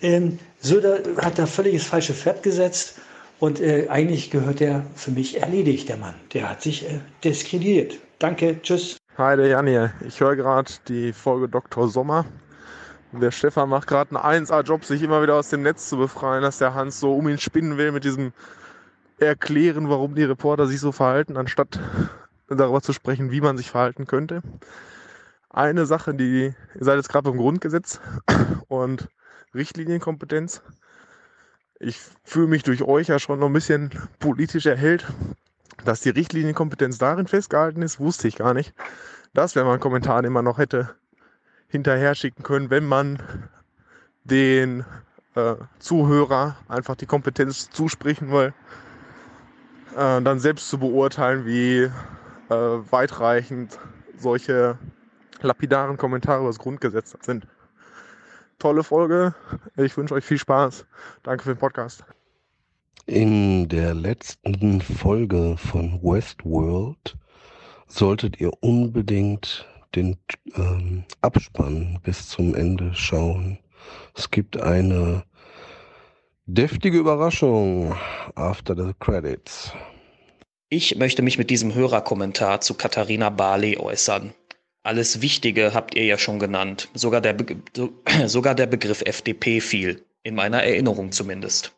[0.00, 3.00] Ähm, Söder hat da völlig das falsche Pferd gesetzt
[3.40, 6.14] und äh, eigentlich gehört der für mich erledigt, der Mann.
[6.32, 7.98] Der hat sich äh, diskreditiert.
[8.18, 8.96] Danke, tschüss.
[9.16, 9.92] Hi, der Jan hier.
[10.06, 11.88] Ich höre gerade die Folge Dr.
[11.88, 12.24] Sommer.
[13.12, 16.58] Der Stefan macht gerade einen 1A-Job, sich immer wieder aus dem Netz zu befreien, dass
[16.58, 18.32] der Hans so um ihn spinnen will mit diesem
[19.18, 21.80] Erklären, warum die Reporter sich so verhalten, anstatt
[22.48, 24.42] darüber zu sprechen, wie man sich verhalten könnte.
[25.50, 28.00] Eine Sache, die, ihr seid jetzt gerade beim Grundgesetz
[28.68, 29.08] und
[29.54, 30.62] Richtlinienkompetenz.
[31.80, 35.06] Ich fühle mich durch euch ja schon noch ein bisschen politisch erhellt.
[35.84, 38.74] Dass die Richtlinienkompetenz darin festgehalten ist, wusste ich gar nicht.
[39.32, 40.96] Das wäre mal ein Kommentar, den man noch hätte
[41.68, 43.22] hinterher schicken können, wenn man
[44.24, 44.84] den
[45.34, 48.52] äh, Zuhörer einfach die Kompetenz zusprechen will,
[49.94, 51.90] äh, dann selbst zu beurteilen, wie äh,
[52.48, 53.78] weitreichend
[54.16, 54.78] solche
[55.42, 57.46] lapidaren Kommentare über das Grundgesetz sind
[58.58, 59.34] tolle Folge.
[59.76, 60.86] Ich wünsche euch viel Spaß.
[61.22, 62.04] Danke für den Podcast.
[63.06, 67.16] In der letzten Folge von Westworld
[67.86, 70.16] solltet ihr unbedingt den
[70.54, 73.58] ähm, Abspann bis zum Ende schauen.
[74.14, 75.24] Es gibt eine
[76.46, 77.94] deftige Überraschung
[78.34, 79.72] after the credits.
[80.68, 84.34] Ich möchte mich mit diesem Hörerkommentar zu Katharina Barley äußern.
[84.82, 86.88] Alles Wichtige habt ihr ja schon genannt.
[86.94, 87.58] Sogar der, Be
[88.26, 91.72] sogar der Begriff FDP fiel, in meiner Erinnerung zumindest.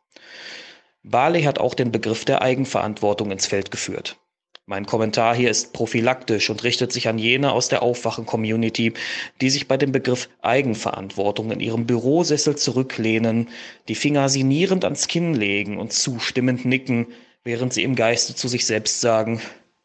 [1.03, 4.19] Barley hat auch den Begriff der Eigenverantwortung ins Feld geführt.
[4.67, 8.93] Mein Kommentar hier ist prophylaktisch und richtet sich an jene aus der Aufwachen-Community,
[9.41, 13.49] die sich bei dem Begriff Eigenverantwortung in ihrem Bürosessel zurücklehnen,
[13.89, 17.09] die Finger sinnierend ans Kinn legen und zustimmend nicken,
[17.43, 19.41] während sie im Geiste zu sich selbst sagen,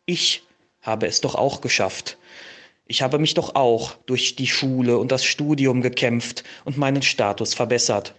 [0.06, 0.44] ich
[0.82, 2.20] habe es doch auch geschafft.
[2.88, 7.54] Ich habe mich doch auch durch die Schule und das Studium gekämpft und meinen Status
[7.56, 8.14] verbessert.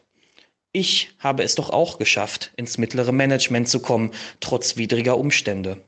[0.72, 5.80] Ich habe es doch auch geschafft, ins mittlere Management zu kommen, trotz widriger Umstände.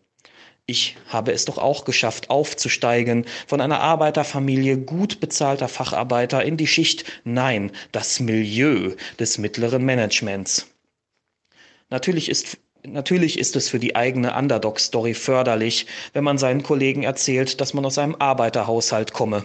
[0.64, 6.66] Ich habe es doch auch geschafft, aufzusteigen von einer Arbeiterfamilie gut bezahlter Facharbeiter in die
[6.66, 10.66] Schicht, nein, das Milieu des mittleren Managements.
[11.90, 17.60] Natürlich ist Natürlich ist es für die eigene Underdog-Story förderlich, wenn man seinen Kollegen erzählt,
[17.60, 19.44] dass man aus einem Arbeiterhaushalt komme.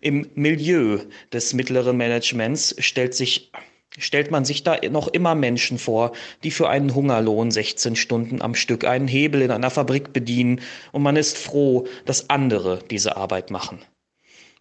[0.00, 1.00] Im Milieu
[1.32, 3.52] des mittleren Managements stellt sich
[3.98, 8.54] stellt man sich da noch immer Menschen vor, die für einen Hungerlohn 16 Stunden am
[8.54, 13.50] Stück einen Hebel in einer Fabrik bedienen und man ist froh, dass andere diese Arbeit
[13.50, 13.80] machen.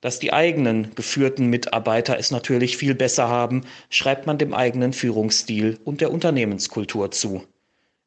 [0.01, 5.79] Dass die eigenen geführten Mitarbeiter es natürlich viel besser haben, schreibt man dem eigenen Führungsstil
[5.85, 7.43] und der Unternehmenskultur zu.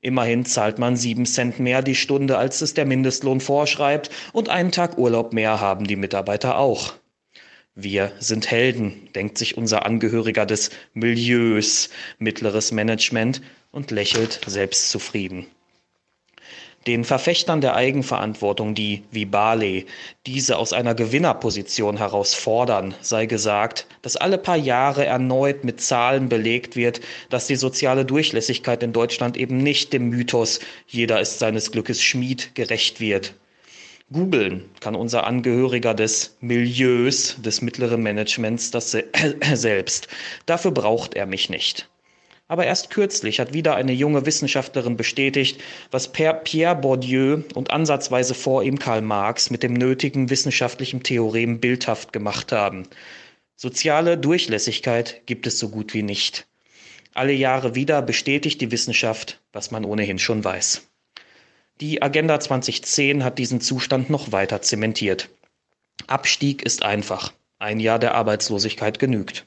[0.05, 4.71] Immerhin zahlt man sieben Cent mehr die Stunde, als es der Mindestlohn vorschreibt, und einen
[4.71, 6.93] Tag Urlaub mehr haben die Mitarbeiter auch.
[7.75, 15.47] Wir sind Helden, denkt sich unser Angehöriger des Milieus mittleres Management und lächelt selbstzufrieden.
[16.87, 19.87] Den Verfechtern der Eigenverantwortung, die, wie Barley,
[20.27, 26.29] diese aus einer Gewinnerposition heraus fordern, sei gesagt, dass alle paar Jahre erneut mit Zahlen
[26.29, 31.73] belegt wird, dass die soziale Durchlässigkeit in Deutschland eben nicht dem Mythos jeder ist seines
[31.73, 33.35] Glückes Schmied gerecht wird.
[34.13, 38.95] Googeln kann unser Angehöriger des Milieus, des mittleren Managements, das
[39.55, 40.09] selbst.
[40.45, 41.89] Dafür braucht er mich nicht.
[42.47, 48.63] Aber erst kürzlich hat wieder eine junge Wissenschaftlerin bestätigt, was Pierre Bourdieu und ansatzweise vor
[48.63, 52.87] ihm Karl Marx mit dem nötigen wissenschaftlichen Theorem bildhaft gemacht haben.
[53.57, 56.47] Soziale Durchlässigkeit gibt es so gut wie nicht.
[57.15, 60.87] Alle Jahre wieder bestätigt die Wissenschaft, was man ohnehin schon weiß.
[61.81, 65.29] Die Agenda 2010 hat diesen Zustand noch weiter zementiert.
[66.07, 67.33] Abstieg ist einfach.
[67.59, 69.47] Ein Jahr der Arbeitslosigkeit genügt.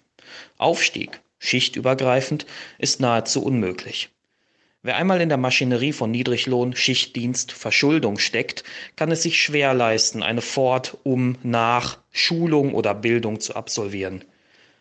[0.58, 2.46] Aufstieg, schichtübergreifend,
[2.78, 4.10] ist nahezu unmöglich.
[4.84, 8.64] Wer einmal in der Maschinerie von Niedriglohn, Schichtdienst, Verschuldung steckt,
[8.96, 14.24] kann es sich schwer leisten, eine Fort-, Um-, Nach-, Schulung oder Bildung zu absolvieren.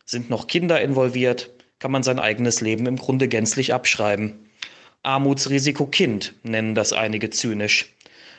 [0.05, 4.49] Sind noch Kinder involviert, kann man sein eigenes Leben im Grunde gänzlich abschreiben.
[5.03, 7.93] Armutsrisiko Kind nennen das einige zynisch.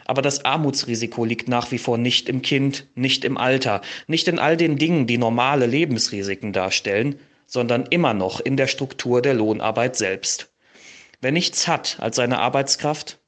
[0.05, 4.39] Aber das Armutsrisiko liegt nach wie vor nicht im Kind, nicht im Alter, nicht in
[4.39, 9.95] all den Dingen, die normale Lebensrisiken darstellen, sondern immer noch in der Struktur der Lohnarbeit
[9.95, 10.51] selbst.
[11.21, 13.19] Wer nichts hat als seine Arbeitskraft,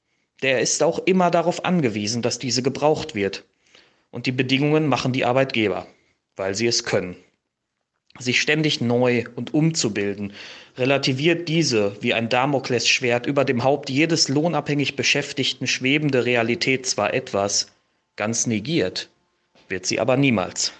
[0.43, 3.45] der ist auch immer darauf angewiesen, dass diese gebraucht wird.
[4.11, 5.87] Und die Bedingungen machen die Arbeitgeber,
[6.35, 7.15] weil sie es können.
[8.19, 10.33] Sich ständig neu und umzubilden,
[10.77, 17.67] relativiert diese wie ein Damoklesschwert über dem Haupt jedes lohnabhängig Beschäftigten schwebende Realität zwar etwas,
[18.15, 19.09] ganz negiert
[19.69, 20.73] wird sie aber niemals.